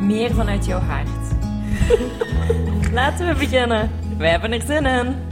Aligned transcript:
meer 0.00 0.34
vanuit 0.34 0.66
jouw 0.66 0.80
hart. 0.80 1.08
Laten 2.92 3.26
we 3.26 3.34
beginnen. 3.34 3.90
Wij 4.18 4.30
hebben 4.30 4.52
er 4.52 4.60
zin 4.60 4.86
in. 4.86 5.28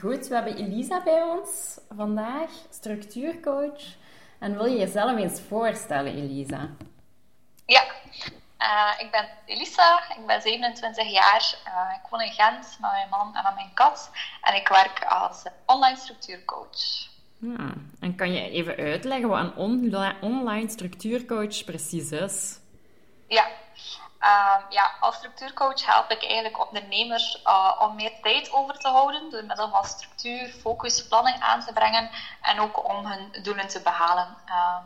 Goed, 0.00 0.28
we 0.28 0.34
hebben 0.34 0.56
Elisa 0.56 1.02
bij 1.02 1.22
ons 1.22 1.78
vandaag, 1.96 2.50
structuurcoach. 2.70 3.82
En 4.38 4.56
wil 4.56 4.66
je 4.66 4.78
jezelf 4.78 5.16
eens 5.16 5.40
voorstellen, 5.48 6.14
Elisa? 6.14 6.68
Ja, 7.66 7.84
eh, 8.58 8.90
ik 8.98 9.10
ben 9.10 9.28
Elisa, 9.46 10.00
ik 10.16 10.26
ben 10.26 10.40
27 10.40 11.10
jaar. 11.10 11.54
Eh, 11.64 11.94
ik 12.02 12.10
woon 12.10 12.20
in 12.20 12.32
Gent 12.32 12.76
met 12.80 12.90
mijn 12.90 13.08
man 13.08 13.36
en 13.36 13.42
met 13.42 13.54
mijn 13.54 13.74
kat. 13.74 14.10
En 14.42 14.54
ik 14.54 14.68
werk 14.68 15.04
als 15.04 15.42
online 15.66 15.96
structuurcoach. 15.96 17.11
En 18.00 18.14
kan 18.16 18.32
je 18.32 18.50
even 18.50 18.76
uitleggen 18.76 19.28
wat 19.28 19.38
een 19.38 19.56
onli- 19.56 20.16
online 20.20 20.70
structuurcoach 20.70 21.64
precies 21.64 22.10
is? 22.10 22.58
Ja. 23.28 23.46
Ehm, 24.18 24.60
ja, 24.68 24.92
als 25.00 25.16
structuurcoach 25.16 25.86
help 25.86 26.10
ik 26.10 26.24
eigenlijk 26.24 26.66
ondernemers 26.66 27.42
eh, 27.42 27.80
om 27.80 27.94
meer 27.94 28.12
tijd 28.22 28.52
over 28.52 28.78
te 28.78 28.88
houden 28.88 29.30
door 29.30 29.44
middel 29.44 29.68
van 29.70 29.84
structuur, 29.84 30.48
focus, 30.48 31.08
planning 31.08 31.40
aan 31.40 31.60
te 31.60 31.72
brengen 31.72 32.10
en 32.42 32.60
ook 32.60 32.88
om 32.88 33.06
hun 33.06 33.42
doelen 33.42 33.68
te 33.68 33.82
behalen. 33.82 34.36
Ehm, 34.46 34.84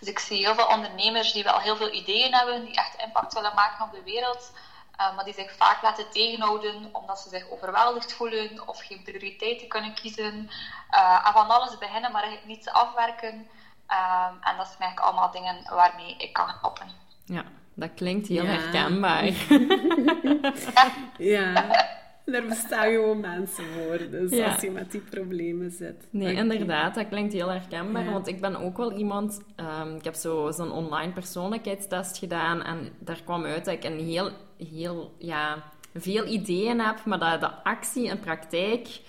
dus 0.00 0.08
ik 0.08 0.18
zie 0.18 0.38
heel 0.38 0.54
veel 0.54 0.66
ondernemers 0.66 1.32
die 1.32 1.44
wel 1.44 1.58
heel 1.58 1.76
veel 1.76 1.92
ideeën 1.92 2.34
hebben, 2.34 2.64
die 2.64 2.74
echt 2.74 3.02
impact 3.02 3.34
willen 3.34 3.54
maken 3.54 3.84
op 3.84 3.92
de 3.92 4.02
wereld, 4.02 4.52
eh, 4.96 5.14
maar 5.14 5.24
die 5.24 5.34
zich 5.34 5.56
vaak 5.56 5.82
laten 5.82 6.10
tegenhouden 6.10 6.88
omdat 6.92 7.18
ze 7.20 7.28
zich 7.28 7.50
overweldigd 7.50 8.12
voelen 8.12 8.68
of 8.68 8.78
geen 8.86 9.02
prioriteiten 9.02 9.68
kunnen 9.68 9.94
kiezen. 9.94 10.50
Eh, 10.90 11.22
en 11.26 11.32
van 11.32 11.48
alles 11.48 11.78
beginnen, 11.78 12.12
maar 12.12 12.22
eigenlijk 12.22 12.56
niets 12.56 12.68
afwerken. 12.68 13.48
Ehm, 13.86 14.32
en 14.40 14.56
dat 14.56 14.66
zijn 14.66 14.80
eigenlijk 14.80 15.00
allemaal 15.00 15.30
dingen 15.30 15.56
waarmee 15.68 16.16
ik 16.16 16.32
kan 16.32 16.48
helpen. 16.60 16.86
Ja, 17.24 17.42
dat 17.74 17.90
klinkt 17.94 18.28
heel 18.28 18.44
Ja. 18.44 18.50
herkenbaar. 18.50 19.24
Ja, 21.18 21.66
daar 22.32 22.46
bestaan 22.46 22.90
gewoon 22.90 23.20
mensen 23.20 23.64
voor. 23.64 23.98
Dus 24.10 24.30
Ja. 24.30 24.52
als 24.52 24.60
je 24.60 24.70
met 24.70 24.90
die 24.92 25.00
problemen 25.00 25.70
zit. 25.70 26.06
Nee, 26.10 26.34
inderdaad, 26.34 26.94
dat 26.94 27.08
klinkt 27.08 27.32
heel 27.32 27.48
herkenbaar. 27.48 28.04
Ja. 28.04 28.12
Want 28.12 28.26
ik 28.26 28.40
ben 28.40 28.56
ook 28.56 28.76
wel 28.76 28.92
iemand... 28.92 29.40
ehm, 29.56 29.94
ik 29.96 30.04
heb 30.04 30.14
zo- 30.14 30.50
zo'n 30.50 30.72
online 30.72 31.12
persoonlijkheidstest 31.12 32.18
gedaan. 32.18 32.62
En 32.62 32.88
daar 32.98 33.20
kwam 33.24 33.44
uit 33.44 33.64
dat 33.64 33.74
ik 33.74 33.84
een 33.84 33.98
heel, 33.98 34.30
heel, 34.58 35.14
ja, 35.18 35.62
veel 35.94 36.26
ideeën 36.26 36.80
heb. 36.80 37.04
Maar 37.04 37.18
dat 37.18 37.40
de 37.40 37.50
actie 37.62 38.08
en 38.08 38.20
praktijk 38.20 39.00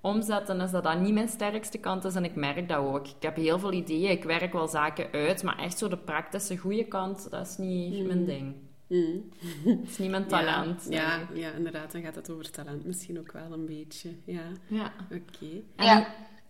omzetten 0.00 0.60
is 0.60 0.70
dat 0.70 0.82
dat 0.84 1.00
niet 1.00 1.14
mijn 1.14 1.28
sterkste 1.28 1.78
kant 1.78 2.04
is. 2.04 2.14
En 2.14 2.24
ik 2.24 2.34
merk 2.34 2.68
dat 2.68 2.78
ook. 2.78 3.06
Ik 3.06 3.14
heb 3.22 3.36
heel 3.36 3.58
veel 3.58 3.72
ideeën. 3.72 4.10
Ik 4.10 4.24
werk 4.24 4.52
wel 4.52 4.68
zaken 4.68 5.06
uit. 5.12 5.42
Maar 5.42 5.58
echt 5.58 5.78
zo 5.78 5.88
de 5.88 5.96
praktische 5.96 6.56
goede 6.56 6.84
kant, 6.84 7.30
dat 7.30 7.46
is 7.46 7.56
niet 7.56 8.06
mijn 8.06 8.24
ding. 8.24 8.54
Mm. 8.86 9.32
Dat 9.64 9.88
is 9.88 9.98
niet 9.98 10.10
mijn 10.10 10.26
talent. 10.28 10.86
Ja, 10.88 11.20
ja, 11.32 11.50
inderdaad. 11.50 11.92
Dan 11.92 12.02
gaat 12.02 12.14
het 12.14 12.30
over 12.30 12.50
talent 12.50 12.84
misschien 12.84 13.18
ook 13.18 13.32
wel 13.32 13.52
een 13.52 13.66
beetje. 13.66 14.16
Ja, 14.24 14.42
ja. 14.66 14.92
oké. 15.10 15.62
Ja. 15.76 16.06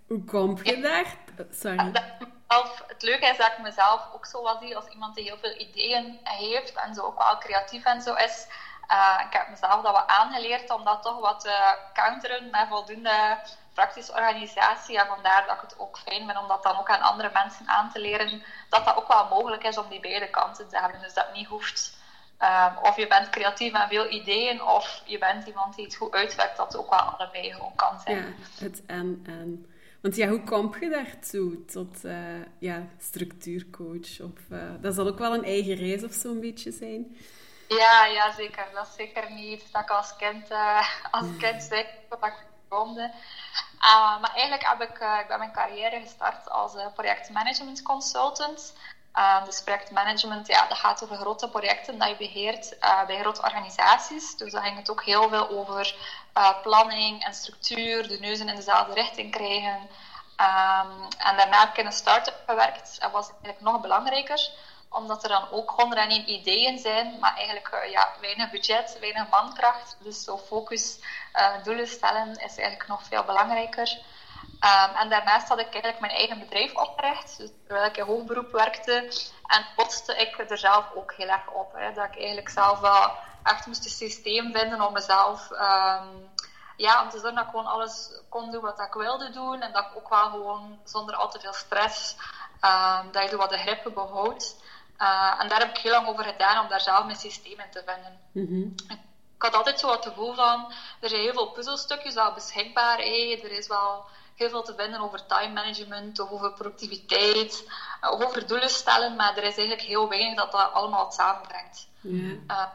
Hoe 0.07 0.25
kom 0.25 0.59
je 0.63 0.81
daar? 0.81 1.17
Sorry. 1.51 1.77
Mezelf- 2.49 2.85
het 2.87 3.03
leuke 3.03 3.27
is 3.27 3.37
dat 3.37 3.53
ik 3.57 3.63
mezelf 3.63 4.09
ook 4.15 4.27
zo 4.27 4.43
wat 4.43 4.59
zie 4.61 4.77
als 4.77 4.89
iemand 4.89 5.15
die 5.15 5.25
heel 5.25 5.39
veel 5.39 5.59
ideeën 5.59 6.19
heeft 6.23 6.73
en 6.75 6.95
zo 6.95 7.03
ook 7.03 7.19
wel 7.19 7.39
creatief 7.39 7.85
en 7.85 8.03
zo 8.03 8.15
is. 8.15 8.47
Uh, 8.91 9.21
ik 9.27 9.33
heb 9.33 9.49
mezelf 9.49 9.83
dat 9.83 9.93
wat 9.93 10.07
aangeleerd 10.07 10.71
om 10.71 10.85
dat 10.85 11.03
toch 11.03 11.21
wat 11.21 11.41
te 11.41 11.79
counteren 11.93 12.51
met 12.51 12.67
voldoende 12.69 13.39
praktische 13.73 14.13
organisatie. 14.13 14.99
En 15.01 15.07
vandaar 15.07 15.47
dat 15.47 15.55
ik 15.55 15.61
het 15.61 15.79
ook 15.79 15.99
fijn 15.99 16.27
vind 16.27 16.39
om 16.39 16.49
dat 16.49 16.63
dan 16.63 16.79
ook 16.79 16.91
aan 16.91 17.01
andere 17.01 17.31
mensen 17.33 17.69
aan 17.69 17.91
te 17.93 18.01
leren. 18.01 18.43
Dat 18.69 18.85
dat 18.85 18.97
ook 18.97 19.09
wel 19.09 19.29
mogelijk 19.29 19.65
is 19.65 19.79
om 19.79 19.89
die 19.89 20.01
beide 20.01 20.31
kanten 20.31 20.69
te 20.69 20.79
hebben. 20.79 21.01
Dus 21.01 21.15
dat 21.15 21.33
niet 21.35 21.47
hoeft. 21.47 21.97
Um, 22.43 22.77
of 22.83 22.97
je 22.97 23.07
bent 23.07 23.31
creatief 23.31 23.73
en 23.73 23.89
veel 23.89 24.11
ideeën, 24.11 24.63
of 24.63 25.03
je 25.05 25.19
bent 25.19 25.47
iemand 25.47 25.75
die 25.75 25.85
het 25.85 25.95
goed 25.95 26.13
uitwerkt, 26.13 26.57
dat 26.57 26.77
ook 26.77 26.91
wel 26.91 26.99
allebei 26.99 27.53
gewoon 27.53 27.75
kan 27.75 28.01
zijn. 28.05 28.17
Ja, 28.17 28.25
het 28.65 28.83
en 28.87 29.23
en. 29.27 29.67
Want 30.01 30.17
ja, 30.17 30.29
hoe 30.29 30.45
kom 30.45 30.75
je 30.81 30.89
daartoe, 30.89 31.65
tot 31.65 32.05
uh, 32.05 32.15
ja, 32.59 32.83
structuurcoach? 32.99 34.21
Of, 34.21 34.41
uh, 34.51 34.59
dat 34.81 34.95
zal 34.95 35.07
ook 35.07 35.19
wel 35.19 35.35
een 35.35 35.45
eigen 35.45 35.75
reis 35.75 36.05
of 36.05 36.13
zo 36.13 36.31
een 36.31 36.41
beetje 36.41 36.73
zijn. 36.73 37.17
Ja, 37.69 38.07
ja, 38.07 38.33
zeker. 38.33 38.67
Dat 38.73 38.87
is 38.87 38.95
zeker 38.95 39.33
niet 39.33 39.73
dat 39.73 39.83
ik 39.83 39.91
als 39.91 40.17
kind, 40.17 40.51
uh, 40.51 40.89
als 41.11 41.27
kind 41.39 41.63
zei 41.63 41.87
dat 42.09 42.25
ik 42.25 42.35
droomde. 42.69 43.11
Uh, 43.81 44.21
maar 44.21 44.33
eigenlijk 44.35 44.67
heb 44.67 44.81
ik, 44.81 44.99
ik 45.21 45.29
ben 45.29 45.39
mijn 45.39 45.53
carrière 45.53 46.01
gestart 46.01 46.51
als 46.51 46.73
projectmanagement 46.95 47.83
consultant. 47.83 48.75
Uh, 49.19 49.45
dus 49.45 49.63
projectmanagement, 49.63 50.47
ja, 50.47 50.67
dat 50.67 50.79
gaat 50.79 51.03
over 51.03 51.17
grote 51.17 51.49
projecten 51.49 51.99
dat 51.99 52.09
je 52.09 52.17
beheert 52.17 52.77
uh, 52.81 53.07
bij 53.07 53.19
grote 53.19 53.43
organisaties. 53.43 54.37
Dus 54.37 54.53
daar 54.53 54.63
ging 54.63 54.77
het 54.77 54.91
ook 54.91 55.05
heel 55.05 55.29
veel 55.29 55.49
over 55.49 55.97
uh, 56.35 56.63
planning 56.63 57.25
en 57.25 57.35
structuur, 57.35 58.09
de 58.09 58.19
neuzen 58.21 58.49
in 58.49 58.57
dezelfde 58.57 58.95
richting 58.95 59.31
krijgen. 59.31 59.75
Um, 60.41 61.09
en 61.19 61.37
daarna 61.37 61.61
heb 61.61 61.69
ik 61.69 61.77
in 61.77 61.87
een 61.87 61.93
start-up 61.93 62.43
gewerkt. 62.47 63.01
Dat 63.01 63.11
was 63.13 63.29
eigenlijk 63.29 63.61
nog 63.61 63.81
belangrijker, 63.81 64.51
omdat 64.89 65.23
er 65.23 65.29
dan 65.29 65.51
ook 65.51 65.71
101 65.71 66.31
ideeën 66.31 66.79
zijn, 66.79 67.19
maar 67.21 67.37
eigenlijk 67.37 67.87
ja, 67.91 68.13
weinig 68.21 68.51
budget, 68.51 68.97
weinig 69.01 69.29
mankracht. 69.29 69.97
Dus 69.99 70.25
zo 70.25 70.39
focus, 70.39 70.99
doelen 71.63 71.89
stellen 71.89 72.31
is 72.31 72.57
eigenlijk 72.57 72.87
nog 72.87 73.03
veel 73.03 73.25
belangrijker. 73.25 73.99
Um, 74.61 74.97
en 74.97 75.09
daarnaast 75.09 75.49
had 75.49 75.59
ik 75.59 75.73
eigenlijk 75.73 76.01
mijn 76.01 76.13
eigen 76.13 76.39
bedrijf 76.39 76.75
opgericht. 76.75 77.39
Dus 77.39 77.51
terwijl 77.67 77.87
ik 77.87 77.97
in 77.97 78.05
hoogberoep 78.05 78.53
werkte. 78.53 78.93
En 79.47 79.67
botste 79.77 80.17
ik 80.17 80.51
er 80.51 80.59
zelf 80.59 80.85
ook 80.95 81.13
heel 81.13 81.29
erg 81.29 81.51
op. 81.51 81.73
Hè, 81.73 81.93
dat 81.93 82.05
ik 82.05 82.17
eigenlijk 82.17 82.49
zelf 82.49 82.81
wel 82.81 83.11
echt 83.43 83.67
moest 83.67 83.85
een 83.85 83.91
systeem 83.91 84.53
vinden 84.53 84.81
om 84.81 84.93
mezelf... 84.93 85.51
Um, 85.51 86.31
ja, 86.77 87.03
om 87.03 87.09
te 87.11 87.19
zorgen 87.19 87.35
dat 87.35 87.45
ik 87.45 87.51
gewoon 87.51 87.67
alles 87.67 88.21
kon 88.29 88.51
doen 88.51 88.61
wat 88.61 88.81
ik 88.81 88.93
wilde 88.93 89.31
doen. 89.31 89.61
En 89.61 89.73
dat 89.73 89.85
ik 89.85 89.97
ook 89.97 90.09
wel 90.09 90.31
gewoon 90.31 90.81
zonder 90.85 91.15
al 91.15 91.31
te 91.31 91.41
veel 91.41 91.53
stress... 91.53 92.17
Um, 92.65 93.13
dat 93.13 93.23
je 93.23 93.29
zo 93.29 93.37
wat 93.37 93.51
de 93.51 93.59
grippen 93.59 93.95
behoudt. 93.95 94.57
Uh, 94.99 95.35
en 95.39 95.49
daar 95.49 95.59
heb 95.59 95.69
ik 95.69 95.83
heel 95.83 95.93
lang 95.93 96.09
over 96.09 96.25
gedaan 96.25 96.65
om 96.65 96.69
daar 96.69 96.81
zelf 96.81 97.05
mijn 97.05 97.17
systeem 97.17 97.61
in 97.61 97.71
te 97.71 97.83
vinden. 97.87 98.21
Mm 98.33 98.47
-hmm. 98.47 98.75
Ik 99.37 99.43
had 99.43 99.55
altijd 99.55 99.81
zo 99.81 99.91
het 99.91 100.07
gevoel 100.07 100.35
van... 100.35 100.73
Er 101.01 101.09
zijn 101.09 101.21
heel 101.21 101.33
veel 101.33 101.51
puzzelstukjes 101.51 102.17
al 102.17 102.33
beschikbaar. 102.33 102.97
Hey, 102.97 103.41
er 103.45 103.51
is 103.51 103.67
wel 103.67 104.05
heel 104.37 104.49
veel 104.49 104.63
te 104.63 104.75
vinden 104.77 105.01
over 105.01 105.27
time 105.27 105.53
management 105.53 106.21
of 106.21 106.31
over 106.31 106.53
productiviteit 106.53 107.69
of 108.01 108.25
over 108.25 108.47
doelen 108.47 108.71
stellen, 108.71 109.17
maar 109.17 109.37
er 109.37 109.45
is 109.45 109.57
eigenlijk 109.57 109.89
heel 109.89 110.09
weinig 110.09 110.37
dat 110.37 110.53
dat 110.53 110.73
allemaal 110.73 111.13
samenbrengt. 111.13 111.89
Ja. 112.01 112.33
Uh, 112.51 112.67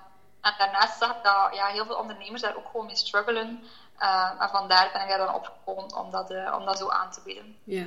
en 0.41 0.53
daarnaast 0.57 0.97
zag 0.99 1.17
ik 1.17 1.23
dat 1.23 1.55
ja, 1.55 1.67
heel 1.67 1.85
veel 1.85 1.95
ondernemers 1.95 2.41
daar 2.41 2.55
ook 2.55 2.69
gewoon 2.71 2.85
mee 2.85 2.95
struggelen. 2.95 3.63
Uh, 3.99 4.31
en 4.39 4.49
vandaar 4.49 4.89
ben 4.93 5.01
ik 5.01 5.07
daar 5.07 5.17
dan 5.17 5.35
opgekomen 5.35 5.95
om 5.95 6.11
dat, 6.11 6.31
uh, 6.31 6.55
om 6.59 6.65
dat 6.65 6.77
zo 6.77 6.89
aan 6.89 7.11
te 7.11 7.21
bieden. 7.23 7.55
Ja. 7.63 7.85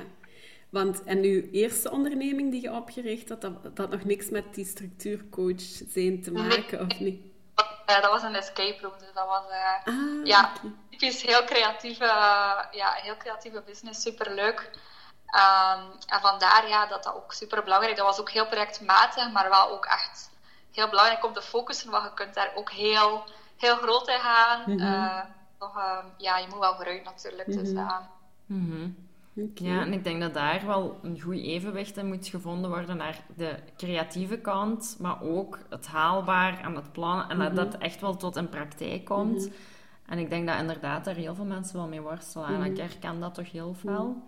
Want, 0.69 1.03
en 1.03 1.23
uw 1.23 1.41
eerste 1.51 1.91
onderneming 1.91 2.51
die 2.51 2.61
je 2.61 2.71
opgericht 2.71 3.29
had, 3.29 3.41
dat, 3.41 3.75
dat 3.75 3.89
nog 3.89 4.03
niks 4.03 4.29
met 4.29 4.53
die 4.53 4.65
structuurcoach 4.65 5.61
zijn 5.87 6.21
te 6.21 6.31
maken, 6.31 6.77
nee. 6.77 6.87
of 6.87 6.99
niet? 6.99 7.21
Uh, 7.89 8.01
dat 8.01 8.11
was 8.11 8.23
een 8.23 8.35
escape 8.35 8.77
room, 8.81 8.93
dus 8.99 9.13
dat 9.13 9.27
was 9.27 9.43
uh, 9.49 9.85
ah, 9.85 10.25
ja, 10.25 10.51
okay. 10.57 10.73
typisch 10.89 11.21
heel 11.21 11.43
creatieve, 11.43 12.03
uh, 12.03 12.59
ja, 12.71 12.91
heel 12.91 13.17
creatieve 13.17 13.61
business, 13.61 14.01
superleuk. 14.01 14.69
Um, 15.25 15.91
en 16.07 16.21
vandaar 16.21 16.67
ja, 16.67 16.85
dat 16.85 17.03
dat 17.03 17.15
ook 17.15 17.33
super 17.33 17.63
belangrijk 17.63 17.95
Dat 17.97 18.05
was 18.05 18.19
ook 18.19 18.29
heel 18.29 18.47
projectmatig, 18.47 19.31
maar 19.31 19.49
wel 19.49 19.69
ook 19.69 19.85
echt 19.85 20.29
heel 20.71 20.89
belangrijk 20.89 21.25
om 21.25 21.33
te 21.33 21.41
focussen, 21.41 21.91
want 21.91 22.03
je 22.03 22.13
kunt 22.13 22.33
daar 22.33 22.51
ook 22.55 22.71
heel, 22.71 23.23
heel 23.57 23.75
groot 23.75 24.07
in 24.07 24.19
gaan. 24.19 24.63
Mm 24.65 24.79
-hmm. 24.79 25.23
toch, 25.59 26.03
ja, 26.17 26.37
je 26.37 26.47
moet 26.47 26.59
wel 26.59 26.75
vooruit 26.75 27.03
natuurlijk. 27.03 27.47
Mhm. 27.47 27.57
Dus, 27.57 27.71
mm 27.71 28.71
-hmm. 28.71 29.04
Okay. 29.37 29.67
Ja, 29.67 29.81
en 29.81 29.93
ik 29.93 30.03
denk 30.03 30.21
dat 30.21 30.33
daar 30.33 30.63
wel 30.65 30.99
een 31.03 31.21
goed 31.21 31.35
evenwicht 31.37 31.97
in 31.97 32.07
moet 32.07 32.27
gevonden 32.27 32.69
worden 32.69 32.97
naar 32.97 33.19
de 33.37 33.55
creatieve 33.77 34.37
kant, 34.37 34.97
maar 34.99 35.21
ook 35.21 35.59
het 35.69 35.87
haalbaar 35.87 36.61
en 36.63 36.75
het 36.75 36.91
plannen 36.91 37.29
en 37.29 37.37
Mhm. 37.37 37.55
dat 37.55 37.71
dat 37.71 37.81
echt 37.81 38.01
wel 38.01 38.15
tot 38.15 38.35
in 38.35 38.49
praktijk 38.49 39.05
komt. 39.05 39.49
En 40.05 40.17
ik 40.17 40.29
denk 40.29 40.47
dat 40.47 40.59
inderdaad 40.59 41.05
daar 41.05 41.15
heel 41.15 41.35
veel 41.35 41.45
mensen 41.45 41.75
wel 41.77 41.87
mee 41.87 42.01
worstelen. 42.01 42.47
En 42.47 42.63
ik 42.63 42.77
herken 42.77 43.19
dat 43.19 43.33
toch 43.33 43.51
heel 43.51 43.73
veel. 43.73 44.23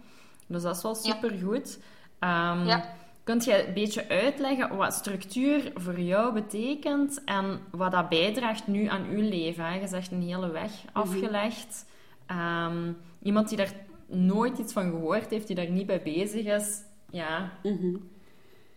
Dus 0.48 0.62
dat 0.62 0.76
is 0.76 0.82
wel 0.84 0.96
supergoed. 0.96 1.78
Um, 2.20 2.66
Ja. 2.66 2.96
Kunt 3.24 3.46
je 3.46 3.68
een 3.68 3.74
beetje 3.74 4.10
uitleggen 4.10 4.76
wat 4.78 4.94
structuur 4.94 5.72
voor 5.76 6.00
jou 6.00 6.34
betekent 6.34 7.24
en 7.24 7.60
wat 7.72 7.92
dat 7.92 8.10
bijdraagt 8.10 8.68
nu 8.68 8.86
aan 8.86 9.06
uw 9.10 9.30
leven? 9.30 9.66
Hè? 9.66 9.80
Je 9.80 9.88
zegt 9.88 10.12
een 10.12 10.22
hele 10.22 10.50
weg 10.52 10.72
afgelegd. 10.94 11.86
Ehm, 12.26 12.92
iemand 13.22 13.48
die 13.50 13.58
daar 13.58 13.74
nooit 14.08 14.58
iets 14.58 14.74
van 14.74 14.90
gehoord 14.90 15.30
heeft, 15.30 15.48
die 15.48 15.56
daar 15.56 15.70
niet 15.70 15.86
bij 15.86 16.02
bezig 16.02 16.46
is, 16.46 16.82
ja. 17.10 17.52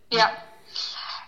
Ja. 0.09 0.49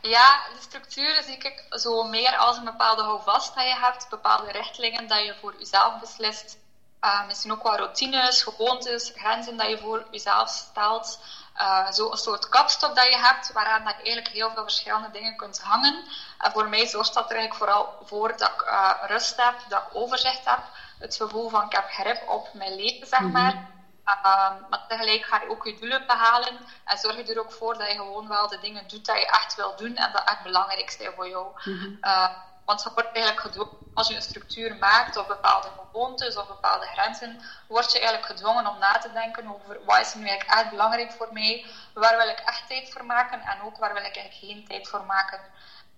Ja, 0.02 0.42
de 0.54 0.60
structuur 0.60 1.22
zie 1.22 1.36
ik 1.36 1.64
zo 1.70 2.02
meer 2.02 2.36
als 2.36 2.56
een 2.56 2.64
bepaalde 2.64 3.02
houvast 3.02 3.54
dat 3.54 3.64
je 3.64 3.74
hebt, 3.74 4.08
bepaalde 4.10 4.52
richtlijnen 4.52 5.08
dat 5.08 5.24
je 5.24 5.34
voor 5.40 5.54
jezelf 5.58 6.00
beslist. 6.00 6.58
Uh, 7.04 7.26
misschien 7.26 7.52
ook 7.52 7.62
wel 7.62 7.76
routines, 7.76 8.42
gewoontes, 8.42 9.12
grenzen 9.16 9.56
dat 9.56 9.68
je 9.68 9.78
voor 9.78 10.06
jezelf 10.10 10.48
stelt. 10.48 11.20
Uh, 11.56 11.90
zo 11.90 12.10
een 12.10 12.16
soort 12.16 12.48
kapstok 12.48 12.94
dat 12.94 13.08
je 13.08 13.16
hebt, 13.16 13.52
waaraan 13.52 13.84
dat 13.84 13.94
je 13.96 14.02
eigenlijk 14.02 14.34
heel 14.34 14.50
veel 14.50 14.62
verschillende 14.62 15.10
dingen 15.10 15.36
kunt 15.36 15.60
hangen. 15.60 16.04
En 16.38 16.52
voor 16.52 16.68
mij 16.68 16.86
zorgt 16.86 17.14
dat 17.14 17.30
er 17.30 17.36
eigenlijk 17.36 17.70
vooral 17.70 17.98
voor 18.04 18.36
dat 18.36 18.50
ik 18.50 18.62
uh, 18.62 18.90
rust 19.06 19.36
heb, 19.36 19.54
dat 19.68 19.82
ik 19.82 19.96
overzicht 19.96 20.44
heb. 20.44 20.60
Het 20.98 21.16
gevoel 21.16 21.48
van 21.48 21.64
ik 21.64 21.72
heb 21.72 21.88
grip 21.88 22.28
op 22.28 22.48
mijn 22.52 22.74
leven, 22.74 23.06
zeg 23.06 23.20
maar. 23.20 23.54
Mm 23.54 23.58
-hmm. 23.58 23.81
Maar 24.04 24.84
tegelijk 24.88 25.24
ga 25.24 25.40
je 25.40 25.50
ook 25.50 25.64
je 25.64 25.78
doelen 25.78 26.06
behalen. 26.06 26.58
En 26.84 26.98
zorg 26.98 27.16
je 27.16 27.24
er 27.24 27.40
ook 27.40 27.52
voor 27.52 27.78
dat 27.78 27.88
je 27.88 27.94
gewoon 27.94 28.28
wel 28.28 28.48
de 28.48 28.60
dingen 28.60 28.88
doet 28.88 29.06
dat 29.06 29.18
je 29.18 29.26
echt 29.26 29.54
wil 29.54 29.76
doen 29.76 29.96
en 29.96 30.12
dat 30.12 30.24
echt 30.24 30.42
belangrijk 30.42 30.90
zijn 30.90 31.12
voor 31.12 31.28
jou. 31.28 31.46
Mm 31.64 31.78
-hmm. 31.78 31.98
Want 32.64 32.82
wordt 32.94 33.12
eigenlijk 33.12 33.40
gedwongen, 33.40 33.76
als 33.94 34.08
je 34.08 34.14
een 34.14 34.22
structuur 34.22 34.76
maakt 34.76 35.16
of 35.16 35.26
bepaalde 35.26 35.68
gewoontes 35.78 36.36
of 36.36 36.46
bepaalde 36.46 36.86
grenzen, 36.86 37.40
word 37.68 37.92
je 37.92 37.98
eigenlijk 37.98 38.26
gedwongen 38.26 38.66
om 38.66 38.78
na 38.78 38.98
te 38.98 39.12
denken 39.12 39.54
over 39.54 39.84
wat 39.84 40.00
is 40.00 40.14
nu 40.14 40.28
eigenlijk 40.28 40.58
echt 40.58 40.70
belangrijk 40.70 41.12
voor 41.12 41.28
mij, 41.32 41.66
waar 41.94 42.16
wil 42.16 42.28
ik 42.28 42.38
echt 42.38 42.68
tijd 42.68 42.92
voor 42.92 43.04
maken 43.04 43.40
en 43.40 43.62
ook 43.62 43.76
waar 43.76 43.94
wil 43.94 44.04
ik 44.04 44.16
eigenlijk 44.16 44.34
geen 44.34 44.66
tijd 44.66 44.88
voor 44.88 45.04
maken. 45.04 45.40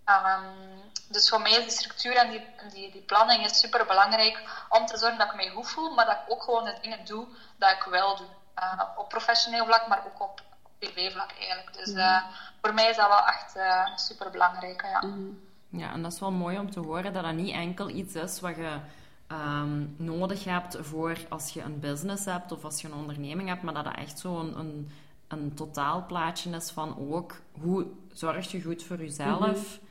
Um, 0.06 0.82
dus 1.08 1.28
voor 1.28 1.40
mij 1.40 1.50
is 1.50 1.62
die 1.62 1.70
structuur 1.70 2.16
en 2.16 2.30
die, 2.30 2.42
die, 2.72 2.90
die 2.90 3.02
planning 3.02 3.44
is 3.44 3.58
super 3.58 3.86
belangrijk 3.86 4.66
om 4.68 4.86
te 4.86 4.98
zorgen 4.98 5.18
dat 5.18 5.28
ik 5.28 5.34
mij 5.34 5.48
goed 5.48 5.68
voel, 5.68 5.94
maar 5.94 6.06
dat 6.06 6.14
ik 6.14 6.32
ook 6.32 6.42
gewoon 6.42 6.64
de 6.64 6.78
dingen 6.82 7.04
doe 7.04 7.26
dat 7.56 7.70
ik 7.70 7.86
wil 7.90 8.16
doen. 8.16 8.26
Uh, 8.58 8.82
op 8.96 9.08
professioneel 9.08 9.64
vlak, 9.64 9.88
maar 9.88 10.02
ook 10.06 10.22
op, 10.22 10.42
privé-vlak 10.78 11.30
eigenlijk. 11.38 11.76
Dus 11.76 11.88
uh, 11.88 12.22
voor 12.62 12.74
mij 12.74 12.90
is 12.90 12.96
dat 12.96 13.08
wel 13.08 13.26
echt 13.26 13.56
uh, 13.56 13.96
super 13.96 14.30
belangrijk. 14.30 14.82
Ja. 14.82 15.06
Mm 15.06 15.12
-hmm. 15.12 15.52
Ja, 15.80 15.92
en 15.92 16.02
dat 16.02 16.12
is 16.12 16.20
wel 16.20 16.30
mooi 16.30 16.58
om 16.58 16.70
te 16.70 16.80
horen 16.80 17.12
dat 17.12 17.22
dat 17.24 17.32
niet 17.32 17.54
enkel 17.54 17.88
iets 17.88 18.14
is 18.14 18.40
wat 18.40 18.56
je 18.56 18.78
um, 19.28 19.94
nodig 19.98 20.44
hebt 20.44 20.76
voor 20.80 21.16
als 21.28 21.50
je 21.50 21.62
een 21.62 21.80
business 21.80 22.24
hebt 22.24 22.52
of 22.52 22.64
als 22.64 22.80
je 22.80 22.88
een 22.88 22.94
onderneming 22.94 23.48
hebt, 23.48 23.62
maar 23.62 23.74
dat 23.74 23.84
dat 23.84 23.96
echt 23.96 24.18
zo'n 24.18 24.58
een, 24.58 24.58
een, 24.58 24.90
een 25.28 25.54
totaalplaatje 25.54 26.50
is 26.50 26.70
van 26.70 27.12
ook 27.12 27.40
hoe 27.60 27.86
zorg 28.12 28.50
je 28.50 28.62
goed 28.62 28.82
voor 28.82 28.96
jezelf. 28.96 29.38
Mm 29.38 29.54
-hmm. 29.54 29.83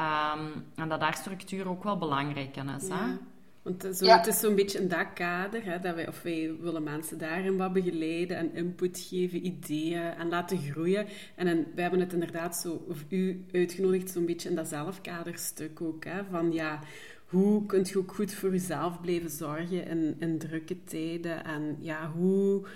Um, 0.00 0.64
en 0.74 0.88
dat 0.88 1.00
daar 1.00 1.14
structuur 1.14 1.68
ook 1.68 1.84
wel 1.84 1.98
belangrijk 1.98 2.56
in 2.56 2.68
is. 2.68 2.86
Ja. 2.86 3.08
Hè? 3.08 3.16
Want 3.62 3.96
zo, 3.96 4.04
ja. 4.04 4.16
het 4.16 4.26
is 4.26 4.38
zo'n 4.38 4.54
beetje 4.54 4.78
in 4.78 4.88
dat 4.88 5.12
kader, 5.14 5.64
hè, 5.64 5.78
dat 5.78 5.94
wij, 5.94 6.08
of 6.08 6.22
wij 6.22 6.54
willen 6.60 6.82
mensen 6.82 7.18
daarin 7.18 7.56
wat 7.56 7.72
begeleiden 7.72 8.36
en 8.36 8.54
input 8.54 9.06
geven, 9.08 9.46
ideeën 9.46 10.02
en 10.02 10.28
laten 10.28 10.58
groeien. 10.58 11.06
En 11.34 11.46
wij 11.46 11.82
hebben 11.82 12.00
het 12.00 12.12
inderdaad 12.12 12.56
zo, 12.56 12.84
of 12.88 13.04
u 13.08 13.44
uitgenodigd, 13.52 14.10
zo'n 14.10 14.26
beetje 14.26 14.48
in 14.48 14.54
dat 14.54 14.68
zelfkaderstuk 14.68 15.80
ook. 15.80 16.04
Hè, 16.04 16.24
van 16.30 16.52
ja, 16.52 16.80
hoe 17.26 17.66
kunt 17.66 17.88
je 17.88 17.98
ook 17.98 18.14
goed 18.14 18.32
voor 18.32 18.50
jezelf 18.50 19.00
blijven 19.00 19.30
zorgen 19.30 19.86
in, 19.86 20.16
in 20.18 20.38
drukke 20.38 20.84
tijden? 20.84 21.44
En 21.44 21.76
ja, 21.78 22.10
hoe... 22.10 22.66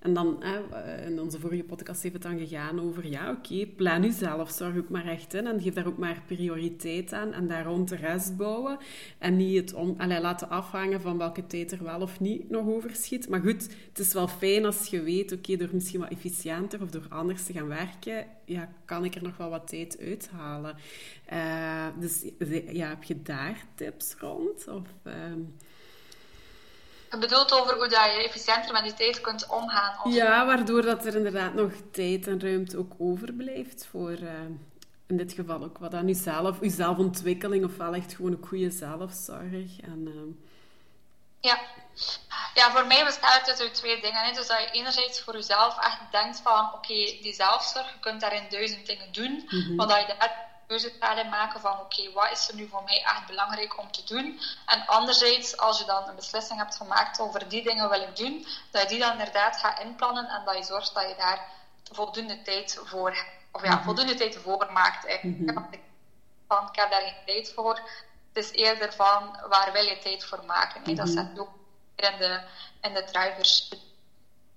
En 0.00 0.14
dan, 0.14 0.42
eh, 0.42 1.06
in 1.06 1.20
onze 1.20 1.40
vorige 1.40 1.64
podcast 1.64 2.02
heeft 2.02 2.14
het 2.14 2.22
dan 2.22 2.38
gegaan 2.38 2.80
over, 2.80 3.06
ja, 3.06 3.30
oké, 3.30 3.52
okay, 3.52 3.66
plan 3.66 4.02
jezelf, 4.02 4.50
zorg 4.50 4.76
ook 4.76 4.88
maar 4.88 5.06
echt 5.06 5.34
in 5.34 5.46
en 5.46 5.60
geef 5.60 5.74
daar 5.74 5.86
ook 5.86 5.98
maar 5.98 6.22
prioriteit 6.26 7.12
aan 7.12 7.32
en 7.32 7.48
daar 7.48 7.64
rond 7.64 7.88
de 7.88 7.96
rest 7.96 8.36
bouwen. 8.36 8.78
En 9.18 9.36
niet 9.36 9.56
het 9.56 9.96
laten 10.20 10.48
afhangen 10.48 11.00
van 11.00 11.18
welke 11.18 11.46
tijd 11.46 11.72
er 11.72 11.82
wel 11.82 12.00
of 12.00 12.20
niet 12.20 12.50
nog 12.50 12.66
overschiet. 12.66 13.28
Maar 13.28 13.40
goed, 13.40 13.68
het 13.88 13.98
is 13.98 14.12
wel 14.12 14.28
fijn 14.28 14.64
als 14.64 14.86
je 14.86 15.02
weet, 15.02 15.32
oké, 15.32 15.56
door 15.56 15.68
misschien 15.72 16.00
wat 16.00 16.10
efficiënter 16.10 16.82
of 16.82 16.90
door 16.90 17.06
anders 17.08 17.44
te 17.44 17.52
gaan 17.52 17.68
werken, 17.68 18.26
ja, 18.44 18.68
kan 18.84 19.04
ik 19.04 19.14
er 19.14 19.22
nog 19.22 19.36
wel 19.36 19.50
wat 19.50 19.68
tijd 19.68 19.98
uithalen. 20.00 20.76
Uh, 21.32 21.86
dus 21.98 22.24
ja, 22.72 22.88
heb 22.88 23.02
je 23.02 23.22
daar 23.22 23.64
tips 23.74 24.14
rond? 24.18 24.68
Of... 24.68 24.88
Je 25.04 25.69
bedoelt 27.18 27.52
over 27.52 27.74
hoe 27.74 27.88
dat 27.88 28.04
je 28.04 28.24
efficiënter 28.24 28.72
met 28.72 28.82
die 28.82 28.94
tijd 28.94 29.20
kunt 29.20 29.46
omgaan? 29.46 29.94
Of... 30.04 30.14
Ja, 30.14 30.46
waardoor 30.46 30.82
dat 30.82 31.06
er 31.06 31.16
inderdaad 31.16 31.54
nog 31.54 31.72
tijd 31.92 32.26
en 32.26 32.40
ruimte 32.40 32.78
ook 32.78 32.92
overblijft 32.98 33.86
voor, 33.90 34.10
uh, 34.10 34.30
in 35.06 35.16
dit 35.16 35.32
geval 35.32 35.62
ook 35.62 35.78
wat 35.78 35.94
aan 35.94 36.06
jezelf, 36.06 36.60
je 36.60 36.70
zelfontwikkeling, 36.70 37.64
ofwel 37.64 37.94
echt 37.94 38.14
gewoon 38.14 38.32
een 38.32 38.46
goede 38.46 38.70
zelfzorg. 38.70 39.80
En, 39.82 40.04
uh... 40.06 40.48
Ja. 41.40 41.60
ja, 42.54 42.70
voor 42.70 42.86
mij 42.86 43.04
bestaat 43.04 43.46
het 43.46 43.60
uit 43.60 43.74
twee 43.74 44.00
dingen. 44.00 44.24
Hè. 44.24 44.32
Dus 44.32 44.46
dat 44.46 44.60
je 44.60 44.70
enerzijds 44.70 45.20
voor 45.20 45.34
jezelf 45.34 45.78
echt 45.78 46.00
denkt 46.10 46.40
van, 46.40 46.64
oké, 46.64 46.74
okay, 46.74 47.18
die 47.22 47.34
zelfzorg, 47.34 47.92
je 47.92 48.00
kunt 48.00 48.20
daarin 48.20 48.46
duizend 48.50 48.86
dingen 48.86 49.12
doen, 49.12 49.32
mm 49.48 49.60
-hmm. 49.62 49.74
maar 49.74 49.86
dat 49.86 50.00
je 50.00 50.06
daar 50.06 50.49
keuze 50.70 50.98
daarin 50.98 51.28
maken 51.28 51.60
van 51.60 51.72
oké, 51.72 52.00
okay, 52.00 52.12
wat 52.12 52.30
is 52.30 52.48
er 52.48 52.54
nu 52.54 52.68
voor 52.68 52.82
mij 52.84 53.02
echt 53.02 53.26
belangrijk 53.26 53.78
om 53.78 53.90
te 53.92 54.04
doen? 54.04 54.40
En 54.66 54.86
anderzijds, 54.86 55.56
als 55.56 55.78
je 55.78 55.84
dan 55.84 56.08
een 56.08 56.14
beslissing 56.14 56.58
hebt 56.58 56.76
gemaakt 56.76 57.20
over 57.20 57.48
die 57.48 57.62
dingen 57.62 57.88
wil 57.88 58.00
ik 58.00 58.16
doen, 58.16 58.46
dat 58.70 58.82
je 58.82 58.88
die 58.88 58.98
dan 58.98 59.12
inderdaad 59.12 59.56
gaat 59.56 59.80
inplannen 59.80 60.28
en 60.28 60.44
dat 60.44 60.56
je 60.56 60.64
zorgt 60.64 60.94
dat 60.94 61.08
je 61.08 61.14
daar 61.16 61.40
voldoende 61.92 62.42
tijd 62.42 62.80
voor 62.84 63.24
of 63.52 63.62
ja, 63.62 63.82
voldoende 63.82 64.14
tijd 64.14 64.36
voor 64.36 64.68
maakt. 64.72 65.06
Eigenlijk. 65.06 65.38
Mm 65.38 65.56
-hmm. 65.56 65.80
Van, 66.48 66.68
ik 66.68 66.76
heb 66.76 66.90
daar 66.90 67.02
geen 67.02 67.24
tijd 67.26 67.52
voor. 67.54 67.74
Het 68.32 68.44
is 68.44 68.50
eerder 68.50 68.92
van, 68.92 69.38
waar 69.48 69.72
wil 69.72 69.84
je 69.84 69.98
tijd 69.98 70.24
voor 70.24 70.44
maken? 70.44 70.80
Mm 70.80 70.86
-hmm. 70.86 70.94
Dat 70.94 71.08
zet 71.08 71.30
je 71.34 71.40
ook 71.40 71.52
in 71.96 72.18
de, 72.18 72.42
in 72.80 72.94
de 72.94 73.04
drivers. 73.04 73.68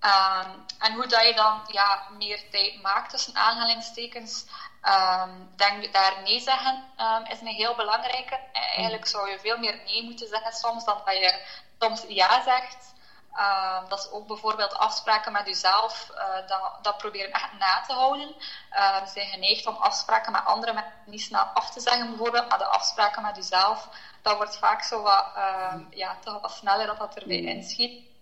Um, 0.03 0.65
en 0.79 0.93
hoe 0.93 1.07
dat 1.07 1.25
je 1.25 1.33
dan 1.33 1.61
ja, 1.67 2.07
meer 2.17 2.49
tijd 2.51 2.81
maakt 2.81 3.09
tussen 3.09 3.35
aanhalingstekens, 3.35 4.45
um, 4.85 5.53
denk 5.55 5.93
daar 5.93 6.21
nee 6.23 6.39
zeggen 6.39 6.83
um, 6.97 7.25
is 7.25 7.39
een 7.39 7.47
heel 7.47 7.75
belangrijke. 7.75 8.39
Eigenlijk 8.53 9.07
zou 9.07 9.29
je 9.29 9.39
veel 9.39 9.57
meer 9.57 9.81
nee 9.85 10.03
moeten 10.03 10.27
zeggen 10.27 10.53
soms 10.53 10.85
dan 10.85 11.01
dat 11.05 11.17
je 11.17 11.45
soms 11.79 12.05
ja 12.07 12.43
zegt. 12.43 12.93
Um, 13.37 13.89
dat 13.89 13.99
is 13.99 14.11
ook 14.11 14.27
bijvoorbeeld 14.27 14.73
afspraken 14.73 15.31
met 15.31 15.45
jezelf, 15.45 16.11
uh, 16.15 16.47
dat, 16.47 16.77
dat 16.81 16.97
proberen 16.97 17.31
echt 17.31 17.53
na 17.59 17.81
te 17.87 17.93
houden. 17.93 18.35
Uh, 18.71 19.01
we 19.01 19.07
zijn 19.07 19.27
geneigd 19.27 19.67
om 19.67 19.75
afspraken 19.75 20.31
met 20.31 20.45
anderen 20.45 20.75
met 20.75 20.85
niet 21.05 21.21
snel 21.21 21.41
af 21.41 21.69
te 21.69 21.79
zeggen, 21.79 22.09
bijvoorbeeld, 22.09 22.49
maar 22.49 22.57
de 22.57 22.65
afspraken 22.65 23.21
met 23.21 23.35
jezelf, 23.35 23.89
dat 24.21 24.35
wordt 24.35 24.57
vaak 24.57 24.83
zo 24.83 25.01
wat, 25.01 25.25
uh, 25.37 25.73
ja, 25.89 26.17
toch 26.23 26.41
wat 26.41 26.51
sneller 26.51 26.85
dat 26.85 26.97
dat 26.97 27.15
erbij 27.15 27.41
inschiet. 27.41 28.12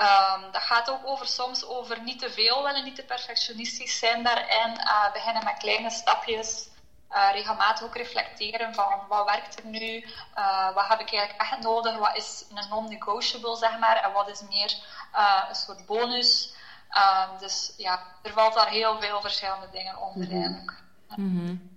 Um, 0.00 0.50
dat 0.52 0.62
gaat 0.62 0.90
ook 0.90 1.06
over 1.06 1.26
soms 1.26 1.66
over 1.66 2.02
niet 2.02 2.18
te 2.18 2.30
veel 2.30 2.62
willen, 2.62 2.84
niet 2.84 2.94
te 2.96 3.04
perfectionistisch 3.04 3.98
zijn 3.98 4.22
daarin. 4.22 4.70
Uh, 4.78 5.12
beginnen 5.12 5.44
met 5.44 5.58
kleine 5.58 5.90
stapjes. 5.90 6.68
Uh, 7.10 7.28
regelmatig 7.32 7.84
ook 7.84 7.96
reflecteren 7.96 8.74
van 8.74 9.00
wat 9.08 9.24
werkt 9.24 9.58
er 9.58 9.66
nu, 9.66 10.04
uh, 10.36 10.74
wat 10.74 10.88
heb 10.88 11.00
ik 11.00 11.12
eigenlijk 11.12 11.40
echt 11.40 11.62
nodig, 11.62 11.98
wat 11.98 12.16
is 12.16 12.44
een 12.54 12.68
non-negotiable, 12.68 13.56
zeg 13.56 13.78
maar, 13.78 13.96
en 13.96 14.12
wat 14.12 14.28
is 14.28 14.42
meer 14.48 14.74
een 15.48 15.54
soort 15.54 15.86
bonus. 15.86 16.54
dus 17.38 17.72
ja, 17.76 18.02
er 18.22 18.32
valt 18.32 18.54
daar 18.54 18.68
heel 18.68 19.00
veel 19.00 19.20
verschillende 19.20 19.68
dingen 19.70 19.98
onder 19.98 20.30
eigenlijk. 20.30 20.82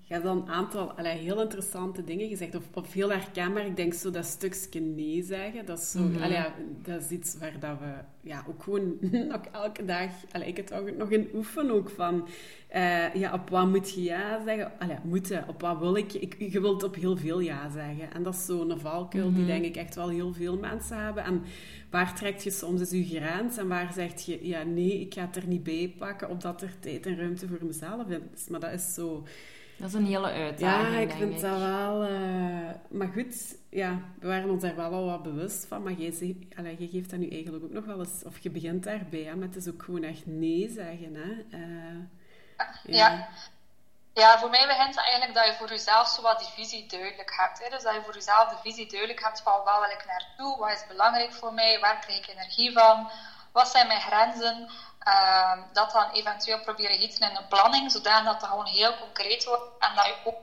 Je 0.09 0.15
hebt 0.15 0.27
dan 0.27 0.37
een 0.37 0.49
aantal 0.49 0.93
heel 0.95 1.41
interessante 1.41 2.03
dingen 2.03 2.27
gezegd, 2.27 2.55
of, 2.55 2.63
of 2.73 2.93
heel 2.93 3.09
herkenbaar. 3.09 3.65
Ik 3.65 3.75
denk 3.75 3.93
zo 3.93 4.11
dat 4.11 4.25
stukje 4.25 4.79
nee 4.79 5.23
zeggen, 5.23 5.65
dat 5.65 5.79
is, 5.79 5.91
zo, 5.91 6.09
ja, 6.29 6.53
dat 6.83 7.01
is 7.01 7.09
iets 7.09 7.37
waar 7.37 7.59
dat 7.59 7.79
we 7.79 7.93
ja, 8.29 8.43
ook 8.47 8.63
gewoon 8.63 8.97
ook 9.35 9.45
elke 9.51 9.85
dag, 9.85 10.09
allee, 10.31 10.47
ik 10.47 10.57
het 10.57 10.73
ook 10.73 10.95
nog 10.97 11.09
in 11.09 11.29
oefenen 11.33 11.71
ook 11.71 11.89
van, 11.89 12.27
uh, 12.75 13.15
ja, 13.15 13.33
op 13.33 13.49
wat 13.49 13.67
moet 13.67 13.93
je 13.93 14.03
ja 14.03 14.43
zeggen? 14.45 14.71
Allee, 14.79 14.97
moeten, 15.03 15.47
op 15.47 15.61
wat 15.61 15.79
wil 15.79 15.95
ik? 15.95 16.13
ik? 16.13 16.35
Je 16.51 16.61
wilt 16.61 16.83
op 16.83 16.95
heel 16.95 17.17
veel 17.17 17.39
ja 17.39 17.69
zeggen. 17.69 18.13
En 18.13 18.23
dat 18.23 18.33
is 18.33 18.45
zo'n 18.45 18.79
valkuil 18.79 19.33
die 19.33 19.45
denk 19.45 19.65
ik 19.65 19.75
echt 19.75 19.95
wel 19.95 20.09
heel 20.09 20.33
veel 20.33 20.57
mensen 20.57 21.03
hebben. 21.03 21.23
En 21.23 21.41
waar 21.89 22.15
trekt 22.15 22.43
je 22.43 22.51
soms 22.51 22.79
eens 22.79 23.09
je 23.09 23.19
grens 23.19 23.57
en 23.57 23.67
waar 23.67 23.93
zeg 23.93 24.21
je, 24.21 24.47
ja 24.47 24.63
nee, 24.63 24.99
ik 24.99 25.13
ga 25.13 25.21
het 25.21 25.35
er 25.35 25.47
niet 25.47 25.63
bij 25.63 25.93
pakken, 25.97 26.29
opdat 26.29 26.61
er 26.61 26.79
tijd 26.79 27.05
en 27.05 27.17
ruimte 27.17 27.47
voor 27.47 27.65
mezelf 27.65 28.07
is. 28.07 28.47
Maar 28.47 28.59
dat 28.59 28.71
is 28.71 28.93
zo... 28.93 29.23
Dat 29.79 29.87
is 29.87 29.93
een 29.93 30.05
hele 30.05 30.31
uitdaging, 30.31 30.93
Ja, 30.93 30.99
ik 30.99 31.11
vind 31.11 31.35
ik. 31.35 31.41
dat 31.41 31.59
wel... 31.59 32.09
Uh, 32.09 32.69
maar 32.89 33.07
goed, 33.07 33.55
ja, 33.69 33.99
we 34.19 34.27
waren 34.27 34.49
ons 34.49 34.61
daar 34.61 34.75
wel 34.75 34.93
al 34.93 35.05
wat 35.05 35.23
bewust 35.23 35.65
van. 35.65 35.83
Maar 35.83 35.93
jij, 35.93 36.37
allee, 36.57 36.75
jij 36.77 36.87
geeft 36.87 37.09
dat 37.09 37.19
nu 37.19 37.29
eigenlijk 37.29 37.63
ook 37.63 37.71
nog 37.71 37.85
wel 37.85 37.99
eens... 37.99 38.23
Of 38.25 38.39
je 38.39 38.49
begint 38.49 38.83
daarbij, 38.83 39.23
hè, 39.23 39.35
met 39.35 39.53
dus 39.53 39.67
ook 39.67 39.83
gewoon 39.83 40.03
echt 40.03 40.25
nee 40.25 40.69
zeggen. 40.69 41.15
Hè. 41.15 41.57
Uh, 41.57 41.99
ja. 42.57 43.07
ja. 43.09 43.29
Ja, 44.13 44.39
voor 44.39 44.49
mij 44.49 44.67
begint 44.67 44.95
het 44.95 45.03
eigenlijk 45.03 45.33
dat 45.33 45.45
je 45.45 45.53
voor 45.53 45.69
jezelf 45.69 46.07
zo 46.07 46.21
wat 46.21 46.39
die 46.39 46.47
visie 46.47 46.87
duidelijk 46.87 47.33
hebt. 47.35 47.63
Hè? 47.63 47.69
Dus 47.69 47.83
dat 47.83 47.93
je 47.93 48.01
voor 48.01 48.13
jezelf 48.13 48.49
de 48.49 48.57
visie 48.63 48.89
duidelijk 48.89 49.23
hebt 49.23 49.41
van 49.41 49.63
waar 49.63 49.79
wil 49.79 49.97
ik 49.97 50.05
naartoe, 50.05 50.57
wat 50.57 50.71
is 50.71 50.87
belangrijk 50.87 51.33
voor 51.33 51.53
mij, 51.53 51.79
waar 51.79 51.99
krijg 51.99 52.17
ik 52.17 52.27
energie 52.27 52.71
van, 52.73 53.09
wat 53.51 53.67
zijn 53.67 53.87
mijn 53.87 54.01
grenzen. 54.01 54.69
Ehm, 54.99 55.59
dat 55.73 55.91
dan 55.91 56.11
eventueel 56.11 56.59
proberen 56.59 56.97
gieten 56.97 57.29
in 57.29 57.35
een 57.35 57.47
planning, 57.47 57.91
zodat 57.91 58.25
dat 58.25 58.43
gewoon 58.43 58.65
heel 58.65 58.97
concreet 58.97 59.45
wordt 59.45 59.63
en 59.79 59.95
dat 59.95 60.05
je 60.05 60.15
ook 60.23 60.37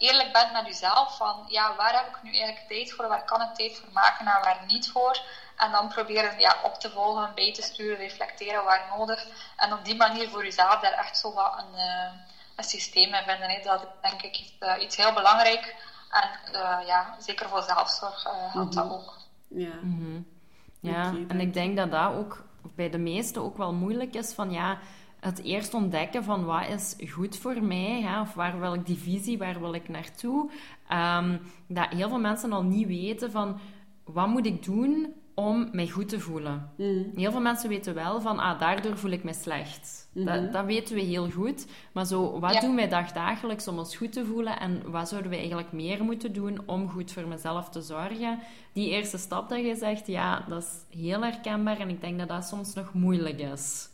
eerlijk 0.00 0.32
bent 0.32 0.52
met 0.52 0.66
jezelf 0.66 1.16
van 1.16 1.44
ja, 1.48 1.74
waar 1.76 1.92
heb 1.92 2.06
ik 2.06 2.22
nu 2.22 2.30
eigenlijk 2.30 2.68
tijd 2.68 2.92
voor, 2.92 3.08
waar 3.08 3.24
kan 3.24 3.42
ik 3.42 3.54
tijd 3.54 3.78
voor 3.78 3.92
maken 3.92 4.26
en 4.26 4.42
waar 4.42 4.64
niet 4.66 4.90
voor. 4.90 5.20
En 5.56 5.70
dan 5.70 5.88
proberen 5.88 6.38
ja, 6.38 6.56
op 6.62 6.74
te 6.74 6.90
volgen, 6.90 7.34
bij 7.34 7.52
te 7.52 7.62
sturen, 7.62 7.96
reflecteren 7.96 8.64
waar 8.64 8.86
nodig. 8.96 9.26
En 9.56 9.72
op 9.72 9.84
die 9.84 9.96
manier 9.96 10.28
voor 10.28 10.44
jezelf 10.44 10.80
daar 10.80 10.92
echt 10.92 11.18
zo 11.18 11.32
wat 11.32 11.58
een, 11.58 11.74
uh, 11.74 12.12
een 12.56 12.64
systeem 12.64 13.14
in 13.14 13.24
vinden. 13.24 13.50
Hè. 13.50 13.60
Dat 13.62 13.82
is 13.82 14.10
denk 14.10 14.22
ik 14.22 14.38
iets, 14.38 14.52
uh, 14.60 14.82
iets 14.82 14.96
heel 14.96 15.12
belangrijk. 15.12 15.76
En 16.10 16.52
uh, 16.52 16.78
ja, 16.86 17.16
zeker 17.18 17.48
voor 17.48 17.62
zelfzorg 17.62 18.22
helpt 18.22 18.54
mm 18.54 18.60
-hmm. 18.60 18.70
dat 18.70 18.90
ook. 18.90 19.16
Ja, 19.48 19.74
mm 19.74 19.98
-hmm. 19.98 20.39
Ja. 20.80 21.08
Okay, 21.08 21.24
en 21.28 21.40
ik 21.40 21.54
denk 21.54 21.76
dat 21.76 21.90
dat 21.90 22.14
ook 22.14 22.44
bij 22.74 22.90
de 22.90 22.98
meesten 22.98 23.42
ook 23.42 23.56
wel 23.56 23.72
moeilijk 23.72 24.14
is 24.14 24.32
van 24.32 24.50
ja, 24.50 24.78
het 25.20 25.42
eerst 25.42 25.74
ontdekken 25.74 26.24
van 26.24 26.44
wat 26.44 26.68
is 26.68 26.96
goed 27.10 27.36
voor 27.36 27.62
mij, 27.62 28.00
hè, 28.00 28.20
of 28.20 28.34
waar 28.34 28.60
wil 28.60 28.74
ik 28.74 28.86
die 28.86 28.96
visie, 28.96 29.38
waar 29.38 29.60
wil 29.60 29.74
ik 29.74 29.88
naartoe. 29.88 30.50
Um, 30.92 31.40
dat 31.66 31.88
heel 31.88 32.08
veel 32.08 32.20
mensen 32.20 32.52
al 32.52 32.62
niet 32.62 32.86
weten 32.86 33.30
van 33.30 33.58
wat 34.04 34.28
moet 34.28 34.46
ik 34.46 34.64
doen 34.64 35.14
om 35.34 35.68
mij 35.72 35.88
goed 35.88 36.08
te 36.08 36.20
voelen. 36.20 36.70
Mm. 36.76 37.10
Heel 37.14 37.30
veel 37.30 37.40
mensen 37.40 37.68
weten 37.68 37.94
wel 37.94 38.20
van, 38.20 38.38
ah, 38.38 38.58
daardoor 38.58 38.96
voel 38.98 39.10
ik 39.10 39.24
me 39.24 39.32
slecht. 39.32 39.99
Mm 40.12 40.26
-hmm. 40.26 40.42
dat, 40.42 40.52
dat, 40.52 40.64
weten 40.64 40.94
we 40.94 41.00
heel 41.00 41.30
goed. 41.30 41.66
Maar 41.92 42.04
zo, 42.04 42.40
wat 42.40 42.54
ja. 42.54 42.60
doen 42.60 42.76
wij 42.76 42.88
dagdagelijks 42.88 43.68
om 43.68 43.78
ons 43.78 43.96
goed 43.96 44.12
te 44.12 44.24
voelen 44.24 44.60
en 44.60 44.90
wat 44.90 45.08
zouden 45.08 45.30
we 45.30 45.36
eigenlijk 45.36 45.72
meer 45.72 46.04
moeten 46.04 46.32
doen 46.32 46.62
om 46.66 46.90
goed 46.90 47.12
voor 47.12 47.26
mezelf 47.26 47.68
te 47.68 47.82
zorgen? 47.82 48.42
Die 48.72 48.90
eerste 48.90 49.18
stap 49.18 49.48
dat 49.48 49.58
je 49.58 49.74
zegt, 49.74 50.06
ja, 50.06 50.44
dat 50.48 50.62
is 50.62 50.98
heel 50.98 51.22
herkenbaar 51.22 51.78
en 51.78 51.88
ik 51.88 52.00
denk 52.00 52.18
dat 52.18 52.28
dat 52.28 52.44
soms 52.44 52.74
nog 52.74 52.92
moeilijk 52.92 53.38
is. 53.38 53.88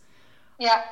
Ja, 0.56 0.85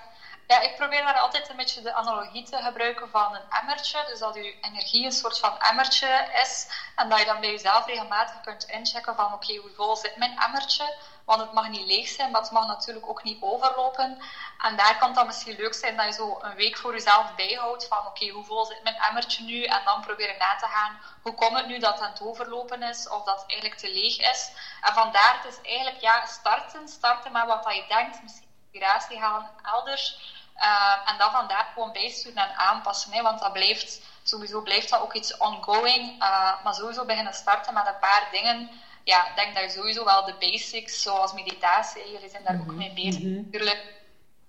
ja, 0.46 0.60
ik 0.60 0.76
probeer 0.76 1.02
daar 1.02 1.18
altijd 1.18 1.48
een 1.48 1.56
beetje 1.56 1.82
de 1.82 1.94
analogie 1.94 2.44
te 2.44 2.56
gebruiken 2.56 3.08
van 3.08 3.34
een 3.34 3.60
emmertje. 3.60 4.04
Dus 4.06 4.18
dat 4.18 4.34
je 4.34 4.56
energie 4.60 5.04
een 5.04 5.12
soort 5.12 5.38
van 5.38 5.58
emmertje 5.58 6.28
is. 6.42 6.68
En 6.96 7.08
dat 7.08 7.18
je 7.18 7.24
dan 7.24 7.40
bij 7.40 7.50
jezelf 7.50 7.86
regelmatig 7.86 8.40
kunt 8.40 8.64
inchecken 8.64 9.14
van 9.14 9.32
oké, 9.32 9.34
okay, 9.34 9.56
hoe 9.56 9.70
vol 9.76 9.96
zit 9.96 10.16
mijn 10.16 10.38
emmertje? 10.38 10.96
Want 11.24 11.40
het 11.40 11.52
mag 11.52 11.68
niet 11.68 11.86
leeg 11.86 12.08
zijn, 12.08 12.30
maar 12.30 12.40
het 12.40 12.50
mag 12.50 12.66
natuurlijk 12.66 13.08
ook 13.08 13.22
niet 13.22 13.42
overlopen. 13.42 14.18
En 14.66 14.76
daar 14.76 14.98
kan 14.98 15.06
het 15.06 15.16
dan 15.16 15.26
misschien 15.26 15.56
leuk 15.56 15.74
zijn 15.74 15.96
dat 15.96 16.06
je 16.06 16.12
zo 16.12 16.38
een 16.40 16.54
week 16.54 16.76
voor 16.76 16.92
jezelf 16.92 17.34
bijhoudt 17.34 17.86
van 17.86 17.98
oké, 17.98 18.06
okay, 18.06 18.28
hoe 18.28 18.44
vol 18.44 18.64
zit 18.64 18.82
mijn 18.82 18.96
emmertje 18.96 19.44
nu? 19.44 19.62
En 19.62 19.80
dan 19.84 20.00
proberen 20.00 20.38
na 20.38 20.56
te 20.56 20.66
gaan, 20.66 21.00
hoe 21.22 21.34
komt 21.34 21.56
het 21.56 21.66
nu 21.66 21.78
dat 21.78 21.92
het 21.92 22.02
aan 22.02 22.10
het 22.10 22.22
overlopen 22.22 22.82
is? 22.82 23.08
Of 23.08 23.24
dat 23.24 23.40
het 23.40 23.50
eigenlijk 23.50 23.80
te 23.80 23.92
leeg 23.92 24.30
is? 24.30 24.50
En 24.80 24.94
vandaar, 24.94 25.40
het 25.42 25.52
is 25.52 25.70
eigenlijk 25.70 26.00
ja, 26.00 26.26
starten. 26.26 26.88
Starten 26.88 27.32
met 27.32 27.46
wat 27.46 27.64
dat 27.64 27.74
je 27.74 27.84
denkt, 27.88 28.22
misschien 28.22 28.48
inspiratie 28.74 29.18
halen 29.18 29.50
elders. 29.62 30.32
Uh, 30.56 31.10
en 31.10 31.18
dan 31.18 31.30
vandaar 31.30 31.70
gewoon 31.74 31.92
bijsturen 31.92 32.48
en 32.48 32.56
aanpassen. 32.56 33.12
Hè, 33.12 33.22
want 33.22 33.40
dat 33.40 33.52
blijft, 33.52 34.00
sowieso 34.22 34.62
blijft 34.62 34.90
dat 34.90 35.00
ook 35.00 35.14
iets 35.14 35.36
ongoing. 35.36 36.22
Uh, 36.22 36.62
maar 36.64 36.74
sowieso 36.74 37.04
beginnen 37.04 37.34
starten 37.34 37.74
met 37.74 37.86
een 37.86 37.98
paar 38.00 38.28
dingen. 38.30 38.70
Ja, 39.04 39.28
ik 39.28 39.36
denk 39.36 39.54
dat 39.54 39.64
je 39.64 39.70
sowieso 39.70 40.04
wel 40.04 40.24
de 40.24 40.34
basics, 40.38 41.02
zoals 41.02 41.32
meditatie, 41.32 42.10
jullie 42.10 42.30
zijn 42.30 42.44
daar 42.44 42.54
mm 42.54 42.60
-hmm. 42.60 42.70
ook 42.70 42.76
mee 42.76 42.92
bezig. 42.92 43.22
-hmm. 43.22 43.34
Natuurlijk, 43.34 44.03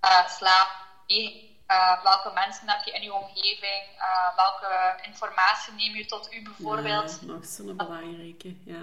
uh, 0.06 0.28
slaap, 0.28 0.70
welke 2.04 2.32
mensen 2.34 2.70
heb 2.70 2.84
je 2.84 2.92
in 2.92 3.02
je 3.02 3.14
omgeving? 3.14 3.84
welke 4.36 5.00
informatie 5.02 5.74
neem 5.74 5.96
je 5.96 6.06
tot 6.06 6.34
u 6.34 6.44
bijvoorbeeld? 6.44 7.18
Ja, 7.22 7.28
nog 7.28 7.46
zo'n 7.46 7.76
belangrijke, 7.76 8.56
ja. 8.66 8.82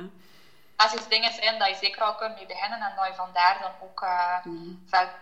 Als 0.77 0.95
er 0.95 1.09
dingen 1.09 1.33
zijn 1.33 1.59
dat 1.59 1.69
je 1.69 1.75
zeker 1.75 2.03
al 2.03 2.15
kunt 2.15 2.35
mee 2.35 2.47
beginnen 2.47 2.81
en 2.81 2.93
dat 2.97 3.07
je 3.07 3.15
vandaar 3.15 3.59
dan 3.61 3.89
ook 3.89 4.07
mm. 4.45 4.85
verder 4.89 5.15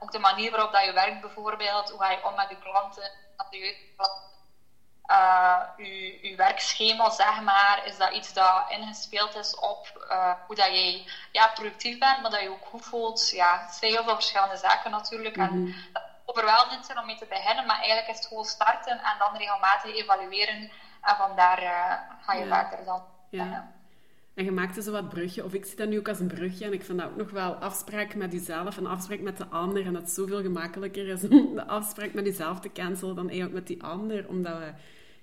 ook 0.00 0.12
de 0.12 0.18
manier 0.18 0.50
waarop 0.50 0.72
dat 0.72 0.84
je 0.84 0.92
werkt 0.92 1.20
bijvoorbeeld, 1.20 1.90
hoe 1.90 2.00
ga 2.00 2.10
je 2.10 2.24
om 2.24 2.34
met 2.34 2.48
je 2.48 2.58
klanten, 2.58 3.10
dat 3.36 3.46
je, 3.50 3.76
uh, 5.10 5.60
je, 5.76 6.28
je 6.28 6.36
werkschema, 6.36 7.10
zeg 7.10 7.40
maar, 7.40 7.82
is 7.84 7.96
dat 7.96 8.12
iets 8.12 8.32
dat 8.32 8.64
ingespeeld 8.68 9.34
is 9.34 9.56
op 9.56 10.06
uh, 10.10 10.32
hoe 10.46 10.56
dat 10.56 10.66
jij 10.66 11.06
ja, 11.32 11.48
productief 11.54 11.98
bent, 11.98 12.22
maar 12.22 12.30
dat 12.30 12.40
je 12.40 12.50
ook 12.50 12.64
goed 12.64 12.84
voelt. 12.84 13.30
Ja, 13.30 13.60
het 13.62 13.74
zijn 13.74 13.92
heel 13.92 14.04
veel 14.04 14.14
verschillende 14.14 14.56
zaken 14.56 14.90
natuurlijk. 14.90 15.36
Mm 15.36 15.46
-hmm. 15.46 15.66
En 15.66 15.74
dat 15.92 16.02
overweldigend 16.24 16.86
zijn 16.86 16.98
om 16.98 17.06
mee 17.06 17.16
te 17.16 17.26
beginnen, 17.28 17.66
maar 17.66 17.76
eigenlijk 17.76 18.08
is 18.08 18.16
het 18.16 18.26
gewoon 18.26 18.44
starten 18.44 18.92
en 18.92 19.18
dan 19.18 19.36
regelmatig 19.36 19.94
evalueren. 19.94 20.70
En 21.02 21.16
vandaar 21.16 21.62
uh, 21.62 21.92
ga 22.24 22.34
je 22.34 22.44
ja. 22.44 22.68
verder 22.68 22.86
dan. 22.86 23.02
Ja. 23.30 23.74
En 24.34 24.44
je 24.44 24.52
maakte 24.52 24.82
zo 24.82 24.92
wat 24.92 25.08
brugje, 25.08 25.44
of 25.44 25.54
ik 25.54 25.64
zie 25.64 25.76
dat 25.76 25.88
nu 25.88 25.98
ook 25.98 26.08
als 26.08 26.20
een 26.20 26.26
brugje, 26.26 26.64
en 26.64 26.72
ik 26.72 26.84
vind 26.84 26.98
dat 26.98 27.08
ook 27.08 27.16
nog 27.16 27.30
wel 27.30 27.54
afspraak 27.54 28.14
met 28.14 28.32
jezelf 28.32 28.76
en 28.76 28.86
afspraak 28.86 29.20
met 29.20 29.36
de 29.36 29.46
ander. 29.46 29.86
En 29.86 29.92
dat 29.92 30.02
het 30.02 30.10
zoveel 30.10 30.42
gemakkelijker 30.42 31.08
is 31.08 31.22
om 31.28 31.54
de 31.54 31.66
afspraak 31.66 32.12
met 32.12 32.24
jezelf 32.24 32.60
te 32.60 32.72
cancelen 32.72 33.14
dan 33.14 33.28
eigenlijk 33.28 33.54
met 33.54 33.66
die 33.66 33.82
ander. 33.82 34.28
Omdat 34.28 34.58
we 34.58 34.72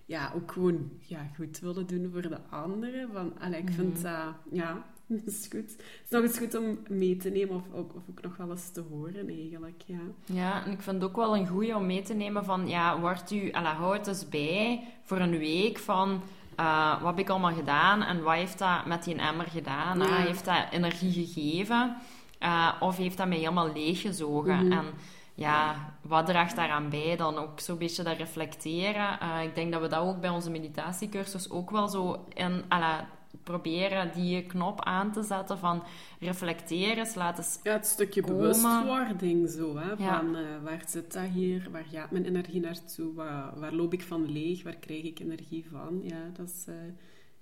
ja, 0.06 0.32
ook 0.36 0.52
gewoon 0.52 0.90
ja, 1.00 1.30
goed 1.36 1.60
willen 1.60 1.88
doen 1.88 2.10
voor 2.12 2.22
de 2.22 2.40
anderen. 2.50 3.10
Van, 3.14 3.34
allee, 3.40 3.62
ik 3.62 3.70
vind 3.72 3.96
dat, 3.96 4.12
uh, 4.12 4.28
ja, 4.52 4.84
dat 5.08 5.26
is 5.26 5.48
goed. 5.52 5.72
Het 5.72 6.04
is 6.04 6.10
nog 6.10 6.22
eens 6.22 6.38
goed 6.38 6.56
om 6.56 6.78
mee 6.90 7.18
te 7.18 7.30
nemen, 7.30 7.56
of 7.56 7.64
ook, 7.74 7.96
of 7.96 8.02
ook 8.10 8.22
nog 8.22 8.38
wel 8.38 8.50
eens 8.50 8.72
te 8.72 8.84
horen 8.90 9.30
eigenlijk, 9.30 9.82
ja. 9.86 10.00
Ja, 10.26 10.66
en 10.66 10.72
ik 10.72 10.82
vind 10.82 11.02
het 11.02 11.10
ook 11.10 11.16
wel 11.16 11.38
een 11.38 11.48
goeie 11.48 11.76
om 11.76 11.86
mee 11.86 12.02
te 12.02 12.14
nemen 12.14 12.46
van, 12.46 12.68
ja, 12.68 13.00
wordt 13.00 13.32
u, 13.32 13.52
ala, 13.52 13.74
houd 13.74 14.08
eens 14.08 14.30
bij 14.30 14.84
voor 15.04 15.20
een 15.20 15.38
week 15.38 15.78
van 15.78 16.22
uh, 16.60 17.02
wat 17.02 17.10
heb 17.10 17.20
ik 17.20 17.30
allemaal 17.30 17.54
gedaan 17.54 18.02
en 18.02 18.24
wat 18.24 18.34
heeft 18.34 18.60
dat 18.60 18.86
met 18.86 19.04
die 19.04 19.16
emmer 19.16 19.48
gedaan? 19.48 20.00
Ja. 20.00 20.16
heeft 20.16 20.46
dat 20.46 20.66
energie 20.72 21.26
gegeven 21.26 21.96
uh, 22.44 22.72
of 22.80 22.98
heeft 22.98 23.18
dat 23.18 23.28
mij 23.28 23.38
helemaal 23.38 23.74
leeggezogen? 23.74 24.56
Mm 24.56 24.62
-hmm. 24.62 24.72
En 24.72 24.86
ja, 25.34 25.94
wat 26.02 26.26
draagt 26.26 26.56
daaraan 26.56 26.90
bij? 26.90 27.16
Dan 27.16 27.38
ook 27.38 27.60
zo'n 27.60 27.78
beetje 27.78 28.04
dat 28.04 28.18
reflecteren. 28.18 29.20
Uh, 29.22 29.44
ik 29.44 29.56
denk 29.56 29.72
dat 29.72 29.82
we 29.82 29.88
dat 29.88 30.00
ook 30.00 30.20
bij 30.20 30.30
onze 30.30 30.50
meditatiecursus 30.50 31.50
ook 31.50 31.72
wel 31.72 31.88
zo 31.88 32.26
in... 32.34 32.64
Alla, 32.68 33.08
proberen 33.44 34.12
die 34.14 34.46
knop 34.46 34.82
aan 34.82 35.12
te 35.12 35.24
zetten 35.24 35.58
van 35.58 35.84
reflecteren, 36.20 37.08
laten 37.16 37.46
Ja, 37.64 37.74
het 37.74 37.86
stukje 37.86 38.22
komen. 38.22 38.38
bewustwording 38.38 39.50
zo, 39.50 39.78
hè, 39.78 39.92
ja. 39.92 40.20
van 40.20 40.36
uh, 40.36 40.42
waar 40.64 40.84
zit 40.88 41.14
dat 41.14 41.24
hier, 41.24 41.68
waar 41.72 41.86
gaat 41.92 42.12
mijn 42.12 42.26
energie 42.26 42.60
naartoe, 42.60 43.14
waar, 43.14 43.60
waar 43.60 43.74
loop 43.74 43.94
ik 43.94 44.02
van 44.02 44.32
leeg, 44.32 44.64
waar 44.64 44.76
krijg 44.76 45.04
ik 45.04 45.20
energie 45.20 45.66
van. 45.72 46.02
Ja, 46.04 46.30
dat 46.34 46.48
is... 46.48 46.66
Uh, 46.70 46.76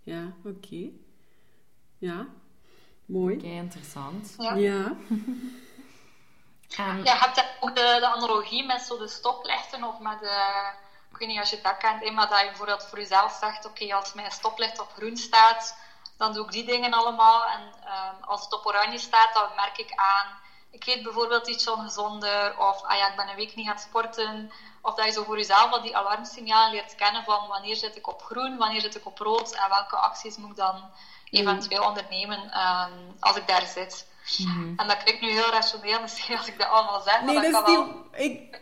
ja, 0.04 0.34
oké. 0.44 0.58
Okay. 0.58 0.94
Ja, 1.98 2.28
mooi. 3.06 3.36
Oké, 3.36 3.46
okay, 3.46 3.58
interessant. 3.58 4.34
Ja. 4.38 4.56
ja. 4.56 4.96
Um, 6.80 7.04
ja, 7.04 7.13
je 7.13 7.20
hebt 7.20 7.46
ook 7.60 7.75
de, 7.75 7.98
de 8.00 8.08
analogie 8.08 8.66
met 8.66 8.82
zo 8.82 8.98
de 8.98 9.08
stoplichten 9.08 9.84
of 9.84 10.00
met 10.00 10.20
de 10.20 10.72
ik 11.12 11.18
weet 11.18 11.28
niet 11.28 11.40
als 11.40 11.50
je 11.50 11.62
dat 11.62 11.78
kent, 11.78 12.12
maar 12.12 12.30
dat 12.30 12.40
je 12.40 12.46
bijvoorbeeld 12.46 12.86
voor 12.86 12.98
jezelf 12.98 13.38
zegt, 13.40 13.66
oké, 13.66 13.84
okay, 13.84 13.98
als 13.98 14.13
mijn 14.13 14.32
stoplicht 14.32 14.80
op 14.80 14.92
groen 14.96 15.18
staat, 15.18 15.78
dan 16.18 16.34
doe 16.34 16.46
ik 16.46 16.51
die 16.51 16.66
dingen 16.66 16.94
allemaal. 16.94 17.46
En 17.46 17.62
um, 17.62 18.24
als 18.24 18.44
het 18.44 18.54
op 18.54 18.66
oranje 18.66 18.98
staat, 18.98 19.34
dan 19.34 19.56
merk 19.56 19.78
ik 19.78 19.92
aan, 19.96 20.28
ik 20.72 20.86
eet 20.86 21.04
bijvoorbeeld 21.04 21.48
iets 21.48 21.68
ongezonder, 21.68 22.58
of 22.58 22.84
ah 22.84 22.98
ja, 22.98 23.10
ik 23.10 23.16
ben 23.16 23.30
een 23.30 23.36
week 23.36 23.56
niet 23.56 23.68
gaan 23.68 23.80
sporten. 23.80 24.51
Of 24.82 24.96
dat 24.96 25.06
je 25.06 25.12
zo 25.12 25.24
voor 25.24 25.38
jezelf 25.38 25.72
al 25.72 25.82
die 25.82 25.98
alarmsignalen 25.98 26.72
leert 26.72 26.96
kennen 26.96 27.24
van 27.24 27.48
wanneer 27.48 27.75
zit 27.75 27.96
ik 27.96 28.08
op 28.08 28.22
groen, 28.22 28.58
wanneer 28.58 28.82
zit 28.82 28.96
ik 28.96 29.06
op 29.06 29.18
rood 29.18 29.51
en 29.51 29.70
welke 29.70 29.96
acties 29.96 30.38
moet 30.38 30.50
ik 30.50 30.56
dan 30.56 30.92
eventueel 31.30 31.84
ondernemen 31.84 32.60
um, 32.60 33.16
als 33.20 33.36
ik 33.36 33.48
daar 33.48 33.66
zit. 33.66 34.10
Mm 34.38 34.52
-hmm. 34.52 34.74
En 34.78 34.88
dat 34.88 35.04
klinkt 35.04 35.22
nu 35.22 35.30
heel 35.30 35.50
rationeel 35.52 36.02
misschien 36.02 36.38
als 36.38 36.48
ik 36.48 36.60
dat 36.60 36.68
allemaal 36.68 37.02
zeg, 37.02 37.22
nee, 37.22 37.36
maar 37.36 37.44
dat, 37.44 37.52
dat 37.52 37.64
kan 37.64 37.74
is 37.74 38.20
wel... 38.20 38.26
Ik... 38.26 38.62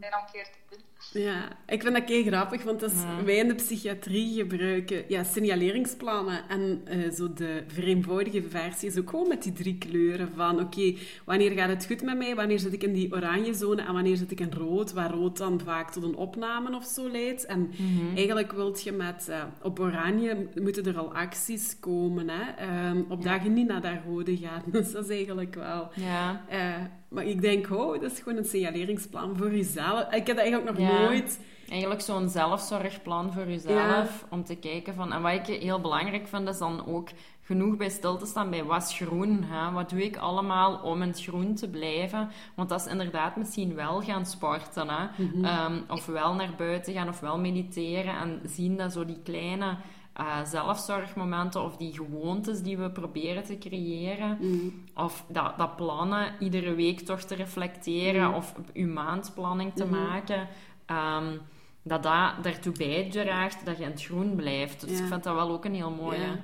een 0.00 0.32
keer 0.32 0.44
te 0.44 0.58
doen. 0.70 0.82
Ja, 1.22 1.48
ik 1.66 1.82
vind 1.82 1.94
dat 1.94 2.04
kei 2.04 2.24
grappig, 2.26 2.62
want 2.62 2.82
als 2.82 2.92
Ja. 2.92 3.24
wij 3.24 3.36
in 3.36 3.48
de 3.48 3.54
psychiatrie 3.54 4.34
gebruiken 4.34 5.04
ja, 5.08 5.22
signaleringsplannen 5.24 6.48
en 6.48 6.80
eh, 6.84 7.10
zo 7.10 7.32
de 7.32 7.62
vereenvoudige 7.66 8.42
versie 8.42 8.88
is 8.88 8.98
ook 8.98 9.10
gewoon 9.10 9.28
met 9.28 9.42
die 9.42 9.52
drie 9.52 9.78
kleuren 9.78 10.28
van 10.36 10.60
oké, 10.60 10.94
wanneer 11.24 11.50
gaat 11.50 11.68
het 11.68 11.86
goed 11.86 12.02
met 12.02 12.16
mij, 12.16 12.34
wanneer 12.34 12.58
zit 12.58 12.72
ik 12.72 12.82
in 12.82 12.92
die 12.92 13.12
oranje 13.12 13.54
zone 13.54 13.82
en 13.82 13.92
wanneer 13.92 14.16
zit 14.16 14.30
ik 14.30 14.40
in 14.40 14.52
rood, 14.52 14.92
waar 14.92 15.10
rood 15.10 15.36
dan 15.36 15.60
vaak 15.64 15.90
tot 15.92 16.02
een 16.02 16.16
opname 16.16 16.76
of 16.76 16.84
zo 16.84 17.10
leidt. 17.10 17.46
En 17.46 17.70
eigenlijk 18.14 18.52
wilt 18.52 18.82
je 18.82 18.92
met, 18.92 19.28
eh, 19.28 19.42
op 19.62 19.80
oranje 19.80 20.48
moeten 20.62 20.86
er 20.86 20.98
al 20.98 21.14
acties 21.14 21.76
komen, 21.80 22.28
hè, 22.28 22.50
ehm, 22.56 23.02
op 23.08 23.22
dat 23.24 23.42
je 23.42 23.48
niet 23.50 23.66
naar 23.68 23.80
dat 23.82 23.92
rode 24.06 24.36
gaat. 24.36 24.64
Dus 24.72 24.92
dat 24.92 25.04
is 25.04 25.16
eigenlijk 25.16 25.54
wel... 25.54 25.88
Ja. 25.94 26.44
eh, 26.48 26.74
maar 27.14 27.24
ik 27.24 27.40
denk, 27.40 27.70
oh, 27.70 28.00
dat 28.00 28.12
is 28.12 28.18
gewoon 28.20 28.38
een 28.38 28.44
signaleringsplan 28.44 29.36
voor 29.36 29.50
jezelf. 29.54 30.00
Ik 30.02 30.26
heb 30.26 30.26
dat 30.26 30.36
eigenlijk 30.38 30.78
nog 30.78 30.88
Ja. 30.88 30.98
nooit... 31.00 31.40
Eigenlijk 31.68 32.00
zo'n 32.00 32.28
zelfzorgplan 32.28 33.32
voor 33.32 33.48
jezelf. 33.48 34.24
Om 34.30 34.44
te 34.44 34.54
kijken 34.56 34.94
van... 34.94 35.12
En 35.12 35.22
wat 35.22 35.32
ik 35.32 35.46
heel 35.46 35.80
belangrijk 35.80 36.26
vind, 36.26 36.48
is 36.48 36.58
dan 36.58 36.86
ook 36.86 37.08
genoeg 37.42 37.76
bij 37.76 37.88
stil 37.88 38.16
te 38.16 38.26
staan 38.26 38.50
bij 38.50 38.64
wat 38.64 38.82
is 38.82 38.92
groen. 38.96 39.42
Hè? 39.44 39.70
Wat 39.72 39.90
doe 39.90 40.04
ik 40.04 40.16
allemaal 40.16 40.74
om 40.82 41.02
in 41.02 41.08
het 41.08 41.22
groen 41.22 41.54
te 41.54 41.68
blijven? 41.68 42.28
Want 42.54 42.68
dat 42.68 42.80
is 42.80 42.86
inderdaad 42.92 43.36
misschien 43.36 43.74
wel 43.74 44.00
gaan 44.02 44.26
sporten. 44.26 44.88
Hè? 44.88 45.06
Ehm, 45.42 45.80
of 45.88 46.06
wel 46.06 46.34
naar 46.34 46.54
buiten 46.56 46.92
gaan, 46.92 47.08
of 47.08 47.20
wel 47.20 47.38
mediteren. 47.38 48.16
En 48.16 48.40
zien 48.44 48.76
dat 48.76 48.92
zo 48.92 49.04
die 49.04 49.20
kleine 49.24 49.76
uh, 50.20 50.44
zelfzorgmomenten 50.44 51.62
of 51.62 51.76
die 51.76 51.92
gewoontes 51.92 52.62
die 52.62 52.78
we 52.78 52.90
proberen 52.90 53.44
te 53.44 53.58
creëren. 53.58 54.38
Mm. 54.40 54.84
Of 54.94 55.24
dat, 55.28 55.58
dat 55.58 55.76
plannen, 55.76 56.34
iedere 56.38 56.74
week 56.74 57.00
toch 57.00 57.20
te 57.20 57.34
reflecteren 57.34 58.28
mm. 58.28 58.34
of 58.34 58.54
uw 58.72 58.92
maandplanning 58.92 59.74
te 59.74 59.84
mm-hmm. 59.84 60.02
maken. 60.06 60.48
Um, 60.90 61.40
dat 61.82 62.02
dat 62.02 62.42
daartoe 62.42 62.72
bijdraagt 62.72 63.64
dat 63.64 63.76
je 63.76 63.84
in 63.84 63.90
het 63.90 64.02
groen 64.02 64.34
blijft. 64.34 64.88
Dus 64.88 64.98
ik 64.98 65.06
vind 65.06 65.24
dat 65.24 65.34
wel 65.34 65.50
ook 65.50 65.64
een 65.64 65.74
heel 65.74 65.90
mooie. 65.90 66.40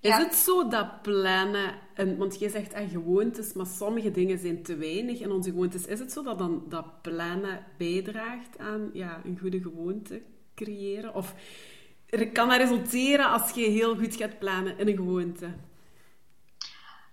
Is 0.00 0.16
het 0.16 0.34
zo 0.34 0.68
dat 0.68 1.02
plannen, 1.02 1.74
want 2.18 2.38
je 2.38 2.48
zegt 2.48 2.74
aan 2.74 2.88
gewoontes, 2.88 3.52
maar 3.52 3.66
sommige 3.66 4.10
dingen 4.10 4.38
zijn 4.38 4.62
te 4.62 4.76
weinig 4.76 5.20
in 5.20 5.30
onze 5.30 5.50
gewoontes. 5.50 5.86
Is 5.86 5.98
het 5.98 6.12
zo 6.12 6.22
dat 6.22 6.38
dan 6.38 6.62
dat 6.68 7.02
plannen 7.02 7.64
bijdraagt 7.76 8.58
aan 8.58 8.90
ja, 8.92 9.20
een 9.24 9.38
goede 9.38 9.60
gewoonte 9.60 10.22
creëren? 10.54 11.14
Of 11.14 11.34
kan 12.32 12.48
dat 12.48 12.58
resulteren 12.58 13.30
als 13.30 13.50
je 13.50 13.68
heel 13.68 13.96
goed 13.96 14.16
gaat 14.16 14.38
plannen 14.38 14.78
in 14.78 14.88
een 14.88 14.96
gewoonte? 14.96 15.54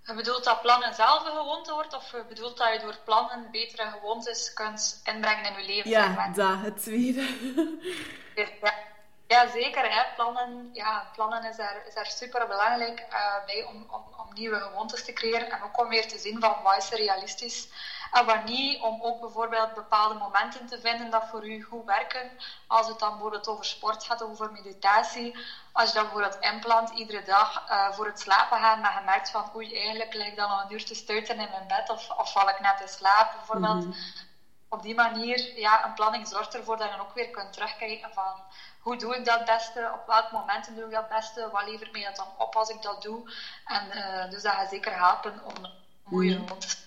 Je 0.04 0.14
bedoelt 0.14 0.44
dat 0.44 0.62
plannen 0.62 0.94
zelf 0.94 1.26
een 1.26 1.38
gewoonte 1.38 1.74
wordt, 1.74 1.96
of 1.96 2.12
je 2.12 2.26
bedoelt 2.30 2.58
dat 2.58 2.74
je 2.74 2.80
door 2.80 2.98
plannen 3.06 3.52
betere 3.52 3.90
gewoontes 3.90 4.54
kunt 4.54 5.02
inbrengen 5.04 5.46
in 5.46 5.62
je 5.62 5.68
leven? 5.68 5.90
Ja, 5.90 6.32
dat, 6.36 6.58
het 6.62 6.82
tweede. 6.82 7.28
ja. 8.62 8.74
Ja, 9.28 9.48
zeker. 9.48 9.92
Hè. 9.92 10.02
Plannen, 10.16 10.70
ja, 10.74 11.10
plannen 11.14 11.44
is 11.44 11.56
daar, 11.56 11.84
is 11.88 11.94
daar 11.94 12.06
super 12.06 12.48
belangrijk 12.48 13.00
uh, 13.00 13.46
bij 13.46 13.64
om, 13.64 13.76
om, 13.76 14.04
om, 14.18 14.34
nieuwe 14.34 14.60
gewoontes 14.60 15.06
te 15.06 15.14
creëren. 15.14 15.52
En 15.52 15.64
ook 15.64 15.80
om 15.80 15.90
weer 15.90 16.08
te 16.08 16.18
zien 16.18 16.40
van 16.40 16.56
wat 16.64 16.78
is 16.78 16.92
er 16.92 16.98
realistisch 16.98 17.68
en 18.16 18.26
wat 18.26 18.44
niet. 18.44 18.82
Om 18.82 19.02
ook 19.02 19.20
bijvoorbeeld 19.20 19.74
bepaalde 19.74 20.14
momenten 20.14 20.66
te 20.66 20.80
vinden 20.80 21.10
dat 21.10 21.28
voor 21.30 21.48
u 21.48 21.62
goed 21.62 21.86
werken. 21.86 22.32
Als 22.68 22.88
het 22.88 23.00
dan 23.00 23.12
bijvoorbeeld 23.12 23.48
over 23.48 23.66
sport 23.66 24.04
gaat, 24.04 24.22
of 24.22 24.30
over 24.30 24.52
meditatie. 24.52 25.38
Als 25.72 25.88
je 25.90 25.96
dat 25.96 26.04
bijvoorbeeld 26.04 26.44
inplant 26.44 26.90
iedere 26.90 27.24
dag 27.24 27.70
uh, 27.70 27.92
voor 27.92 28.06
het 28.06 28.20
slapen 28.20 28.58
gaan, 28.60 28.82
maar 28.82 28.98
je 29.00 29.06
merkt 29.06 29.30
van 29.30 29.52
oei, 29.56 29.76
eigenlijk 29.76 30.14
lig 30.14 30.28
ik 30.28 30.36
dan 30.36 30.50
al 30.50 30.62
een 30.62 30.74
uur 30.74 30.86
te 30.86 30.96
stuiten 30.96 31.40
in 31.40 31.50
mijn 31.50 31.68
bed 31.68 31.90
of, 31.90 32.10
of 32.10 32.32
val 32.32 32.50
ik 32.50 32.60
net 32.60 32.82
in 32.82 32.88
slaap 32.88 33.32
bijvoorbeeld. 33.38 33.86
Mhm. 33.86 33.98
Op 34.70 34.82
die 34.82 34.96
manier, 34.96 35.60
ja, 35.60 35.86
een 35.86 35.94
planning 35.94 36.28
zorgt 36.28 36.56
ervoor 36.56 36.78
dat 36.78 36.90
je 36.90 37.02
ook 37.02 37.14
weer 37.14 37.30
kunt 37.30 37.54
terugkijken 37.54 38.14
van 38.14 38.34
hoe 38.80 38.98
doe 38.98 39.16
ik 39.16 39.26
dat 39.26 39.46
beste? 39.46 39.92
Op 39.94 40.08
welke 40.08 40.34
momenten 40.36 40.76
doe 40.76 40.86
ik 40.86 40.92
dat 40.92 41.10
beste? 41.10 41.50
Wat 41.52 41.68
levert 41.68 41.92
mij 41.92 42.04
dat 42.04 42.16
dan 42.16 42.28
op 42.38 42.56
als 42.56 42.70
ik 42.70 42.82
dat 42.82 43.02
doe? 43.02 43.32
En 43.66 43.98
uh, 43.98 44.30
dus 44.30 44.42
dat 44.42 44.54
gaat 44.54 44.70
zeker 44.70 44.98
helpen 44.98 45.42
om 45.44 45.64
een 45.64 45.72
mooie 46.04 46.38
mm. 46.38 46.60
te 46.60 46.70
zijn. 46.70 46.85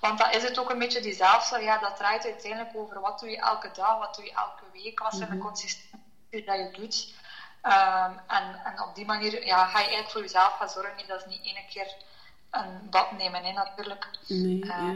Want 0.00 0.18
dat 0.18 0.34
is 0.34 0.42
het 0.42 0.58
ook 0.58 0.70
een 0.70 0.78
beetje 0.78 1.00
die 1.00 1.14
zelfzorg. 1.14 1.62
Ja, 1.62 1.78
dat 1.78 1.96
draait 1.96 2.24
uiteindelijk 2.24 2.76
over 2.76 3.00
wat 3.00 3.20
doe 3.20 3.30
je 3.30 3.36
elke 3.36 3.70
dag, 3.74 3.98
wat 3.98 4.14
doe 4.14 4.24
je 4.24 4.32
elke 4.32 4.64
week, 4.72 4.98
wat 4.98 5.14
zijn 5.14 5.28
de 5.30 5.36
mhm. 5.36 5.44
consistentie 5.44 6.44
dat 6.44 6.56
je 6.56 6.70
doet. 6.72 7.14
Um, 7.62 8.20
en, 8.26 8.60
en 8.64 8.82
op 8.88 8.94
die 8.94 9.04
manier 9.04 9.46
ja, 9.46 9.64
ga 9.64 9.78
je 9.78 9.84
eigenlijk 9.84 10.10
voor 10.10 10.20
jezelf 10.20 10.52
gaan 10.52 10.68
zorgen. 10.68 11.06
Dat 11.06 11.20
is 11.20 11.26
niet 11.26 11.44
één 11.44 11.66
keer 11.68 11.94
een 12.50 12.90
bad 12.90 13.12
nemen, 13.12 13.44
hè, 13.44 13.52
natuurlijk. 13.52 14.08
Nee, 14.28 14.64
uh, 14.64 14.68
ja. 14.68 14.94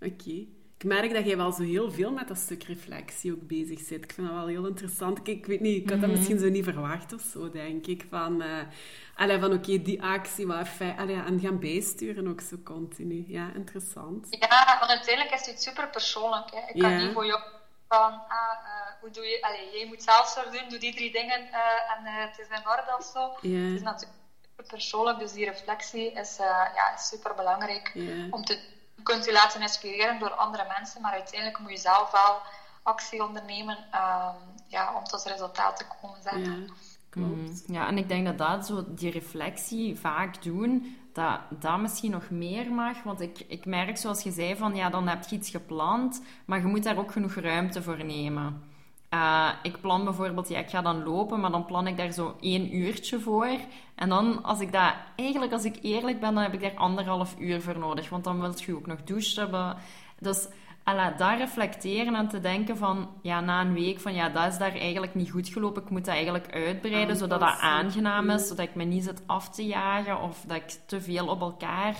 Oké. 0.00 0.46
Ik 0.78 0.84
merk 0.84 1.12
dat 1.12 1.26
jij 1.26 1.36
wel 1.36 1.52
zo 1.52 1.62
heel 1.62 1.90
veel 1.90 2.10
met 2.10 2.28
dat 2.28 2.36
stuk 2.36 2.62
reflectie 2.62 3.32
ook 3.32 3.46
bezig 3.46 3.78
zit. 3.78 4.04
Ik 4.04 4.12
vind 4.12 4.26
dat 4.26 4.36
wel 4.36 4.46
heel 4.46 4.66
interessant. 4.66 5.28
Ik, 5.28 5.46
weet 5.46 5.60
niet, 5.60 5.82
ik 5.82 5.90
had 5.90 6.00
dat 6.00 6.08
mhm. 6.08 6.18
misschien 6.18 6.38
zo 6.38 6.48
niet 6.48 6.64
verwacht 6.64 7.12
of 7.12 7.20
zo, 7.20 7.50
denk 7.50 7.86
ik. 7.86 8.06
Van, 8.10 8.42
uh, 8.42 9.40
van 9.40 9.52
oké, 9.52 9.82
die 9.82 10.02
actie, 10.02 10.46
wat 10.46 10.68
fijn. 10.68 10.98
Allee, 10.98 11.22
en 11.22 11.40
gaan 11.40 11.58
bijsturen 11.58 12.28
ook 12.28 12.40
zo 12.40 12.56
continu. 12.64 13.24
Ja, 13.26 13.50
interessant. 13.54 14.26
Ja, 14.30 14.76
want 14.78 14.90
uiteindelijk 14.90 15.34
is 15.40 15.46
het 15.46 15.62
super 15.62 15.88
persoonlijk. 15.88 16.50
Hè. 16.50 16.60
Ik 16.72 16.80
kan 16.82 16.96
niet 16.96 17.12
voor 17.12 17.26
jou 17.26 17.40
van, 17.88 18.12
ah, 18.12 18.58
uh, 18.64 19.00
hoe 19.00 19.10
doe 19.10 19.24
je... 19.24 19.42
Allee, 19.42 19.78
jij 19.78 19.86
moet 19.86 20.02
zelfzorg 20.02 20.50
doen, 20.50 20.68
doe 20.68 20.78
die 20.78 20.94
drie 20.94 21.12
dingen 21.12 21.40
uh, 21.40 21.96
en 21.96 22.04
het 22.04 22.38
is 22.38 22.46
in 22.48 22.68
orde 22.68 22.96
of 22.98 23.04
zo. 23.04 23.48
Ja. 23.48 23.58
Het 23.58 23.74
is 23.74 23.82
natuurlijk 23.82 24.18
super 24.48 24.64
persoonlijk, 24.64 25.18
dus 25.18 25.32
die 25.32 25.44
reflectie 25.44 26.12
is, 26.12 26.36
ja, 26.74 26.94
is 26.94 27.08
super 27.08 27.34
belangrijk 27.34 27.92
om 28.30 28.44
te 28.44 28.74
kunt 29.06 29.28
u 29.28 29.32
laten 29.32 29.60
inspireren 29.60 30.18
door 30.18 30.30
andere 30.30 30.64
mensen, 30.76 31.00
maar 31.00 31.12
uiteindelijk 31.12 31.58
moet 31.58 31.70
je 31.70 31.76
zelf 31.76 32.10
wel 32.10 32.40
actie 32.82 33.24
ondernemen 33.24 33.76
um, 33.76 34.36
ja, 34.66 34.94
om 34.94 35.04
tot 35.04 35.24
resultaat 35.24 35.76
te 35.76 35.86
komen. 36.00 36.22
Zeg. 36.22 36.46
Ja, 36.46 37.22
mm. 37.22 37.62
ja, 37.66 37.86
en 37.86 37.98
ik 37.98 38.08
denk 38.08 38.26
dat 38.26 38.38
dat 38.38 38.66
zo, 38.66 38.84
die 38.88 39.10
reflectie 39.10 39.98
vaak 39.98 40.42
doen, 40.42 40.96
dat 41.12 41.40
dat 41.50 41.78
misschien 41.78 42.10
nog 42.10 42.30
meer 42.30 42.72
mag. 42.72 43.02
Want 43.02 43.20
ik, 43.20 43.38
ik 43.48 43.64
merk, 43.66 43.96
zoals 43.96 44.22
je 44.22 44.30
zei, 44.30 44.56
van 44.56 44.74
ja, 44.74 44.90
dan 44.90 45.08
heb 45.08 45.24
je 45.24 45.36
iets 45.36 45.50
gepland, 45.50 46.22
maar 46.44 46.58
je 46.58 46.66
moet 46.66 46.82
daar 46.82 46.98
ook 46.98 47.12
genoeg 47.12 47.34
ruimte 47.34 47.82
voor 47.82 48.04
nemen. 48.04 48.74
Uh, 49.16 49.48
ik 49.62 49.80
plan 49.80 50.04
bijvoorbeeld, 50.04 50.48
ja, 50.48 50.58
ik 50.58 50.70
ga 50.70 50.82
dan 50.82 51.02
lopen, 51.02 51.40
maar 51.40 51.50
dan 51.50 51.64
plan 51.64 51.86
ik 51.86 51.96
daar 51.96 52.12
zo 52.12 52.36
één 52.40 52.76
uurtje 52.76 53.20
voor. 53.20 53.58
En 53.94 54.08
dan, 54.08 54.42
als 54.44 54.60
ik 54.60 54.72
dat, 54.72 54.94
eigenlijk 55.16 55.52
als 55.52 55.64
ik 55.64 55.78
eerlijk 55.82 56.20
ben, 56.20 56.34
dan 56.34 56.42
heb 56.42 56.54
ik 56.54 56.60
daar 56.60 56.74
anderhalf 56.74 57.34
uur 57.38 57.62
voor 57.62 57.78
nodig. 57.78 58.08
Want 58.08 58.24
dan 58.24 58.40
wil 58.40 58.52
je 58.56 58.74
ook 58.74 58.86
nog 58.86 59.02
douchen 59.04 59.42
hebben. 59.42 59.76
Dus 60.18 60.48
ala, 60.84 61.10
daar 61.10 61.38
reflecteren 61.38 62.14
en 62.14 62.28
te 62.28 62.40
denken 62.40 62.76
van, 62.76 63.10
ja, 63.22 63.40
na 63.40 63.60
een 63.60 63.74
week 63.74 64.00
van, 64.00 64.14
ja, 64.14 64.28
dat 64.28 64.52
is 64.52 64.58
daar 64.58 64.74
eigenlijk 64.74 65.14
niet 65.14 65.30
goed 65.30 65.48
gelopen. 65.48 65.82
Ik 65.82 65.90
moet 65.90 66.04
dat 66.04 66.14
eigenlijk 66.14 66.52
uitbreiden, 66.52 67.16
zodat 67.16 67.40
dat 67.40 67.58
aangenaam 67.60 68.30
is. 68.30 68.48
Zodat 68.48 68.66
ik 68.66 68.74
me 68.74 68.84
niet 68.84 69.04
zit 69.04 69.22
af 69.26 69.50
te 69.50 69.66
jagen 69.66 70.20
of 70.20 70.44
dat 70.46 70.56
ik 70.56 70.68
te 70.86 71.00
veel 71.00 71.28
op 71.28 71.40
elkaar, 71.40 71.96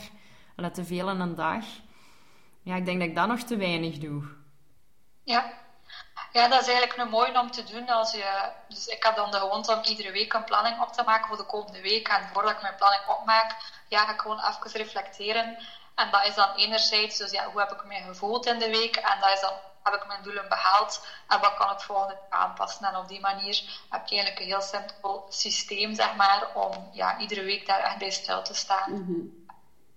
ala, 0.56 0.70
te 0.70 0.84
veel 0.84 1.10
in 1.10 1.20
een 1.20 1.34
dag. 1.34 1.64
Ja, 2.62 2.76
ik 2.76 2.84
denk 2.84 2.98
dat 2.98 3.08
ik 3.08 3.14
dat 3.14 3.28
nog 3.28 3.40
te 3.40 3.56
weinig 3.56 3.98
doe. 3.98 4.22
Ja, 5.22 5.52
ja, 6.36 6.48
dat 6.48 6.60
is 6.60 6.68
eigenlijk 6.68 6.98
een 6.98 7.08
mooie 7.08 7.40
om 7.40 7.50
te 7.50 7.64
doen. 7.64 7.88
Als 7.88 8.10
je, 8.12 8.50
dus 8.68 8.86
ik 8.86 9.02
heb 9.02 9.16
dan 9.16 9.30
de 9.30 9.38
gewoonte 9.38 9.72
om 9.72 9.82
iedere 9.82 10.12
week 10.12 10.32
een 10.32 10.44
planning 10.44 10.80
op 10.80 10.92
te 10.92 11.02
maken 11.02 11.28
voor 11.28 11.36
de 11.36 11.46
komende 11.46 11.80
week. 11.80 12.08
En 12.08 12.28
voordat 12.32 12.52
ik 12.52 12.62
mijn 12.62 12.74
planning 12.74 13.02
opmaak, 13.06 13.56
ja, 13.88 14.04
ga 14.04 14.12
ik 14.12 14.20
gewoon 14.20 14.38
even 14.38 14.70
reflecteren. 14.70 15.56
En 15.94 16.10
dat 16.10 16.26
is 16.26 16.34
dan 16.34 16.54
enerzijds, 16.54 17.16
dus 17.16 17.30
ja, 17.30 17.50
hoe 17.50 17.60
heb 17.60 17.72
ik 17.72 17.84
me 17.84 17.94
gevoeld 17.94 18.46
in 18.46 18.58
de 18.58 18.70
week? 18.70 18.96
En 18.96 19.20
dat 19.20 19.32
is 19.32 19.40
dan, 19.40 19.52
heb 19.82 19.94
ik 19.94 20.06
mijn 20.06 20.22
doelen 20.22 20.48
behaald? 20.48 21.06
En 21.28 21.40
wat 21.40 21.54
kan 21.54 21.70
ik 21.70 21.80
volgende 21.80 22.18
aanpassen? 22.28 22.86
En 22.86 22.96
op 22.96 23.08
die 23.08 23.20
manier 23.20 23.62
heb 23.90 24.06
je 24.06 24.14
eigenlijk 24.14 24.40
een 24.40 24.46
heel 24.46 24.60
simpel 24.60 25.26
systeem, 25.28 25.94
zeg 25.94 26.14
maar, 26.14 26.54
om 26.54 26.88
ja, 26.92 27.18
iedere 27.18 27.42
week 27.42 27.66
daar 27.66 27.80
echt 27.80 27.98
bij 27.98 28.10
stil 28.10 28.42
te 28.42 28.54
staan. 28.54 28.90
Mm 28.90 29.06
-hmm. 29.06 29.44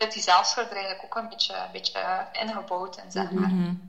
Die 0.09 0.21
zelfzorg 0.21 0.69
er 0.69 0.75
eigenlijk 0.75 1.03
ook 1.03 1.15
een 1.15 1.29
beetje, 1.29 1.55
een 1.55 1.71
beetje 1.71 2.27
ingebouwd 2.31 2.97
in, 2.97 3.11
zeg 3.11 3.31
maar. 3.31 3.49
Mhm. 3.49 3.88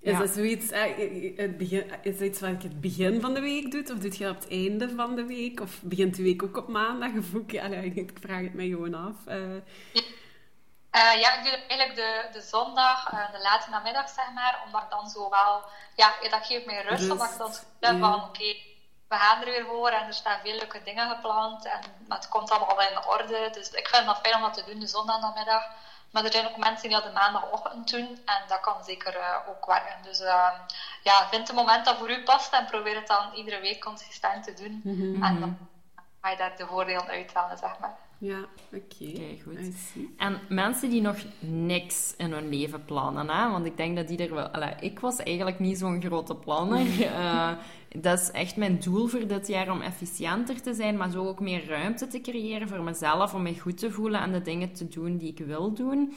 Is 0.00 0.18
dat 0.18 0.30
zoiets, 0.30 0.70
eh, 0.70 1.36
het 1.36 1.58
begin, 1.58 1.90
is 2.02 2.18
dat 2.18 2.26
iets 2.26 2.40
wat 2.40 2.62
je 2.62 2.68
het 2.68 2.80
begin 2.80 3.20
van 3.20 3.34
de 3.34 3.40
week 3.40 3.70
doet? 3.70 3.90
Of 3.90 3.98
doe 3.98 4.12
je 4.12 4.24
dat 4.24 4.34
op 4.34 4.40
het 4.40 4.50
einde 4.50 4.88
van 4.96 5.14
de 5.14 5.24
week? 5.24 5.60
Of 5.60 5.80
begint 5.82 6.16
de 6.16 6.22
week 6.22 6.42
ook 6.42 6.56
op 6.56 6.68
maandag? 6.68 7.10
Of 7.18 7.34
ook, 7.34 7.50
ja, 7.50 7.64
ik 7.64 8.12
vraag 8.20 8.42
het 8.42 8.54
mij 8.54 8.68
gewoon 8.68 8.94
af. 8.94 9.16
Uh. 9.28 9.54
Uh, 10.96 11.20
ja, 11.20 11.38
ik 11.38 11.42
doe 11.42 11.52
eigenlijk 11.52 11.94
de, 11.94 12.28
de 12.32 12.40
zondag, 12.40 13.12
uh, 13.12 13.32
de 13.32 13.40
late 13.40 13.70
namiddag, 13.70 14.08
zeg 14.08 14.32
maar. 14.34 14.62
Omdat 14.66 14.82
ik 14.82 14.90
dan 14.90 15.08
zo 15.08 15.30
wel... 15.30 15.64
Ja, 15.96 16.12
dat 16.30 16.46
geeft 16.46 16.66
mij 16.66 16.82
rust. 16.82 17.08
rust 17.08 17.10
omdat 17.10 17.56
ik 17.56 17.66
dan 17.80 17.94
ja. 17.94 18.00
van, 18.00 18.14
oké, 18.14 18.28
okay, 18.28 18.62
we 19.08 19.16
gaan 19.16 19.40
er 19.40 19.44
weer 19.44 19.64
voor. 19.64 19.88
En 19.88 20.06
er 20.06 20.14
staan 20.14 20.40
veel 20.42 20.58
leuke 20.58 20.82
dingen 20.82 21.08
gepland. 21.08 21.64
En 21.64 21.80
het 22.08 22.28
komt 22.28 22.50
allemaal 22.50 22.80
in 22.80 23.06
orde. 23.06 23.50
Dus 23.52 23.70
ik 23.70 23.88
vind 23.88 24.06
het 24.06 24.18
fijn 24.22 24.34
om 24.34 24.40
dat 24.42 24.54
te 24.54 24.64
doen, 24.64 24.80
de 24.80 24.86
zondag 24.86 25.20
namiddag. 25.20 25.64
Maar 26.10 26.24
er 26.24 26.32
zijn 26.32 26.48
ook 26.48 26.56
mensen 26.56 26.88
die 26.88 26.98
dat 26.98 27.06
de 27.06 27.12
maandagochtend 27.12 27.90
doen 27.90 28.08
en 28.24 28.42
dat 28.48 28.60
kan 28.60 28.84
zeker 28.84 29.16
uh, 29.16 29.48
ook 29.48 29.66
werken. 29.66 30.02
Dus 30.02 30.20
uh, 30.20 30.48
ja, 31.02 31.28
vind 31.30 31.48
een 31.48 31.54
moment 31.54 31.84
dat 31.84 31.96
voor 31.96 32.10
u 32.10 32.22
past 32.22 32.52
en 32.52 32.66
probeer 32.66 32.94
het 32.94 33.06
dan 33.06 33.34
iedere 33.34 33.60
week 33.60 33.80
consistent 33.80 34.44
te 34.44 34.54
doen. 34.54 34.80
Mm-hmm. 34.84 35.22
En 35.22 35.40
dan 35.40 35.58
ga 36.20 36.30
je 36.30 36.36
daar 36.36 36.56
de 36.56 36.66
voordelen 36.66 37.06
uithalen, 37.06 37.58
zeg 37.58 37.78
maar. 37.78 37.96
Ja, 38.18 38.38
oké. 38.72 38.84
Okay. 39.00 39.40
goed. 39.44 39.74
En 40.16 40.40
mensen 40.48 40.90
die 40.90 41.00
nog 41.00 41.16
niks 41.38 42.14
in 42.16 42.32
hun 42.32 42.48
leven 42.48 42.84
plannen, 42.84 43.30
hè? 43.30 43.50
want 43.50 43.66
ik 43.66 43.76
denk 43.76 43.96
dat 43.96 44.08
die 44.08 44.18
er 44.18 44.34
wel... 44.34 44.48
Allee, 44.48 44.74
ik 44.80 45.00
was 45.00 45.16
eigenlijk 45.16 45.58
niet 45.58 45.78
zo'n 45.78 46.02
grote 46.02 46.34
planner. 46.34 46.86
uh, 46.86 47.50
dat 47.98 48.20
is 48.20 48.30
echt 48.30 48.56
mijn 48.56 48.78
doel 48.78 49.06
voor 49.06 49.26
dit 49.26 49.46
jaar 49.46 49.70
om 49.70 49.80
efficiënter 49.80 50.62
te 50.62 50.74
zijn, 50.74 50.96
maar 50.96 51.10
zo 51.10 51.26
ook 51.26 51.40
meer 51.40 51.66
ruimte 51.66 52.06
te 52.06 52.20
creëren 52.20 52.68
voor 52.68 52.82
mezelf, 52.82 53.34
om 53.34 53.42
me 53.42 53.58
goed 53.58 53.78
te 53.78 53.90
voelen 53.90 54.20
en 54.20 54.32
de 54.32 54.42
dingen 54.42 54.72
te 54.72 54.88
doen 54.88 55.16
die 55.16 55.28
ik 55.28 55.46
wil 55.46 55.72
doen. 55.72 56.12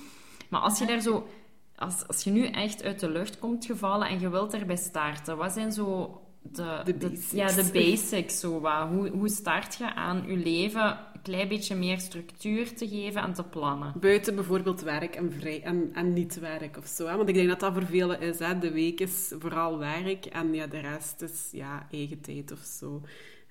Maar 0.49 0.61
als 0.61 0.79
je 0.79 0.85
daar 0.85 1.01
zo... 1.01 1.27
Als, 1.75 2.07
als 2.07 2.23
je 2.23 2.31
nu 2.31 2.45
echt 2.45 2.83
uit 2.83 2.99
de 2.99 3.09
lucht 3.09 3.39
komt 3.39 3.65
gevallen 3.65 4.07
en 4.07 4.19
je 4.19 4.29
wilt 4.29 4.53
erbij 4.53 4.75
starten, 4.75 5.37
wat 5.37 5.51
zijn 5.51 5.71
zo 5.71 6.21
de, 6.41 6.81
de, 6.83 6.93
basics. 6.93 7.31
ja, 7.31 7.47
de 7.47 7.69
basics. 7.73 8.39
Zo, 8.39 8.59
wat. 8.59 8.87
Hoe, 8.87 9.09
hoe 9.09 9.29
start 9.29 9.75
je 9.75 9.95
aan 9.95 10.23
je 10.27 10.37
leven 10.37 10.97
klein 11.23 11.47
beetje 11.47 11.75
meer 11.75 11.99
structuur 11.99 12.75
te 12.75 12.87
geven 12.87 13.21
en 13.21 13.33
te 13.33 13.43
plannen? 13.43 13.93
Buiten 13.95 14.35
bijvoorbeeld 14.35 14.81
werk 14.81 15.15
en, 15.15 15.33
vrij, 15.39 15.63
en, 15.63 15.91
en 15.93 16.13
niet 16.13 16.39
werk 16.39 16.77
of 16.77 16.85
zo. 16.85 17.07
Hè? 17.07 17.15
Want 17.15 17.29
ik 17.29 17.35
denk 17.35 17.47
dat 17.47 17.59
dat 17.59 17.73
voor 17.73 17.85
velen 17.85 18.21
is. 18.21 18.39
Hè? 18.39 18.59
De 18.59 18.71
week 18.71 18.99
is 18.99 19.33
vooral 19.39 19.77
werk 19.77 20.25
en 20.25 20.53
ja, 20.53 20.67
de 20.67 20.79
rest 20.79 21.21
is 21.21 21.49
ja, 21.51 21.87
eigen 21.91 22.21
tijd 22.21 22.51
of 22.51 22.59
zo. 22.59 23.01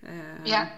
Uh, 0.01 0.45
ja. 0.45 0.73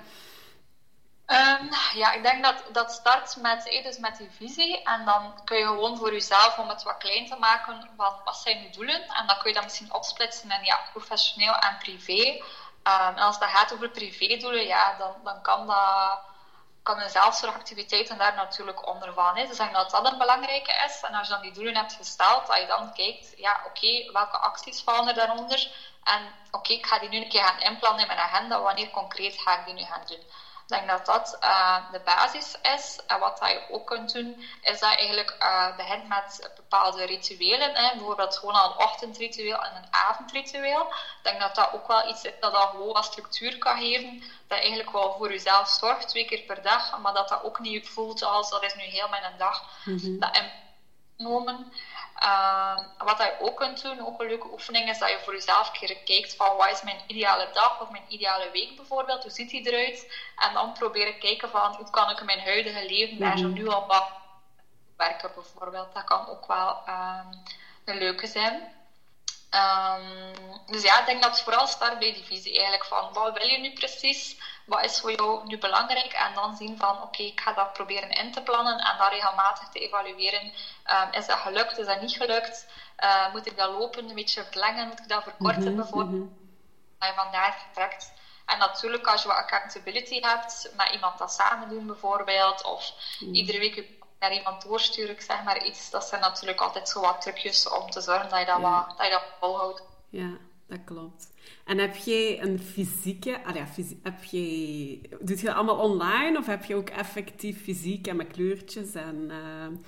Um, 1.27 1.69
ja, 1.95 2.13
ik 2.13 2.23
denk 2.23 2.45
dat 2.45 2.65
dat 2.73 2.93
start 2.93 3.37
met, 3.37 3.69
eh, 3.69 3.85
dus 3.85 3.99
met 3.99 4.17
die 4.17 4.31
visie. 4.31 4.83
En 4.83 5.05
dan 5.05 5.41
kun 5.45 5.59
je 5.59 5.65
gewoon 5.65 5.97
voor 5.97 6.13
jezelf, 6.13 6.59
om 6.59 6.69
het 6.69 6.83
wat 6.83 6.99
klein 6.99 7.27
te 7.27 7.37
maken, 7.39 7.91
wat, 7.97 8.21
wat 8.25 8.37
zijn 8.37 8.63
je 8.63 8.71
doelen? 8.71 9.03
En 9.03 9.27
dan 9.27 9.39
kun 9.39 9.49
je 9.49 9.55
dat 9.55 9.65
misschien 9.65 9.95
opsplitsen 9.95 10.51
in 10.51 10.65
ja, 10.65 10.81
professioneel 10.93 11.55
en 11.55 11.77
privé. 11.79 12.41
Ehm, 12.83 13.17
en 13.17 13.23
als 13.23 13.39
dat 13.39 13.49
gaat 13.49 13.73
over 13.73 13.89
privédoelen, 13.89 14.67
ja, 14.67 14.97
dan, 14.99 15.15
dan 15.25 15.43
kan 15.43 15.67
dat 15.67 16.19
kan 16.85 17.01
een 17.01 17.11
zelfzorgactiviteiten 17.11 18.18
daar 18.18 18.35
natuurlijk 18.35 18.87
onder 18.87 19.12
van. 19.12 19.35
Dus 19.35 19.59
ik 19.59 19.73
dat 19.73 19.90
dat 19.90 20.12
een 20.12 20.18
belangrijke 20.18 20.83
is. 20.87 21.01
En 21.01 21.14
als 21.14 21.27
je 21.27 21.33
dan 21.33 21.42
die 21.42 21.53
doelen 21.53 21.77
hebt 21.77 21.92
gesteld, 21.92 22.47
dat 22.47 22.59
je 22.59 22.66
dan 22.66 22.92
kijkt, 22.92 23.33
ja, 23.37 23.61
oké, 23.64 24.12
welke 24.12 24.38
acties 24.38 24.83
vallen 24.83 25.09
er 25.09 25.14
daaronder? 25.14 25.70
En 26.03 26.35
oké, 26.51 26.73
ik 26.73 26.87
ga 26.87 26.99
die 26.99 27.09
nu 27.09 27.16
een 27.16 27.29
keer 27.29 27.44
gaan 27.44 27.59
inplannen 27.61 28.01
in 28.01 28.07
mijn 28.07 28.18
agenda. 28.18 28.61
Wanneer 28.61 28.90
concreet 28.90 29.40
ga 29.40 29.59
ik 29.59 29.64
die 29.64 29.75
nu 29.75 29.83
gaan 29.83 30.05
doen? 30.07 30.23
Ik 30.66 30.70
denk 30.70 30.88
dat 30.88 31.07
dat 31.07 31.37
uh, 31.42 31.77
de 31.90 32.00
basis 32.00 32.57
is. 32.62 33.00
En 33.07 33.18
wat 33.18 33.38
dat 33.38 33.50
je 33.50 33.66
ook 33.70 33.87
kunt 33.87 34.12
doen, 34.12 34.44
is 34.62 34.81
dat 34.81 34.90
je 34.90 34.96
eigenlijk 34.96 35.37
uh, 35.40 35.77
begint 35.77 36.09
met 36.09 36.50
bepaalde 36.57 37.05
rituelen. 37.05 37.74
Hè. 37.74 37.96
Bijvoorbeeld 37.96 38.37
gewoon 38.37 38.55
al 38.55 38.70
een 38.70 38.79
ochtendritueel 38.79 39.59
en 39.59 39.77
een 39.77 39.88
avondritueel. 39.90 40.81
Ik 40.83 41.18
denk 41.22 41.40
dat 41.40 41.55
dat 41.55 41.72
ook 41.72 41.87
wel 41.87 42.09
iets 42.09 42.24
is 42.24 42.33
dat 42.40 42.53
dat 42.53 42.68
gewoon 42.68 42.92
wat 42.92 43.05
structuur 43.05 43.59
kan 43.59 43.79
geven. 43.79 44.18
Dat 44.18 44.59
je 44.59 44.64
eigenlijk 44.64 44.92
wel 44.92 45.14
voor 45.18 45.31
jezelf 45.31 45.68
zorgt, 45.68 46.09
twee 46.09 46.24
keer 46.24 46.42
per 46.42 46.62
dag. 46.62 46.98
Maar 46.98 47.14
dat 47.14 47.29
dat 47.29 47.42
ook 47.42 47.59
niet 47.59 47.88
voelt 47.88 48.22
als 48.22 48.50
dat 48.50 48.62
is 48.62 48.74
nu 48.74 48.83
heel 48.83 49.09
mijn 49.09 49.38
dag. 49.38 49.62
Mm 49.85 49.98
-hmm. 49.98 50.20
Dat 50.20 50.42
nomen. 51.16 51.72
Uh, 52.25 52.79
wat 52.97 53.19
je 53.19 53.35
ook 53.39 53.57
kunt 53.57 53.83
doen, 53.83 54.07
ook 54.07 54.21
een 54.21 54.27
leuke 54.27 54.53
oefening, 54.53 54.89
is 54.89 54.99
dat 54.99 55.11
je 55.11 55.21
voor 55.21 55.35
jezelf 55.35 55.67
een 55.67 55.73
keer 55.73 55.97
kijkt 56.05 56.35
van 56.37 56.57
wat 56.57 56.71
is 56.71 56.83
mijn 56.83 57.03
ideale 57.07 57.49
dag 57.53 57.81
of 57.81 57.91
mijn 57.91 58.05
ideale 58.09 58.51
week 58.51 58.77
bijvoorbeeld, 58.77 59.23
hoe 59.23 59.33
ziet 59.33 59.51
die 59.51 59.69
eruit? 59.69 60.07
En 60.37 60.53
dan 60.53 60.73
proberen 60.73 61.19
kijken 61.19 61.51
van 61.51 61.75
hoe 61.77 61.91
kan 61.91 62.11
ik 62.11 62.25
mijn 62.25 62.41
huidige 62.41 62.87
leven 62.87 63.19
daar 63.19 63.39
zo 63.39 63.47
nu 63.47 63.69
al 63.69 63.87
wat 63.87 64.07
werken 64.97 65.31
bijvoorbeeld. 65.35 65.95
Dat 65.95 66.05
kan 66.05 66.29
ook 66.29 66.47
wel 66.47 66.83
um, 66.89 67.43
een 67.85 67.99
leuke 67.99 68.27
zijn. 68.27 68.73
Um, 69.51 70.35
dus 70.67 70.83
ja, 70.83 71.01
ik 71.01 71.07
denk 71.07 71.23
dat 71.23 71.31
het 71.31 71.43
vooral 71.43 71.67
start 71.67 71.99
bij 71.99 72.13
die 72.13 72.25
visie 72.25 72.53
eigenlijk 72.53 72.85
van 72.85 73.13
wat 73.13 73.39
wil 73.39 73.47
je 73.47 73.59
nu 73.59 73.73
precies? 73.73 74.37
Wat 74.64 74.85
is 74.85 75.00
voor 75.00 75.12
jou 75.12 75.46
nu 75.46 75.59
belangrijk? 75.59 76.12
En 76.12 76.35
dan 76.35 76.57
zien 76.57 76.79
van 76.79 76.96
oké, 76.96 77.03
okay, 77.03 77.27
ik 77.27 77.40
ga 77.40 77.53
dat 77.53 77.72
proberen 77.72 78.11
in 78.11 78.33
te 78.33 78.42
plannen 78.42 78.79
en 78.79 78.98
dan 78.98 79.09
regelmatig 79.09 79.68
te 79.68 79.79
evalueren. 79.79 80.42
Um, 80.42 81.12
is 81.12 81.27
dat 81.27 81.38
gelukt? 81.38 81.79
Is 81.79 81.87
dat 81.87 82.00
niet 82.00 82.16
gelukt? 82.16 82.66
Uh, 83.05 83.33
moet 83.33 83.46
ik 83.46 83.57
dat 83.57 83.70
lopen 83.70 84.09
een 84.09 84.14
beetje 84.14 84.44
verlengen? 84.44 84.88
Moet 84.88 85.00
ik 85.00 85.09
dat 85.09 85.22
verkorten 85.22 85.61
mm 85.61 85.66
-hmm, 85.66 85.77
bijvoorbeeld? 85.77 86.22
Mm 86.22 86.37
-hmm. 86.37 86.59
Dat 86.98 87.09
je 87.09 87.14
vandaar 87.14 87.59
vertrekt. 87.64 88.12
En 88.46 88.59
natuurlijk, 88.59 89.07
als 89.07 89.22
je 89.22 89.29
wat 89.29 89.37
accountability 89.37 90.20
hebt, 90.20 90.70
met 90.77 90.90
iemand 90.92 91.18
dat 91.18 91.33
samen 91.33 91.68
doen 91.68 91.87
bijvoorbeeld, 91.87 92.64
of 92.64 92.92
mm. 93.20 93.35
iedere 93.35 93.59
week 93.59 93.85
naar 94.18 94.33
iemand 94.33 94.62
doorsturen, 94.62 95.14
ik 95.14 95.20
zeg 95.20 95.42
maar 95.42 95.64
iets, 95.64 95.90
dat 95.90 96.05
zijn 96.05 96.20
natuurlijk 96.20 96.61
altijd 96.61 96.88
zo 96.88 97.00
wat 97.00 97.20
trucjes 97.20 97.68
om 97.68 97.90
te 97.90 98.00
zorgen 98.00 98.29
dat 98.29 98.38
je 98.38 98.46
dat, 98.46 98.61
ja. 98.61 98.87
wat, 98.87 98.98
dat, 98.98 99.07
je 99.07 99.12
dat 99.12 99.24
volhoudt. 99.40 99.83
Ja, 100.09 100.37
dat 100.66 100.79
klopt. 100.85 101.33
En 101.64 101.79
heb 101.79 101.96
jij 101.96 102.42
een 102.42 102.59
fysieke... 102.59 103.44
Ah 103.44 103.55
ja, 103.55 103.66
fysie, 103.66 104.00
heb 104.03 104.24
jij, 104.24 104.40
je 105.24 105.42
dat 105.42 105.46
allemaal 105.46 105.79
online 105.79 106.38
of 106.38 106.46
heb 106.46 106.64
je 106.64 106.74
ook 106.74 106.88
effectief 106.88 107.62
fysiek 107.62 108.07
en 108.07 108.16
met 108.16 108.27
kleurtjes 108.33 108.94
en... 108.94 109.24
Uh, 109.29 109.79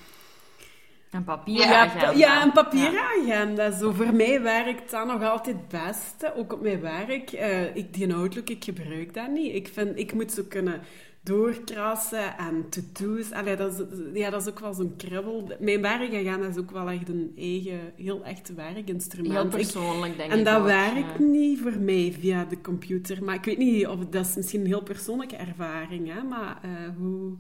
een 1.10 1.24
papieragenda. 1.24 2.10
Ja, 2.10 2.16
ja, 2.16 2.42
een 2.42 2.52
papieragenda. 2.52 3.64
Ja. 3.64 3.70
Zo, 3.70 3.92
voor 3.92 4.14
mij 4.14 4.42
werkt 4.42 4.90
dat 4.90 5.06
nog 5.06 5.22
altijd 5.22 5.56
het 5.56 5.68
beste. 5.68 6.34
Ook 6.34 6.52
op 6.52 6.60
mijn 6.60 6.80
werk. 6.80 7.32
Uh, 7.32 7.76
ik, 7.76 7.94
die 7.94 8.14
Outlook, 8.14 8.48
ik 8.48 8.64
gebruik 8.64 9.14
dat 9.14 9.30
niet. 9.30 9.54
Ik, 9.54 9.68
vind, 9.68 9.98
ik 9.98 10.12
moet 10.12 10.32
zo 10.32 10.42
kunnen 10.48 10.80
doorkrassen 11.26 12.38
en 12.38 12.68
to-do's. 12.68 13.32
Allee, 13.32 13.56
dat, 13.56 13.72
is, 13.72 13.80
ja, 14.12 14.30
dat 14.30 14.40
is 14.40 14.48
ook 14.48 14.58
wel 14.58 14.72
zo'n 14.72 14.94
kribbel. 14.96 15.50
Mijn 15.58 15.82
werkagenda 15.82 16.46
is 16.46 16.56
ook 16.56 16.70
wel 16.70 16.88
echt 16.88 17.08
een 17.08 17.32
eigen, 17.36 17.92
heel 17.96 18.24
echt 18.24 18.54
werkinstrument. 18.54 19.34
Heel 19.34 19.48
persoonlijk, 19.48 20.16
denk 20.16 20.30
en 20.30 20.38
ik 20.38 20.46
En 20.46 20.52
dat 20.52 20.60
ook, 20.60 20.66
werkt 20.66 21.18
ja. 21.18 21.24
niet 21.24 21.60
voor 21.60 21.78
mij 21.78 22.16
via 22.20 22.44
de 22.44 22.60
computer. 22.60 23.24
Maar 23.24 23.34
ik 23.34 23.44
weet 23.44 23.58
niet 23.58 23.86
of 23.86 23.98
dat 23.98 24.26
is 24.26 24.34
misschien 24.34 24.60
een 24.60 24.66
heel 24.66 24.82
persoonlijke 24.82 25.36
ervaring, 25.36 26.12
hè? 26.12 26.22
Maar 26.22 26.58
uh, 26.64 26.70
hoe... 26.98 27.36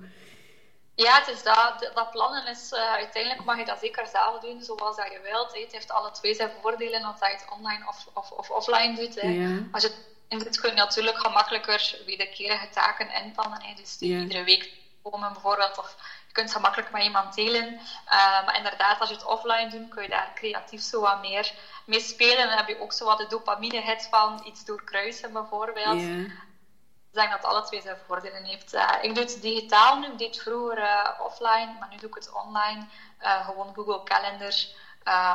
Ja, 0.94 1.18
het 1.18 1.28
is 1.28 1.42
dat, 1.42 1.90
dat 1.94 2.10
plannen 2.10 2.46
is, 2.46 2.72
uh, 2.72 2.92
uiteindelijk 2.92 3.44
mag 3.44 3.58
je 3.58 3.64
dat 3.64 3.78
zeker 3.80 4.06
zelf 4.06 4.40
doen 4.40 4.62
zoals 4.62 4.96
dat 4.96 5.12
je 5.12 5.20
wilt. 5.22 5.54
Hè. 5.54 5.60
Het 5.60 5.72
heeft 5.72 5.90
alle 5.90 6.10
twee 6.10 6.34
zijn 6.34 6.50
voordelen, 6.60 7.08
of 7.08 7.18
dat 7.18 7.30
je 7.30 7.36
het 7.36 7.56
online 7.58 7.84
of, 7.88 8.06
of, 8.14 8.30
of 8.30 8.50
offline 8.50 8.94
doet. 8.94 9.20
Hè. 9.20 9.28
Ja. 9.28 9.58
Als 9.72 9.82
je 9.82 9.92
in 10.28 10.38
dit 10.38 10.60
kun 10.60 10.70
je 10.70 10.76
natuurlijk 10.76 11.18
gemakkelijker 11.18 11.98
wederkerige 12.06 12.68
taken 12.68 13.10
inplannen. 13.10 13.62
Hè. 13.62 13.74
Dus 13.74 13.98
die 13.98 14.20
iedere 14.20 14.44
week 14.44 14.72
komen 15.02 15.32
bijvoorbeeld, 15.32 15.78
of 15.78 15.96
je 16.26 16.32
kunt 16.32 16.50
ze 16.50 16.60
makkelijk 16.60 16.90
met 16.90 17.02
iemand 17.02 17.34
delen. 17.34 17.74
Uh, 17.74 18.44
maar 18.44 18.56
inderdaad, 18.56 19.00
als 19.00 19.08
je 19.08 19.14
het 19.14 19.24
offline 19.24 19.70
doet, 19.70 19.88
kun 19.88 20.02
je 20.02 20.08
daar 20.08 20.32
creatief 20.34 20.82
zo 20.82 21.00
wat 21.00 21.20
meer 21.20 21.52
mee 21.84 22.00
spelen. 22.00 22.48
Dan 22.48 22.56
heb 22.56 22.68
je 22.68 22.80
ook 22.80 22.92
zo 22.92 23.04
wat 23.04 23.18
de 23.18 23.26
dopamine-hit 23.26 24.06
van 24.10 24.42
iets 24.44 24.64
doorkruisen 24.64 25.32
bijvoorbeeld. 25.32 26.00
Ja. 26.00 26.44
Ik 27.10 27.22
denk 27.22 27.30
dat 27.30 27.44
alle 27.44 27.62
twee 27.62 27.80
zijn 27.80 27.96
voordelen 28.06 28.44
heeft. 28.44 28.74
Uh, 28.74 28.92
ik 29.00 29.14
doe 29.14 29.24
het 29.24 29.42
digitaal 29.42 29.98
nu. 29.98 30.06
Ik 30.06 30.18
deed 30.18 30.34
het 30.34 30.42
vroeger 30.42 30.78
uh, 30.78 31.10
offline, 31.18 31.76
maar 31.78 31.88
nu 31.90 31.96
doe 31.96 32.08
ik 32.08 32.14
het 32.14 32.32
online. 32.32 32.86
Gewoon 33.18 33.74
Google 33.74 34.02
Calendar. 34.02 34.54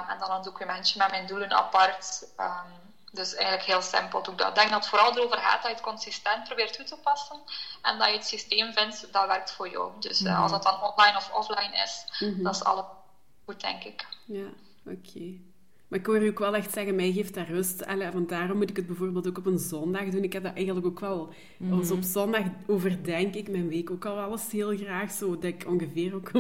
en 0.10 0.20
dan 0.20 0.32
een 0.32 0.42
documentje 0.42 0.98
met 0.98 1.12
mijn 1.12 1.28
doelen 1.28 1.52
apart. 1.52 2.24
Um, 2.40 2.91
dus 3.12 3.34
eigenlijk 3.34 3.66
heel 3.66 3.82
simpel 3.82 4.24
doe 4.24 4.34
ik 4.34 4.40
dat. 4.40 4.48
Ik 4.48 4.56
denk 4.56 4.70
dat 4.70 4.80
het 4.80 4.90
vooral 4.90 5.18
erover 5.18 5.38
gaat 5.38 5.62
dat 5.62 5.72
je 5.72 5.78
het 5.78 5.82
consistent 5.82 6.44
probeert 6.44 6.74
toe 6.74 6.86
te 6.86 6.98
passen. 6.98 7.40
En 7.82 7.98
dat 7.98 8.08
je 8.08 8.14
het 8.14 8.28
systeem 8.28 8.74
vindt 8.74 9.14
dat 9.14 9.28
werkt 9.28 9.52
voor 9.52 9.70
jou. 9.70 9.92
Dus 10.00 10.20
mm 10.20 10.28
-hmm. 10.28 10.42
als 10.42 10.52
dat 10.52 10.64
dan 10.64 10.82
online 10.82 11.18
of 11.18 11.32
offline 11.32 11.84
is, 11.84 12.06
-hmm. 12.10 12.44
dat 12.44 12.56
is 12.56 12.64
alle 12.64 12.86
goed, 13.46 13.62
denk 13.62 13.84
ik. 13.84 14.08
Ja, 14.26 14.48
oké. 14.86 14.98
Okay. 15.08 15.51
Maar 15.92 16.00
ik 16.00 16.06
hoor 16.06 16.24
je 16.24 16.30
ook 16.30 16.40
wel 16.40 16.56
echt 16.56 16.74
zeggen, 16.74 16.96
mij 16.96 17.12
geeft 17.12 17.34
dat 17.34 17.48
rust. 17.48 17.86
Allee, 17.86 18.12
want 18.12 18.30
daarom 18.30 18.58
moet 18.58 18.70
ik 18.70 18.76
het 18.76 18.88
bijvoorbeeld 18.88 19.28
ook 19.28 19.38
op 19.38 19.46
een 19.46 19.60
zondag 19.60 20.10
doen. 20.10 20.24
Ik 20.24 20.34
heb 20.34 20.44
dat 20.44 20.56
eigenlijk 20.56 20.86
ook 20.86 21.00
wel... 21.00 21.34
Mm 21.58 21.70
-hmm. 21.70 21.80
Dus 21.80 21.92
op 21.92 22.02
zondag 22.02 22.46
overdenk 22.68 23.36
ik 23.36 23.50
mijn 23.50 23.68
week 23.68 23.92
ook 23.92 24.06
al 24.06 24.16
wel 24.16 24.32
eens 24.32 24.52
heel 24.52 24.78
graag. 24.78 25.12
Zo 25.12 25.34
dat 25.34 25.44
ik 25.44 25.66
ongeveer 25.68 26.16
ook... 26.16 26.32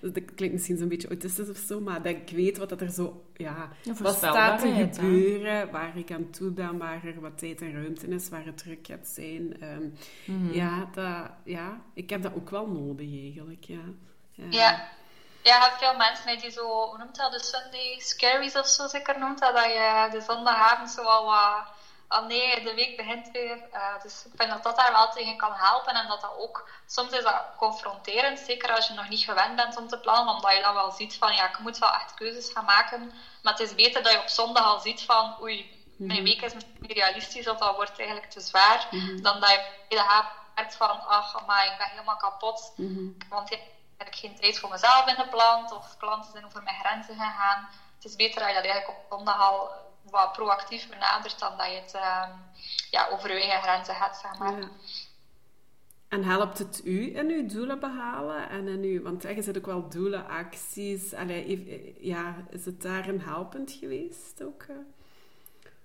Dat 0.00 0.34
klinkt 0.34 0.54
misschien 0.54 0.76
zo'n 0.76 0.88
beetje 0.88 1.08
autistisch 1.08 1.48
of 1.48 1.56
zo, 1.56 1.80
maar 1.80 2.02
dat 2.02 2.12
ik 2.12 2.30
weet 2.34 2.58
wat 2.58 2.68
dat 2.68 2.80
er 2.80 2.90
zo... 2.90 3.22
Ja, 3.36 3.72
wat 3.98 4.14
staat 4.14 4.60
te 4.60 4.88
gebeuren, 4.92 5.56
hè? 5.56 5.70
waar 5.70 5.98
ik 5.98 6.12
aan 6.12 6.30
toe 6.30 6.50
ben, 6.50 6.78
waar 6.78 7.04
er 7.04 7.20
wat 7.20 7.38
tijd 7.38 7.60
en 7.60 7.72
ruimte 7.72 8.06
is, 8.06 8.28
waar 8.28 8.44
het 8.44 8.58
druk 8.58 8.86
gaat 8.86 9.06
zijn. 9.06 9.56
Um, 9.62 9.92
ja, 10.52 10.88
dat, 10.94 11.30
ja, 11.44 11.84
ik 11.94 12.10
heb 12.10 12.22
dat 12.22 12.34
ook 12.34 12.50
wel 12.50 12.66
nodig 12.66 13.20
eigenlijk, 13.22 13.64
ja. 13.64 13.80
ja. 14.32 14.46
ja. 14.50 14.88
Ja, 15.42 15.56
je 15.56 15.62
hebt 15.62 15.78
veel 15.78 15.94
mensen 15.94 16.38
die 16.38 16.50
zo, 16.50 16.88
hoe 16.88 16.98
noemt 16.98 17.16
dat, 17.16 17.32
de 17.32 17.44
Sunday 17.44 17.98
Scaries 17.98 18.56
of 18.56 18.66
zo 18.66 18.86
zeker 18.86 19.18
noemt 19.18 19.38
dat, 19.38 19.54
dat 19.54 19.64
je 19.64 20.08
de 20.10 20.20
zondagavond 20.20 20.90
zo 20.90 21.02
al 21.02 21.24
wat, 21.24 21.64
oh 22.08 22.26
nee, 22.26 22.62
de 22.62 22.74
week 22.74 22.96
begint 22.96 23.30
weer. 23.30 23.56
Uh, 23.72 24.02
dus 24.02 24.24
ik 24.24 24.32
vind 24.36 24.50
dat 24.50 24.62
dat 24.62 24.76
daar 24.76 24.92
wel 24.92 25.10
tegen 25.10 25.36
kan 25.36 25.52
helpen 25.52 25.94
en 25.94 26.06
dat 26.06 26.20
dat 26.20 26.36
ook, 26.36 26.68
soms 26.86 27.12
is 27.12 27.22
dat 27.22 27.42
confronterend, 27.56 28.38
zeker 28.38 28.74
als 28.74 28.86
je 28.86 28.94
nog 28.94 29.08
niet 29.08 29.24
gewend 29.24 29.56
bent 29.56 29.76
om 29.76 29.88
te 29.88 29.98
plannen, 29.98 30.34
omdat 30.34 30.54
je 30.54 30.62
dan 30.62 30.74
wel 30.74 30.90
ziet 30.90 31.14
van, 31.14 31.34
ja, 31.34 31.48
ik 31.48 31.58
moet 31.58 31.78
wel 31.78 31.92
echt 31.92 32.14
keuzes 32.14 32.50
gaan 32.52 32.64
maken, 32.64 33.12
maar 33.42 33.52
het 33.52 33.62
is 33.62 33.74
beter 33.74 34.02
dat 34.02 34.12
je 34.12 34.20
op 34.20 34.28
zondag 34.28 34.64
al 34.64 34.80
ziet 34.80 35.02
van, 35.02 35.36
oei, 35.40 35.76
mijn 35.96 36.24
week 36.24 36.42
is 36.42 36.54
niet 36.54 36.92
realistisch 36.92 37.48
of 37.48 37.58
dat 37.58 37.76
wordt 37.76 37.98
eigenlijk 37.98 38.30
te 38.30 38.40
zwaar, 38.40 38.88
mm 38.90 39.00
-hmm. 39.00 39.22
dan 39.22 39.40
dat 39.40 39.60
je 39.88 39.96
de 39.96 40.02
avond 40.02 40.32
merkt 40.54 40.74
van, 40.74 41.06
ach, 41.06 41.46
maar 41.46 41.66
ik 41.66 41.78
ben 41.78 41.88
helemaal 41.88 42.16
kapot, 42.16 42.72
mm 42.76 42.94
-hmm. 42.94 43.16
want 43.28 43.58
heb 43.98 44.06
ik 44.06 44.14
geen 44.14 44.36
tijd 44.36 44.58
voor 44.58 44.70
mezelf 44.70 45.06
in 45.06 45.14
de 45.14 45.28
plant 45.28 45.72
of 45.72 45.96
klanten 45.96 46.32
zijn 46.32 46.44
over 46.44 46.62
mijn 46.62 46.80
grenzen 46.80 47.14
gegaan. 47.14 47.68
Het 47.94 48.04
is 48.04 48.16
beter 48.16 48.40
dat 48.40 48.48
je 48.48 48.54
dat 48.54 48.64
eigenlijk 48.64 48.98
op 48.98 49.18
zondag 49.18 49.40
al 49.40 49.70
wat 50.02 50.32
proactief 50.32 50.88
benadert 50.88 51.38
dan 51.38 51.56
dat 51.56 51.66
je 51.66 51.72
het 51.72 51.94
um, 51.94 52.50
ja, 52.90 53.08
over 53.08 53.34
je 53.34 53.40
eigen 53.40 53.62
grenzen 53.62 53.94
gaat, 53.94 54.16
zeg 54.16 54.38
maar. 54.38 54.58
Ja. 54.58 54.68
En 56.08 56.24
helpt 56.24 56.58
het 56.58 56.80
u 56.84 57.16
in 57.16 57.28
uw 57.30 57.46
doelen 57.46 57.80
behalen? 57.80 58.48
En 58.48 58.68
in 58.68 58.82
uw, 58.82 59.02
want 59.02 59.22
je 59.22 59.42
zit 59.42 59.56
ook 59.58 59.66
wel 59.66 59.88
doelen, 59.88 60.28
acties. 60.28 61.14
Allee, 61.14 61.96
ja, 62.00 62.34
is 62.50 62.64
het 62.64 62.82
daarin 62.82 63.20
helpend 63.20 63.72
geweest 63.72 64.42
ook? 64.42 64.64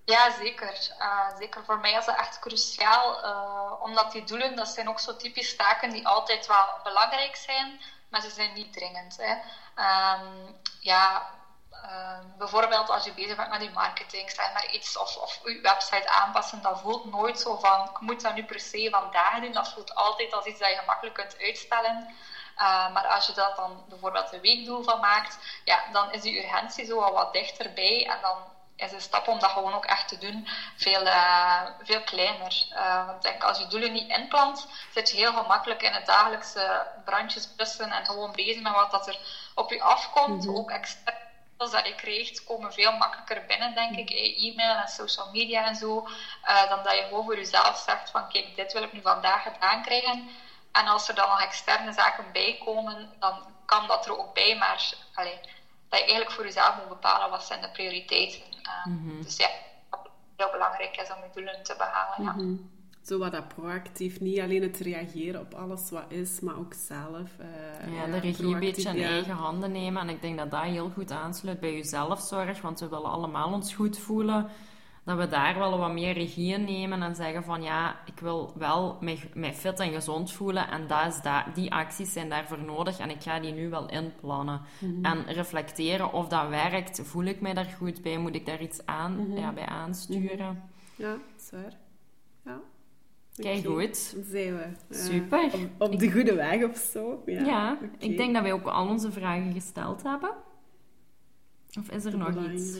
Ja, 0.04 0.30
zeker. 0.30 0.94
Uh, 0.98 1.36
zeker 1.38 1.64
voor 1.64 1.78
mij 1.78 1.92
is 1.92 2.04
dat 2.04 2.16
echt 2.16 2.38
cruciaal. 2.38 3.24
Uh, 3.24 3.72
omdat 3.82 4.12
die 4.12 4.24
doelen, 4.24 4.56
dat 4.56 4.68
zijn 4.68 4.88
ook 4.88 5.00
zo 5.00 5.16
typisch 5.16 5.56
taken 5.56 5.90
die 5.90 6.06
altijd 6.06 6.46
wel 6.46 6.64
belangrijk 6.82 7.36
zijn 7.36 7.80
maar 8.14 8.22
ze 8.22 8.30
zijn 8.30 8.52
niet 8.52 8.72
dringend. 8.72 9.16
Hè. 9.16 9.32
Um, 10.14 10.60
ja, 10.80 11.30
uh, 11.72 12.18
bijvoorbeeld 12.38 12.90
als 12.90 13.04
je 13.04 13.12
bezig 13.12 13.36
bent 13.36 13.50
met 13.50 13.62
je 13.62 13.70
marketing, 13.70 14.30
zeg 14.30 14.52
maar 14.52 14.70
iets, 14.70 14.96
of, 14.96 15.16
of 15.16 15.40
je 15.44 15.60
website 15.60 16.08
aanpassen, 16.08 16.62
dat 16.62 16.80
voelt 16.80 17.04
nooit 17.04 17.40
zo 17.40 17.56
van, 17.56 17.88
ik 17.90 18.00
moet 18.00 18.20
dat 18.20 18.34
nu 18.34 18.44
per 18.44 18.60
se 18.60 18.88
vandaag 18.90 19.40
doen. 19.40 19.52
Dat 19.52 19.72
voelt 19.72 19.94
altijd 19.94 20.32
als 20.32 20.44
iets 20.44 20.58
dat 20.58 20.68
je 20.68 20.76
gemakkelijk 20.76 21.14
kunt 21.14 21.38
uitstellen. 21.38 22.14
Uh, 22.58 22.92
maar 22.92 23.06
als 23.06 23.26
je 23.26 23.32
dat 23.32 23.56
dan 23.56 23.84
bijvoorbeeld 23.88 24.32
een 24.32 24.40
weekdoel 24.40 24.82
van 24.82 25.00
maakt, 25.00 25.38
ja, 25.64 25.84
dan 25.92 26.12
is 26.12 26.22
die 26.22 26.38
urgentie 26.44 26.84
zo 26.84 27.00
al 27.00 27.12
wat 27.12 27.32
dichterbij 27.32 28.06
en 28.06 28.18
dan 28.20 28.36
is 28.76 28.90
de 28.90 29.00
stap 29.00 29.28
om 29.28 29.38
dat 29.38 29.50
gewoon 29.50 29.74
ook 29.74 29.84
echt 29.84 30.08
te 30.08 30.18
doen 30.18 30.48
veel, 30.76 31.06
uh, 31.06 31.62
veel 31.82 32.02
kleiner. 32.02 32.66
Uh, 32.72 33.06
want 33.06 33.22
denk, 33.22 33.42
als 33.42 33.58
je 33.58 33.66
doelen 33.66 33.92
niet 33.92 34.08
inplant, 34.08 34.66
zit 34.94 35.10
je 35.10 35.16
heel 35.16 35.32
gemakkelijk 35.32 35.82
in 35.82 35.92
het 35.92 36.06
dagelijkse 36.06 36.86
brandjes 37.04 37.48
blussen 37.56 37.90
en 37.90 38.04
gewoon 38.04 38.32
bezig 38.32 38.62
met 38.62 38.72
wat 38.72 38.90
dat 38.90 39.08
er 39.08 39.18
op 39.54 39.70
je 39.70 39.82
afkomt. 39.82 40.44
Mm 40.44 40.48
-hmm. 40.48 40.56
Ook 40.56 40.70
extra 40.70 41.22
dat 41.56 41.86
je 41.86 41.94
krijgt, 41.94 42.44
komen 42.44 42.72
veel 42.72 42.92
makkelijker 42.92 43.44
binnen, 43.46 43.74
denk 43.74 43.96
ik. 43.96 44.10
E-mail 44.10 44.76
en 44.76 44.88
social 44.88 45.30
media 45.30 45.66
en 45.66 45.76
zo. 45.76 46.08
Uh, 46.44 46.68
dan 46.68 46.82
dat 46.82 46.94
je 46.94 47.02
gewoon 47.02 47.24
voor 47.24 47.36
jezelf 47.36 47.76
zegt 47.78 48.10
van, 48.10 48.28
kijk, 48.28 48.56
dit 48.56 48.72
wil 48.72 48.82
ik 48.82 48.92
nu 48.92 49.00
vandaag 49.00 49.42
gedaan 49.42 49.82
krijgen. 49.82 50.30
En 50.72 50.86
als 50.86 51.08
er 51.08 51.14
dan 51.14 51.28
nog 51.28 51.40
externe 51.40 51.92
zaken 51.92 52.32
bij 52.32 52.60
komen, 52.64 53.12
dan 53.18 53.46
kan 53.64 53.86
dat 53.86 54.06
er 54.06 54.18
ook 54.18 54.34
bij. 54.34 54.56
Maar 54.56 54.92
allee, 55.14 55.40
dat 55.88 55.98
je 55.98 56.04
eigenlijk 56.04 56.30
voor 56.30 56.44
jezelf 56.44 56.76
moet 56.76 56.88
bepalen 56.88 57.30
wat 57.30 57.44
zijn 57.44 57.60
de 57.60 57.70
prioriteiten. 57.70 58.40
Uh, 58.86 59.22
Dus 59.22 59.36
ja, 59.36 59.48
wat 59.90 60.08
heel 60.36 60.50
belangrijk 60.50 60.96
is 60.96 61.08
om 61.08 61.22
je 61.22 61.30
doelen 61.34 61.62
te 61.62 61.74
behalen. 61.78 62.24
Ja. 62.24 62.32
Mhm. 62.32 62.56
Zo 63.02 63.18
wat 63.18 63.32
dat 63.32 63.48
proactief, 63.48 64.20
niet 64.20 64.40
alleen 64.40 64.62
het 64.62 64.78
reageren 64.78 65.40
op 65.40 65.54
alles 65.54 65.90
wat 65.90 66.04
is, 66.08 66.40
maar 66.40 66.56
ook 66.58 66.74
zelf. 66.74 67.30
Uh, 67.40 67.96
ja, 67.96 68.06
de 68.06 68.18
regie 68.18 68.54
een 68.54 68.60
beetje 68.60 68.88
in 68.88 69.04
eigen 69.04 69.34
handen 69.34 69.72
nemen. 69.72 70.02
En 70.02 70.08
ik 70.08 70.22
denk 70.22 70.38
dat 70.38 70.50
dat 70.50 70.62
heel 70.62 70.90
goed 70.90 71.10
aansluit 71.10 71.60
bij 71.60 71.76
je 71.76 71.84
zelfzorg, 71.84 72.60
want 72.60 72.80
we 72.80 72.88
willen 72.88 73.10
allemaal 73.10 73.52
ons 73.52 73.74
goed 73.74 73.98
voelen. 73.98 74.50
Dat 75.04 75.18
we 75.18 75.28
daar 75.28 75.58
wel 75.58 75.78
wat 75.78 75.92
meer 75.92 76.12
regie 76.12 76.54
in 76.54 76.64
nemen 76.64 77.02
en 77.02 77.14
zeggen 77.14 77.44
van 77.44 77.62
ja, 77.62 78.00
ik 78.06 78.20
wil 78.20 78.52
wel 78.56 78.98
mij, 79.34 79.54
fit 79.54 79.80
en 79.80 79.92
gezond 79.92 80.32
voelen 80.32 80.70
en 80.70 80.86
dat 80.86 81.06
is 81.06 81.22
dat, 81.22 81.44
die 81.54 81.72
acties 81.72 82.12
zijn 82.12 82.28
daarvoor 82.28 82.62
nodig 82.62 82.98
en 82.98 83.10
ik 83.10 83.22
ga 83.22 83.40
die 83.40 83.52
nu 83.52 83.68
wel 83.68 83.88
inplannen. 83.88 84.60
Mm 84.80 85.04
En 85.04 85.24
reflecteren 85.26 86.12
of 86.12 86.28
dat 86.28 86.48
werkt, 86.48 87.00
voel 87.02 87.24
ik 87.24 87.40
mij 87.40 87.54
daar 87.54 87.74
goed 87.78 88.02
bij, 88.02 88.18
moet 88.18 88.34
ik 88.34 88.46
daar 88.46 88.62
iets 88.62 88.86
aan, 88.86 89.16
mm 89.16 89.36
ja, 89.36 89.52
bij 89.52 89.66
aansturen. 89.66 90.62
Ja, 90.96 91.16
zwaar. 91.36 91.76
Ja. 92.44 92.60
Kijk 93.36 93.66
goed. 93.66 94.16
Zijn 94.24 94.56
we 94.56 94.94
Super. 94.94 95.50
Op, 95.78 95.98
de 95.98 96.12
goede 96.12 96.34
weg 96.34 96.64
of 96.64 96.76
zo. 96.76 97.22
Ja, 97.26 97.44
ja 97.44 97.78
ik 97.98 98.16
denk 98.16 98.34
dat 98.34 98.42
wij 98.42 98.52
ook 98.52 98.66
al 98.66 98.88
onze 98.88 99.12
vragen 99.12 99.52
gesteld 99.52 100.02
hebben. 100.02 100.30
Of 101.78 101.90
is 101.90 102.04
er 102.04 102.18
nog 102.18 102.52
iets? 102.52 102.78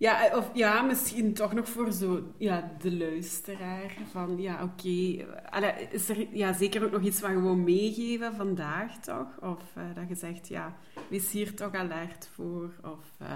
Ja, 0.00 0.26
eh, 0.26 0.36
of 0.36 0.44
ja, 0.52 0.82
misschien 0.82 1.34
toch 1.34 1.52
nog 1.52 1.68
voor 1.68 1.92
zo, 1.92 2.20
ja, 2.38 2.70
de 2.78 2.96
luisteraar. 2.96 3.96
Van 4.12 4.38
ja, 4.38 4.62
oké. 4.62 5.26
Is 5.90 6.08
er 6.08 6.36
ja, 6.36 6.52
zeker 6.52 6.84
ook 6.84 6.90
nog 6.90 7.02
iets 7.02 7.20
wat 7.20 7.30
gewoon 7.30 7.64
meegeven 7.64 8.36
vandaag 8.36 8.92
toch? 8.96 9.26
Of 9.40 9.62
uh, 9.76 9.84
dat 9.94 10.08
je 10.08 10.14
zegt, 10.14 10.48
ja, 10.48 10.72
wees 11.08 11.30
hier 11.30 11.56
toch 11.56 11.74
alert 11.74 12.28
voor. 12.34 12.70
Of, 12.82 13.04
uh, 13.22 13.28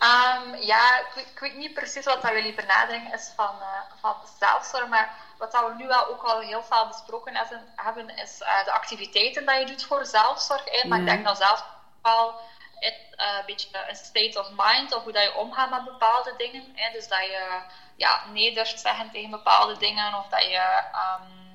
Um, 0.00 0.54
ja, 0.54 0.98
ik, 0.98 1.26
ik, 1.32 1.38
weet 1.38 1.56
niet 1.56 1.74
precies 1.74 2.04
wat 2.04 2.22
dat 2.22 2.32
we 2.32 2.42
liever 2.42 2.66
nadenken 2.66 3.12
is 3.12 3.32
van, 3.36 3.54
uh, 3.60 4.00
van 4.00 4.14
zelfzorg, 4.38 4.88
maar 4.88 5.14
wat 5.38 5.52
dat 5.52 5.68
we 5.68 5.74
nu 5.76 5.86
wel 5.86 6.06
ook 6.06 6.22
al 6.22 6.40
heel 6.40 6.62
veel 6.62 6.86
besproken 6.86 7.34
hebben, 7.76 8.16
is 8.16 8.38
de 8.38 8.72
activiteiten 8.72 9.46
dat 9.46 9.58
je 9.58 9.66
doet 9.66 9.84
voor 9.84 10.06
zelfzorg. 10.06 10.62
Hè? 10.64 10.88
Maar 10.88 10.98
ik 10.98 11.06
denk 11.06 11.24
dat 11.24 11.36
zelf 11.36 11.64
wel 12.02 12.34
een 12.80 12.94
uh, 13.16 13.44
beetje 13.46 13.68
een 13.88 13.96
state 13.96 14.40
of 14.40 14.50
mind, 14.56 14.94
of 14.94 15.02
hoe 15.02 15.12
dat 15.12 15.22
je 15.22 15.34
omgaat 15.34 15.70
met 15.70 15.84
bepaalde 15.84 16.34
dingen. 16.36 16.72
Hè? 16.74 16.92
Dus 16.92 17.08
dat 17.08 17.20
je 17.20 17.60
ja, 17.96 18.24
nee 18.32 18.54
durft 18.54 18.80
zeggen 18.80 19.10
tegen 19.10 19.30
bepaalde 19.30 19.78
dingen, 19.78 20.14
of 20.14 20.26
dat 20.28 20.42
je... 20.42 20.82
Um, 20.92 21.46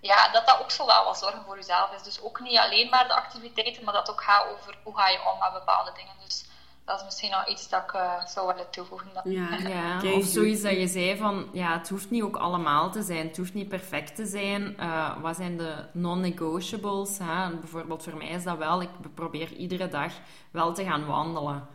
ja, 0.00 0.28
dat 0.28 0.46
dat 0.46 0.60
ook 0.60 0.70
zo 0.70 0.86
wel 0.86 1.04
wat 1.04 1.18
zorgen 1.18 1.44
voor 1.44 1.56
jezelf 1.56 1.92
is. 1.92 2.02
Dus 2.02 2.20
ook 2.20 2.40
niet 2.40 2.58
alleen 2.58 2.88
maar 2.88 3.08
de 3.08 3.14
activiteiten, 3.14 3.84
maar 3.84 3.94
dat 3.94 4.10
ook 4.10 4.22
gaat 4.22 4.46
over 4.46 4.78
hoe 4.82 4.96
ga 4.96 5.08
je 5.08 5.26
om 5.32 5.38
met 5.38 5.52
bepaalde 5.52 5.92
dingen. 5.92 6.14
Dus 6.24 6.44
dat 6.90 6.98
is 6.98 7.04
misschien 7.04 7.30
nog 7.30 7.48
iets 7.48 7.68
dat 7.68 7.82
ik 7.82 7.92
uh, 7.92 8.24
zou 8.24 8.46
willen 8.46 8.70
toevoegen. 8.70 9.08
Ja, 9.24 9.56
ja. 10.02 10.12
of 10.12 10.24
zoiets 10.24 10.62
dat 10.62 10.72
je 10.72 10.86
zei 10.86 11.16
van, 11.16 11.46
ja, 11.52 11.78
het 11.78 11.88
hoeft 11.88 12.10
niet 12.10 12.22
ook 12.22 12.36
allemaal 12.36 12.90
te 12.90 13.02
zijn. 13.02 13.26
Het 13.26 13.36
hoeft 13.36 13.54
niet 13.54 13.68
perfect 13.68 14.14
te 14.14 14.26
zijn. 14.26 14.76
Uh, 14.80 15.20
wat 15.22 15.36
zijn 15.36 15.56
de 15.56 15.74
non-negotiables? 15.92 17.18
Bijvoorbeeld 17.60 18.02
voor 18.02 18.16
mij 18.16 18.28
is 18.28 18.44
dat 18.44 18.58
wel, 18.58 18.82
ik 18.82 18.88
probeer 19.14 19.52
iedere 19.52 19.88
dag 19.88 20.12
wel 20.50 20.72
te 20.72 20.84
gaan 20.84 21.06
wandelen. 21.06 21.66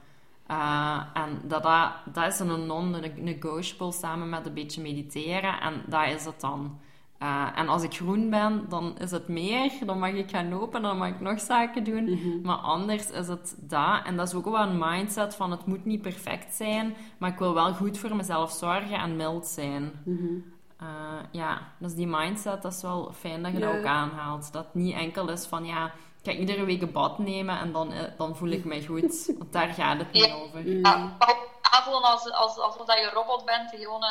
Uh, 0.52 1.02
en 1.14 1.42
dat, 1.44 1.64
dat, 1.64 1.92
dat 2.14 2.34
is 2.34 2.40
een 2.40 2.66
non-negotiable 2.66 3.92
samen 3.92 4.30
met 4.30 4.46
een 4.46 4.54
beetje 4.54 4.82
mediteren. 4.82 5.60
En 5.62 5.84
dat 5.88 6.08
is 6.08 6.26
het 6.26 6.42
dan. 6.42 6.80
Uh, 7.22 7.48
en 7.56 7.68
als 7.68 7.84
ik 7.84 7.94
groen 7.94 8.30
ben, 8.30 8.66
dan 8.70 8.98
is 8.98 9.12
het 9.12 9.28
meer. 9.28 9.72
Dan 9.86 10.00
mag 10.00 10.12
ik 10.12 10.30
gaan 10.30 10.50
lopen, 10.50 10.82
dan 10.82 10.98
mag 10.98 11.08
ik 11.10 11.20
nog 11.20 11.40
zaken 11.40 11.84
doen. 11.84 12.04
Mhm. 12.04 12.42
Maar 12.42 12.56
anders 12.56 13.10
is 13.10 13.28
het 13.28 13.56
dat. 13.58 14.02
En 14.04 14.18
dat 14.18 14.28
is 14.28 14.34
ook 14.34 14.46
wel 14.46 14.62
een 14.62 14.80
mindset 14.80 15.36
van 15.36 15.52
het 15.52 15.66
moet 15.66 15.86
niet 15.86 16.02
perfect 16.02 16.54
zijn, 16.54 16.96
maar 17.18 17.32
ik 17.32 17.40
wil 17.40 17.54
wel 17.54 17.74
goed 17.74 17.98
voor 17.98 18.16
mezelf 18.16 18.52
zorgen 18.52 18.98
en 18.98 19.16
mild 19.16 19.48
zijn. 19.48 19.92
Mhm. 20.06 20.34
uh, 20.82 20.88
ja, 21.32 21.62
dus 21.78 21.96
die 21.96 22.08
mindset, 22.08 22.62
dat 22.62 22.74
is 22.74 22.82
wel 22.82 23.12
fijn 23.14 23.44
dat 23.44 23.52
je 23.52 23.60
dat 23.60 23.78
ook 23.78 23.86
aanhaalt. 23.86 24.54
Dat 24.54 24.66
het 24.66 24.74
niet 24.74 24.96
enkel 24.96 25.30
is 25.30 25.46
van 25.46 25.66
ja, 25.66 25.86
ik 26.22 26.32
ga 26.32 26.32
iedere 26.32 26.66
week 26.66 26.82
een 26.82 26.92
bad 26.92 27.20
nemen 27.20 27.60
en 27.60 27.72
dan, 27.72 27.92
uh, 27.92 28.00
dan 28.18 28.36
voel 28.36 28.50
ik 28.50 28.66
mij 28.66 28.84
goed. 28.84 29.34
Want 29.38 29.54
daar 29.54 29.68
gaat 29.68 29.98
het 29.98 30.12
niet 30.12 30.32
over. 30.32 30.70
Ja, 30.70 31.18
aanvoelen 31.62 32.04
als, 32.04 32.32
als, 32.32 32.58
alsof 32.58 32.96
je 32.96 33.12
robot 33.14 33.46
bent 33.46 33.70
die 33.70 33.80
gewoon 33.80 34.04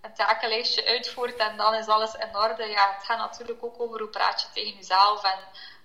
een 0.00 0.14
takenlijstje 0.14 0.86
uitvoert 0.86 1.36
en 1.36 1.56
dan 1.56 1.74
is 1.74 1.86
alles 1.86 2.14
in 2.14 2.36
orde. 2.36 2.64
Ja, 2.64 2.94
het 2.96 3.04
gaat 3.04 3.18
natuurlijk 3.18 3.64
ook 3.64 3.80
over 3.80 4.00
hoe 4.00 4.08
praat 4.08 4.40
je 4.40 4.60
tegen 4.60 4.76
jezelf 4.76 5.24
en 5.24 5.38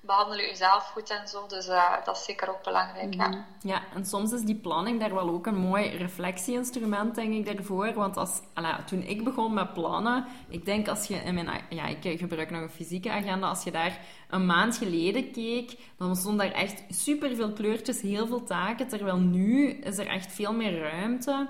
behandel 0.06 0.38
je 0.38 0.48
jezelf 0.48 0.84
goed 0.84 1.10
en 1.10 1.28
zo. 1.28 1.48
Dus 1.48 1.68
uh, 1.68 2.06
dat 2.06 2.18
is 2.18 2.24
zeker 2.24 2.50
ook 2.50 2.64
belangrijk. 2.64 3.14
Ja. 3.14 3.28
Mhm. 3.28 3.42
ja, 3.62 3.82
en 3.94 4.06
soms 4.06 4.32
is 4.32 4.42
die 4.42 4.56
planning 4.56 5.00
daar 5.00 5.14
wel 5.14 5.30
ook 5.30 5.46
een 5.46 5.58
mooi 5.58 5.98
reflectieinstrument, 5.98 7.16
denk 7.16 7.34
ik, 7.34 7.56
daarvoor. 7.56 7.94
Want 7.94 8.18
als, 8.18 8.42
toen 8.86 9.02
ik 9.02 9.24
begon 9.24 9.54
met 9.54 9.74
plannen, 9.74 10.26
ik 10.50 10.66
denk 10.66 10.88
als 10.88 11.08
je 11.08 11.16
in 11.16 11.34
mijn... 11.34 11.50
Ja, 11.70 11.86
ik 11.86 12.20
gebruik 12.20 12.50
nog 12.50 12.62
een 12.62 12.70
fysieke 12.70 13.12
agenda. 13.12 13.48
Als 13.48 13.64
je 13.64 13.72
daar 13.72 14.00
een 14.30 14.46
maand 14.46 14.78
geleden 14.78 15.32
keek, 15.32 15.78
dan 15.98 16.16
stond 16.16 16.40
daar 16.40 16.52
echt 16.52 16.84
superveel 16.90 17.54
kleurtjes, 17.54 18.02
heel 18.02 18.28
veel 18.28 18.44
taken. 18.44 18.88
Terwijl 18.88 19.18
nu 19.18 19.70
is 19.70 19.98
er 19.98 20.08
echt 20.08 20.32
veel 20.32 20.54
meer 20.54 20.80
ruimte 20.80 21.48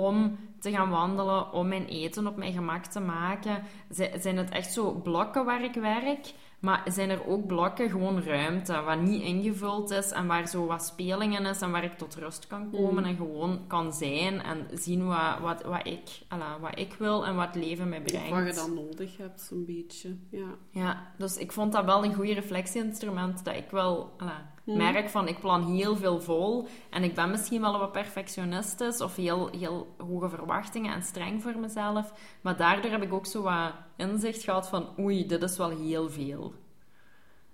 om 0.00 0.38
te 0.60 0.70
gaan 0.70 0.90
wandelen, 0.90 1.52
om 1.52 1.68
mijn 1.68 1.86
eten 1.86 2.26
op 2.26 2.36
mijn 2.36 2.52
gemak 2.52 2.84
te 2.84 3.00
maken. 3.00 3.62
Zijn 4.20 4.36
het 4.36 4.50
echt 4.50 4.72
zo 4.72 4.92
blokken 4.92 5.44
waar 5.44 5.64
ik 5.64 5.74
werk? 5.74 6.32
Maar 6.58 6.82
zijn 6.86 7.10
er 7.10 7.26
ook 7.26 7.46
blokken, 7.46 7.90
gewoon 7.90 8.22
ruimte, 8.22 8.80
wat 8.80 9.00
niet 9.00 9.22
ingevuld 9.22 9.90
is 9.90 10.10
en 10.10 10.26
waar 10.26 10.48
zo 10.48 10.66
wat 10.66 10.84
spelingen 10.84 11.46
is 11.46 11.60
en 11.60 11.70
waar 11.70 11.84
ik 11.84 11.98
tot 11.98 12.14
rust 12.14 12.46
kan 12.46 12.70
komen 12.70 13.02
mm. 13.02 13.08
en 13.08 13.16
gewoon 13.16 13.60
kan 13.66 13.92
zijn 13.92 14.42
en 14.42 14.66
zien 14.72 15.06
wat, 15.06 15.38
wat, 15.40 15.62
wat, 15.62 15.86
ik, 15.86 16.08
ala, 16.28 16.60
wat 16.60 16.78
ik 16.78 16.94
wil 16.98 17.26
en 17.26 17.36
wat 17.36 17.46
het 17.46 17.64
leven 17.64 17.88
mij 17.88 18.00
brengt. 18.00 18.30
Wat 18.30 18.46
je 18.46 18.52
dan 18.54 18.74
nodig 18.74 19.16
hebt, 19.16 19.40
zo'n 19.40 19.64
beetje. 19.64 20.16
Ja. 20.30 20.54
ja, 20.70 21.12
dus 21.18 21.36
ik 21.36 21.52
vond 21.52 21.72
dat 21.72 21.84
wel 21.84 22.04
een 22.04 22.14
goede 22.14 22.34
reflectieinstrument 22.34 23.44
dat 23.44 23.54
ik 23.56 23.70
wel 23.70 24.14
ala, 24.16 24.52
mm. 24.68 24.76
merk 24.76 25.08
van 25.08 25.28
ik 25.28 25.40
plan 25.40 25.74
heel 25.74 25.96
veel 25.96 26.20
vol 26.20 26.68
en 26.90 27.04
ik 27.04 27.14
ben 27.14 27.30
misschien 27.30 27.60
wel 27.60 27.78
wat 27.78 27.92
perfectionistisch 27.92 29.00
of 29.00 29.16
heel, 29.16 29.50
heel 29.50 29.94
hoge 29.98 30.28
verwachtingen 30.28 30.94
en 30.94 31.02
streng 31.02 31.42
voor 31.42 31.58
mezelf, 31.58 32.12
maar 32.40 32.56
daardoor 32.56 32.90
heb 32.90 33.02
ik 33.02 33.12
ook 33.12 33.26
zo 33.26 33.42
wat 33.42 33.72
inzicht 33.96 34.42
gehad 34.42 34.68
van 34.68 34.94
oei, 34.98 35.26
dit 35.26 35.42
is 35.42 35.56
wel 35.56 35.70
heel 35.70 36.10
veel. 36.10 36.54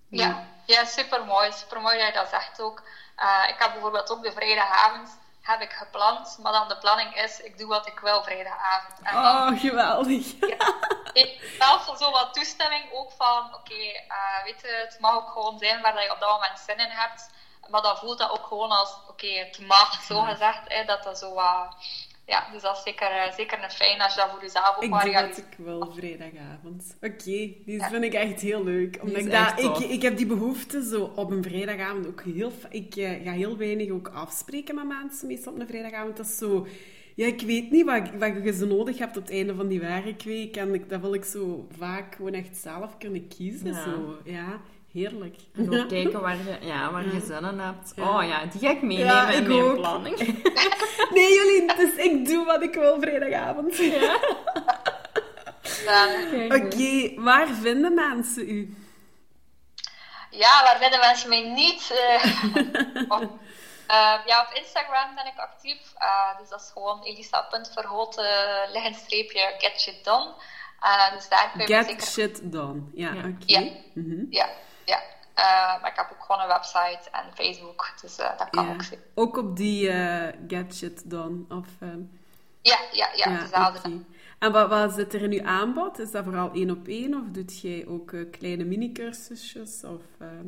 Ja, 0.08 0.46
ja 0.66 0.84
super 0.84 1.24
mooi. 1.24 1.52
Super 1.52 1.80
mooi 1.80 1.98
dat 1.98 2.06
je 2.06 2.12
dat 2.12 2.28
zegt 2.28 2.60
ook. 2.60 2.82
Uh, 3.18 3.48
ik 3.48 3.54
heb 3.58 3.72
bijvoorbeeld 3.72 4.10
ook 4.10 4.22
de 4.22 4.32
vrijdagavond 4.32 5.18
heb 5.44 5.60
ik 5.60 5.72
gepland, 5.72 6.38
maar 6.42 6.52
dan 6.52 6.68
de 6.68 6.78
planning 6.78 7.14
is, 7.14 7.40
ik 7.40 7.58
doe 7.58 7.68
wat 7.68 7.86
ik 7.86 7.98
wil 7.98 8.22
vrijdagavond. 8.22 8.98
En 9.02 9.16
oh, 9.16 9.60
geweldig. 9.60 10.32
Ja, 10.40 10.74
ik 11.12 11.56
zelf 11.58 11.98
zo 11.98 12.10
wat 12.10 12.34
toestemming 12.34 12.92
ook 12.92 13.12
van, 13.12 13.44
oké, 13.46 13.56
okay, 13.56 14.06
uh, 14.08 14.44
weet 14.44 14.60
je, 14.60 14.66
het 14.66 14.96
mag 15.00 15.14
ook 15.14 15.28
gewoon 15.28 15.58
zijn 15.58 15.80
waar 15.80 16.02
je 16.02 16.12
op 16.12 16.20
dat 16.20 16.30
moment 16.30 16.58
zin 16.58 16.78
in 16.78 16.90
hebt. 16.90 17.30
Maar 17.68 17.82
dan 17.82 17.96
voelt 17.96 18.18
dat 18.18 18.30
ook 18.30 18.46
gewoon 18.46 18.70
als, 18.70 18.92
oké, 18.94 19.10
okay, 19.10 19.38
het 19.38 19.58
mag, 19.58 20.02
zo 20.02 20.20
gezegd, 20.20 20.60
hè, 20.64 20.84
dat 20.84 21.02
dat 21.02 21.18
zo 21.18 21.34
wat 21.34 21.74
ja, 22.26 22.48
dus 22.52 22.62
dat 22.62 22.76
is 22.76 22.82
zeker, 22.82 23.10
uh, 23.10 23.32
zeker 23.32 23.62
een 23.62 23.70
fijn 23.70 24.00
als 24.00 24.14
je 24.14 24.20
dat 24.20 24.30
voor 24.30 24.42
jezelf 24.42 24.76
ook 24.76 24.82
ik 24.82 24.90
maar 24.90 25.08
gaat... 25.08 25.38
Ik 25.38 25.56
wel 25.56 25.92
vrijdagavond. 25.92 26.96
Oké, 26.96 27.06
okay, 27.06 27.62
die 27.64 27.82
vind 27.82 28.04
ik 28.04 28.14
echt 28.14 28.40
heel 28.40 28.64
leuk. 28.64 28.98
Omdat 29.02 29.16
ik, 29.16 29.30
dat, 29.30 29.60
ik, 29.60 29.76
ik 29.76 30.02
heb 30.02 30.16
die 30.16 30.26
behoefte 30.26 30.84
zo 30.84 31.12
op 31.14 31.30
een 31.30 31.42
vrijdagavond 31.42 32.06
ook 32.06 32.22
heel... 32.22 32.52
Ik 32.70 32.96
uh, 32.96 33.10
ga 33.24 33.30
heel 33.30 33.56
weinig 33.56 33.90
ook 33.90 34.08
afspreken 34.08 34.74
met 34.74 34.86
mensen, 34.86 35.26
meestal 35.26 35.52
op 35.52 35.60
een 35.60 35.66
vrijdagavond. 35.66 36.16
Dat 36.16 36.26
is 36.26 36.36
zo... 36.36 36.66
Ja, 37.14 37.26
ik 37.26 37.40
weet 37.40 37.70
niet 37.70 37.84
wat, 37.84 38.10
wat 38.18 38.44
je 38.44 38.52
zo 38.52 38.66
nodig 38.66 38.98
hebt 38.98 39.16
op 39.16 39.22
het 39.22 39.32
einde 39.32 39.54
van 39.54 39.68
die 39.68 39.80
werkweek. 39.80 40.56
En 40.56 40.74
ik, 40.74 40.88
dat 40.88 41.00
wil 41.00 41.14
ik 41.14 41.24
zo 41.24 41.66
vaak 41.78 42.14
gewoon 42.14 42.32
echt 42.32 42.56
zelf 42.56 42.98
kunnen 42.98 43.28
kiezen. 43.28 43.72
Ja. 43.72 43.82
Zo, 43.82 44.16
ja. 44.24 44.60
Heerlijk. 44.94 45.36
En 45.54 45.80
ook 45.80 45.88
kijken 45.88 46.20
waar 46.20 46.36
je, 46.36 46.56
ja, 46.60 46.90
waar 46.90 47.04
je 47.04 47.20
zin 47.20 47.44
in 47.44 47.58
hebt. 47.58 47.94
Oh 48.00 48.26
ja, 48.26 48.44
die 48.44 48.60
ga 48.60 48.70
ik 48.70 48.82
meenemen 48.82 49.34
in 49.34 49.46
mijn 49.46 49.74
planning. 49.74 50.18
nee, 51.14 51.34
jullie, 51.34 51.74
dus 51.76 51.94
ik 51.94 52.26
doe 52.26 52.44
wat 52.44 52.62
ik 52.62 52.74
wil 52.74 53.00
vrijdagavond. 53.00 53.76
Ja. 53.76 54.14
Oké, 56.44 56.54
okay, 56.54 57.14
waar 57.16 57.48
vinden 57.48 57.94
mensen 57.94 58.48
u? 58.50 58.76
Ja, 60.30 60.62
waar 60.62 60.78
vinden 60.80 61.00
mensen 61.00 61.28
mij 61.28 61.42
niet? 61.42 61.82
Uh, 63.90 64.18
ja, 64.26 64.46
op 64.48 64.54
Instagram 64.54 65.14
ben 65.14 65.26
ik 65.26 65.38
actief. 65.38 65.92
Uh, 65.98 66.38
dus 66.38 66.48
dat 66.48 66.60
is 66.60 66.70
gewoon 66.72 67.02
elisa.verhoten, 67.02 68.24
uh, 68.74 68.92
streepje, 68.92 69.54
get 69.58 69.80
shit 69.80 70.04
done. 70.04 70.32
dus 71.14 71.28
daar 71.28 71.50
kun 71.56 71.66
je 71.66 71.84
Get 71.84 72.04
shit 72.04 72.52
done, 72.52 72.82
ja, 72.94 73.08
oké. 73.08 73.34
Ja. 73.46 73.60
Mm 73.60 73.70
-hmm. 73.94 74.26
ja 74.30 74.48
ja. 74.84 75.00
Eh, 75.34 75.80
maar 75.80 75.90
ik 75.90 75.96
heb 75.96 76.10
ook 76.12 76.24
gewoon 76.24 76.40
een 76.40 76.48
website 76.48 77.10
en 77.12 77.24
Facebook, 77.34 77.92
dus 78.00 78.18
uh, 78.18 78.38
dat 78.38 78.50
kan 78.50 78.66
Ja. 78.66 78.72
ook 78.72 78.82
zijn. 78.82 79.00
Ook 79.14 79.36
op 79.36 79.56
die 79.56 79.90
eh, 79.90 80.38
gadget 80.48 81.10
dan? 81.10 81.46
Of, 81.48 81.66
ehm, 81.80 82.00
Ja, 82.62 82.78
ja, 82.92 83.08
ja, 83.14 83.38
dezelfde. 83.38 83.78
oké. 83.78 84.04
En 84.38 84.52
wat, 84.52 84.68
wat 84.68 84.92
zit 84.92 85.14
er 85.14 85.22
in 85.22 85.32
uw 85.32 85.46
aanbod? 85.46 85.98
Is 85.98 86.10
dat 86.10 86.24
vooral 86.24 86.50
één 86.52 86.70
op 86.70 86.86
één? 86.86 87.14
Of 87.14 87.22
doet 87.26 87.60
jij 87.60 87.84
ook 87.88 88.12
kleine 88.30 88.64
mini-cursusjes? 88.64 89.84
Of, 89.84 90.02
ehm, 90.20 90.46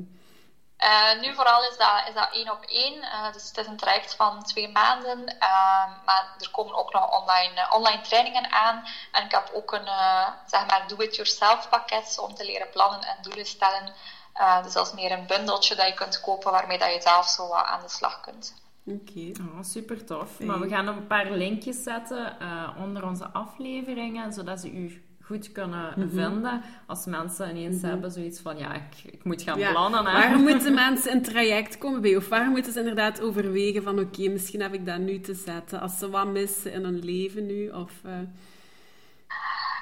Eh, 0.76 1.20
nu 1.20 1.34
vooral 1.34 1.62
is 1.70 1.76
dat, 1.76 2.08
is 2.08 2.14
dat 2.14 2.28
één 2.32 2.50
op 2.52 2.62
één. 2.64 3.00
Dus 3.32 3.48
het 3.48 3.56
is 3.58 3.66
een 3.66 3.76
traject 3.76 4.14
van 4.14 4.42
twee 4.42 4.68
maanden. 4.68 5.26
Ehm, 5.38 5.90
maar 6.04 6.34
er 6.38 6.50
komen 6.50 6.74
ook 6.76 6.92
nog 6.92 7.20
online, 7.20 7.66
online 7.72 8.00
trainingen 8.00 8.52
aan. 8.52 8.84
En 9.12 9.24
ik 9.24 9.30
heb 9.30 9.50
ook 9.54 9.72
een 9.72 9.88
zeg 10.46 10.66
maar 10.66 10.84
do-it-yourself 10.88 11.68
pakket 11.68 12.18
om 12.18 12.34
te 12.34 12.44
leren 12.44 12.70
plannen 12.70 13.00
en 13.00 13.16
doelen 13.22 13.46
stellen. 13.46 13.94
Eh, 14.38 14.62
dus 14.62 14.72
dat 14.72 14.86
is 14.86 14.94
meer 14.94 15.12
een 15.12 15.26
bundeltje 15.26 15.74
dat 15.74 15.86
je 15.86 15.94
kunt 15.94 16.20
kopen 16.20 16.50
waarmee 16.52 16.78
dat 16.78 16.94
je 16.94 17.00
zelf 17.00 17.26
zo 17.28 17.48
wat 17.48 17.64
aan 17.64 17.80
de 17.82 17.88
slag 17.88 18.20
kunt. 18.20 18.54
Oké. 18.86 19.30
Oh, 19.40 19.62
super 19.62 20.04
tof. 20.04 20.40
Maar 20.40 20.60
we 20.60 20.68
gaan 20.68 20.84
nog 20.84 20.96
een 20.96 21.06
paar 21.06 21.30
linkjes 21.30 21.82
zetten 21.82 22.40
eh, 22.40 22.68
onder 22.82 23.04
onze 23.06 23.24
afleveringen, 23.32 24.32
zodat 24.32 24.60
ze 24.60 24.70
u 24.72 25.02
goed 25.22 25.52
kunnen 25.52 25.92
Mhm. 25.96 26.08
vinden. 26.08 26.62
Als 26.86 27.04
mensen 27.06 27.50
ineens 27.56 27.82
hebben 27.82 28.10
zoiets 28.10 28.40
van, 28.40 28.58
ja, 28.58 28.74
ik, 28.74 29.12
ik 29.12 29.24
moet 29.24 29.42
gaan 29.42 29.58
Ja, 29.58 29.70
plannen. 29.70 30.06
Hè. 30.06 30.12
Waar 30.12 30.38
moeten 30.48 30.74
mensen 30.74 31.12
in 31.12 31.22
traject 31.22 31.78
komen 31.78 32.00
bij? 32.00 32.16
Of 32.16 32.28
waar 32.28 32.50
moeten 32.50 32.72
ze 32.72 32.78
inderdaad 32.78 33.20
overwegen 33.20 33.82
van 33.82 33.98
oké, 33.98 34.28
misschien 34.28 34.60
heb 34.62 34.74
ik 34.74 34.86
dat 34.86 34.98
nu 34.98 35.20
te 35.20 35.34
zetten. 35.34 35.80
Als 35.80 35.98
ze 35.98 36.10
wat 36.10 36.26
missen 36.26 36.72
in 36.72 36.84
hun 36.84 37.04
leven 37.04 37.46
nu. 37.46 37.68
Of, 37.70 37.92
eh, 38.04 38.12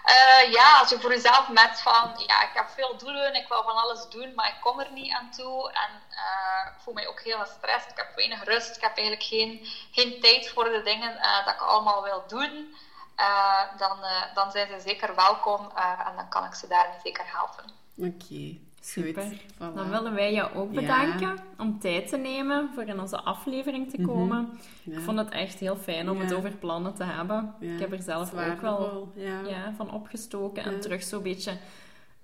Eh, 0.05 0.53
ja, 0.53 0.79
als 0.79 0.89
je 0.91 1.01
voor 1.01 1.11
jezelf 1.11 1.49
merkt 1.49 1.83
van, 1.83 2.13
ja, 2.27 2.43
ik 2.43 2.51
heb 2.55 2.69
veel 2.69 2.97
doelen, 2.97 3.35
ik 3.35 3.49
wil 3.49 3.63
van 3.63 3.77
alles 3.77 4.09
doen, 4.09 4.33
maar 4.35 4.49
ik 4.49 4.61
kom 4.61 4.81
er 4.81 4.93
niet 4.93 5.13
aan 5.13 5.31
toe. 5.31 5.73
En 5.73 5.91
eh, 6.11 6.67
ik 6.67 6.83
voel 6.83 6.95
mij 6.95 7.09
ook 7.09 7.21
heel 7.21 7.39
gestrest, 7.39 7.91
ik 7.91 7.97
heb 7.97 8.15
weinig 8.15 8.45
rust, 8.45 8.77
ik 8.77 8.83
heb 8.83 8.97
eigenlijk 8.97 9.27
geen, 9.27 9.67
geen 9.91 10.21
tijd 10.21 10.49
voor 10.49 10.65
de 10.65 10.83
dingen 10.83 11.19
eh, 11.19 11.45
dat 11.45 11.55
ik 11.55 11.61
allemaal 11.61 12.03
wil 12.03 12.25
doen. 12.29 12.75
Dan, 13.79 13.99
dan 14.35 14.51
zijn 14.51 14.69
ze 14.69 14.81
zeker 14.81 15.15
welkom 15.15 15.71
en 16.07 16.17
dan 16.17 16.29
kan 16.29 16.45
ik 16.45 16.55
ze 16.55 16.67
daarmee 16.67 16.99
zeker 17.03 17.25
helpen. 17.27 17.65
Oké, 17.97 18.59
Super. 18.87 19.25
Voilà. 19.55 19.75
Dan 19.75 19.91
willen 19.91 20.15
wij 20.15 20.33
jou 20.33 20.55
ook 20.55 20.73
Ja. 20.73 20.81
bedanken 20.81 21.37
om 21.59 21.79
tijd 21.79 22.09
te 22.09 22.17
nemen 22.17 22.71
voor 22.75 22.83
in 22.83 23.01
onze 23.01 23.21
aflevering 23.21 23.91
te 23.91 24.03
komen. 24.03 24.49
Ja. 24.83 24.93
Ik 24.97 25.01
vond 25.05 25.19
het 25.19 25.29
echt 25.31 25.59
heel 25.59 25.77
fijn 25.77 26.11
om 26.11 26.17
Ja. 26.17 26.23
het 26.23 26.35
over 26.35 26.51
plannen 26.51 26.95
te 26.95 27.05
hebben. 27.05 27.55
Ik 27.61 27.79
heb 27.81 27.93
er 27.93 28.03
zelf 28.03 28.33
ook 28.35 28.61
wel 28.61 29.13
ja, 29.15 29.73
van 29.77 29.93
opgestoken. 29.93 30.63
En 30.65 30.81
terug 30.81 31.03
zo'n 31.03 31.23
beetje 31.23 31.53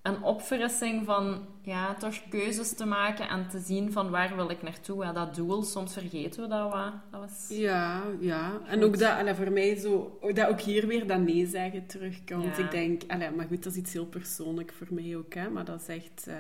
een 0.03 0.23
opfrissing 0.23 1.05
van 1.05 1.47
ja, 1.63 1.95
toch 1.95 2.29
keuzes 2.29 2.75
te 2.75 2.87
maken 2.87 3.29
en 3.29 3.49
te 3.49 3.59
zien 3.59 3.93
van 3.93 4.11
waar 4.11 4.37
wil 4.37 4.51
ik 4.51 4.63
naartoe. 4.63 5.05
Ja, 5.05 5.13
dat 5.13 5.35
doel, 5.35 5.63
soms 5.63 5.93
vergeten 5.93 6.43
we 6.43 6.49
dat 6.49 6.73
wat. 6.73 6.93
Dat 7.11 7.21
was... 7.21 7.59
Ja, 7.59 8.03
ja. 8.21 8.61
En 8.67 8.83
ook 8.85 8.99
dat, 8.99 9.19
allee, 9.19 9.35
voor 9.35 9.53
mij 9.53 9.77
zo, 9.77 10.19
dat 10.35 10.49
ook 10.49 10.61
hier 10.61 10.87
weer 10.87 11.07
dat 11.07 11.21
nee 11.21 11.47
zeggen 11.47 11.87
terugkomt. 11.87 12.57
Ja. 12.57 12.65
Ik 12.65 12.71
denk, 12.71 13.03
allee, 13.07 13.31
maar 13.31 13.47
goed, 13.47 13.63
dat 13.63 13.73
is 13.73 13.79
iets 13.79 13.93
heel 13.93 14.07
persoonlijk 14.07 14.73
voor 14.73 14.87
mij 14.91 15.17
ook, 15.17 15.35
hè. 15.35 15.51
Maar 15.51 15.65
dat 15.65 15.81
is 15.81 15.97
echt, 15.97 16.27
eh, 16.27 16.35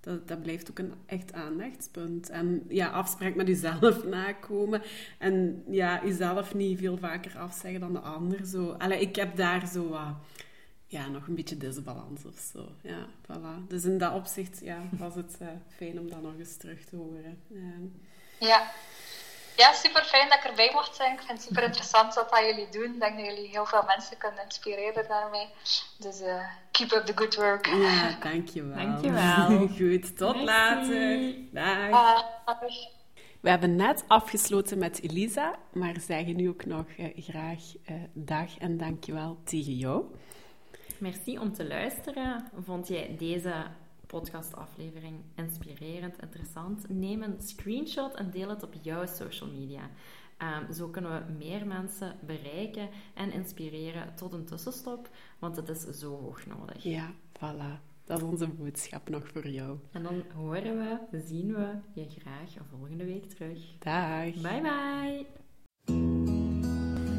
dat, 0.00 0.28
dat 0.28 0.42
blijft 0.42 0.70
ook 0.70 0.78
een 0.78 0.92
echt 1.06 1.32
aandachtspunt. 1.32 2.30
En 2.30 2.62
ja, 2.68 2.88
afspraak 2.88 3.34
met 3.34 3.48
jezelf 3.48 4.04
nakomen. 4.16 4.82
En 5.18 5.62
ja, 5.70 6.00
jezelf 6.04 6.54
niet 6.54 6.78
veel 6.78 6.96
vaker 6.96 7.38
afzeggen 7.38 7.80
dan 7.80 7.92
de 7.92 8.00
ander. 8.00 8.46
Zo. 8.46 8.70
Allee, 8.78 9.00
ik 9.00 9.16
heb 9.16 9.36
daar 9.36 9.68
zo 9.68 9.88
wat, 9.88 10.14
ja, 10.96 11.08
nog 11.08 11.26
een 11.26 11.34
beetje 11.34 11.56
disbalans 11.56 12.24
of 12.24 12.38
zo. 12.52 12.68
Ja, 12.80 13.06
voilà. 13.22 13.66
Dus 13.68 13.84
in 13.84 13.98
dat 13.98 14.14
opzicht, 14.14 14.60
ja, 14.62 14.78
was 14.90 15.14
het 15.14 15.36
eh, 15.40 15.48
fijn 15.76 15.98
om 15.98 16.10
dat 16.10 16.22
nog 16.22 16.38
eens 16.38 16.56
terug 16.56 16.84
te 16.84 16.96
horen. 16.96 17.42
Ja. 17.48 17.74
Ja. 18.38 18.70
Ja, 19.56 19.72
super 19.72 20.04
fijn 20.04 20.28
dat 20.28 20.38
ik 20.38 20.44
erbij 20.44 20.70
mocht 20.72 20.96
zijn. 20.96 21.12
Ik 21.12 21.18
vind 21.18 21.38
het 21.38 21.46
super 21.46 21.62
interessant 21.62 22.14
wat 22.14 22.30
dat 22.30 22.38
jullie 22.38 22.68
doen. 22.70 22.94
Ik 22.94 23.00
denk 23.00 23.16
dat 23.16 23.26
jullie 23.26 23.48
heel 23.48 23.66
veel 23.66 23.82
mensen 23.86 24.16
kunnen 24.16 24.44
inspireren 24.44 25.08
daarmee. 25.08 25.46
Dus 25.98 26.20
eh, 26.20 26.48
keep 26.70 26.92
up 26.92 27.06
the 27.06 27.12
good 27.14 27.34
work. 27.34 27.66
Ja, 27.66 28.16
dankjewel. 28.20 28.76
Dankjewel. 28.76 29.68
Goed, 29.78 30.16
tot 30.16 30.44
Merci. 30.44 30.44
later. 30.44 31.34
Dag. 31.52 32.24
Dag. 32.44 32.94
We 33.40 33.52
hebben 33.52 33.76
net 33.76 34.04
afgesloten 34.06 34.78
met 34.78 35.02
Elisa, 35.02 35.54
maar 35.72 36.00
zeggen 36.00 36.36
nu 36.36 36.48
ook 36.48 36.64
nog 36.64 36.84
eh, 36.96 37.06
graag 37.16 37.62
eh, 37.84 37.94
dag 38.12 38.58
en 38.58 38.76
dankjewel 38.76 39.38
tegen 39.44 39.74
jou. 39.74 40.04
Merci 41.00 41.38
om 41.38 41.52
te 41.52 41.66
luisteren. 41.66 42.44
Vond 42.64 42.88
jij 42.88 43.16
deze 43.18 43.66
podcastaflevering 44.06 45.14
inspirerend, 45.34 46.22
interessant? 46.22 46.88
Neem 46.88 47.22
een 47.22 47.36
screenshot 47.38 48.14
en 48.14 48.30
deel 48.30 48.48
het 48.48 48.62
op 48.62 48.74
jouw 48.82 49.06
social 49.06 49.50
media. 49.50 49.90
Ehm, 50.36 50.72
zo 50.72 50.88
kunnen 50.88 51.26
we 51.26 51.32
meer 51.32 51.66
mensen 51.66 52.16
bereiken 52.26 52.88
en 53.14 53.32
inspireren 53.32 54.14
tot 54.14 54.32
een 54.32 54.44
tussenstop, 54.44 55.08
want 55.38 55.56
het 55.56 55.68
is 55.68 55.80
zo 55.80 56.20
hoog 56.20 56.46
nodig. 56.46 56.82
Ja, 56.82 57.12
voilà. 57.38 57.94
Dat 58.04 58.18
is 58.18 58.24
onze 58.24 58.48
boodschap 58.48 59.08
nog 59.08 59.28
voor 59.28 59.48
jou. 59.48 59.78
En 59.92 60.02
dan 60.02 60.22
horen 60.34 60.78
we, 60.78 61.18
zien 61.26 61.54
we 61.54 61.74
je 61.92 62.06
graag 62.18 62.50
volgende 62.70 63.04
week 63.04 63.28
terug. 63.28 63.78
Dag. 63.78 64.34
Bye 64.34 64.60
bye! 64.60 66.15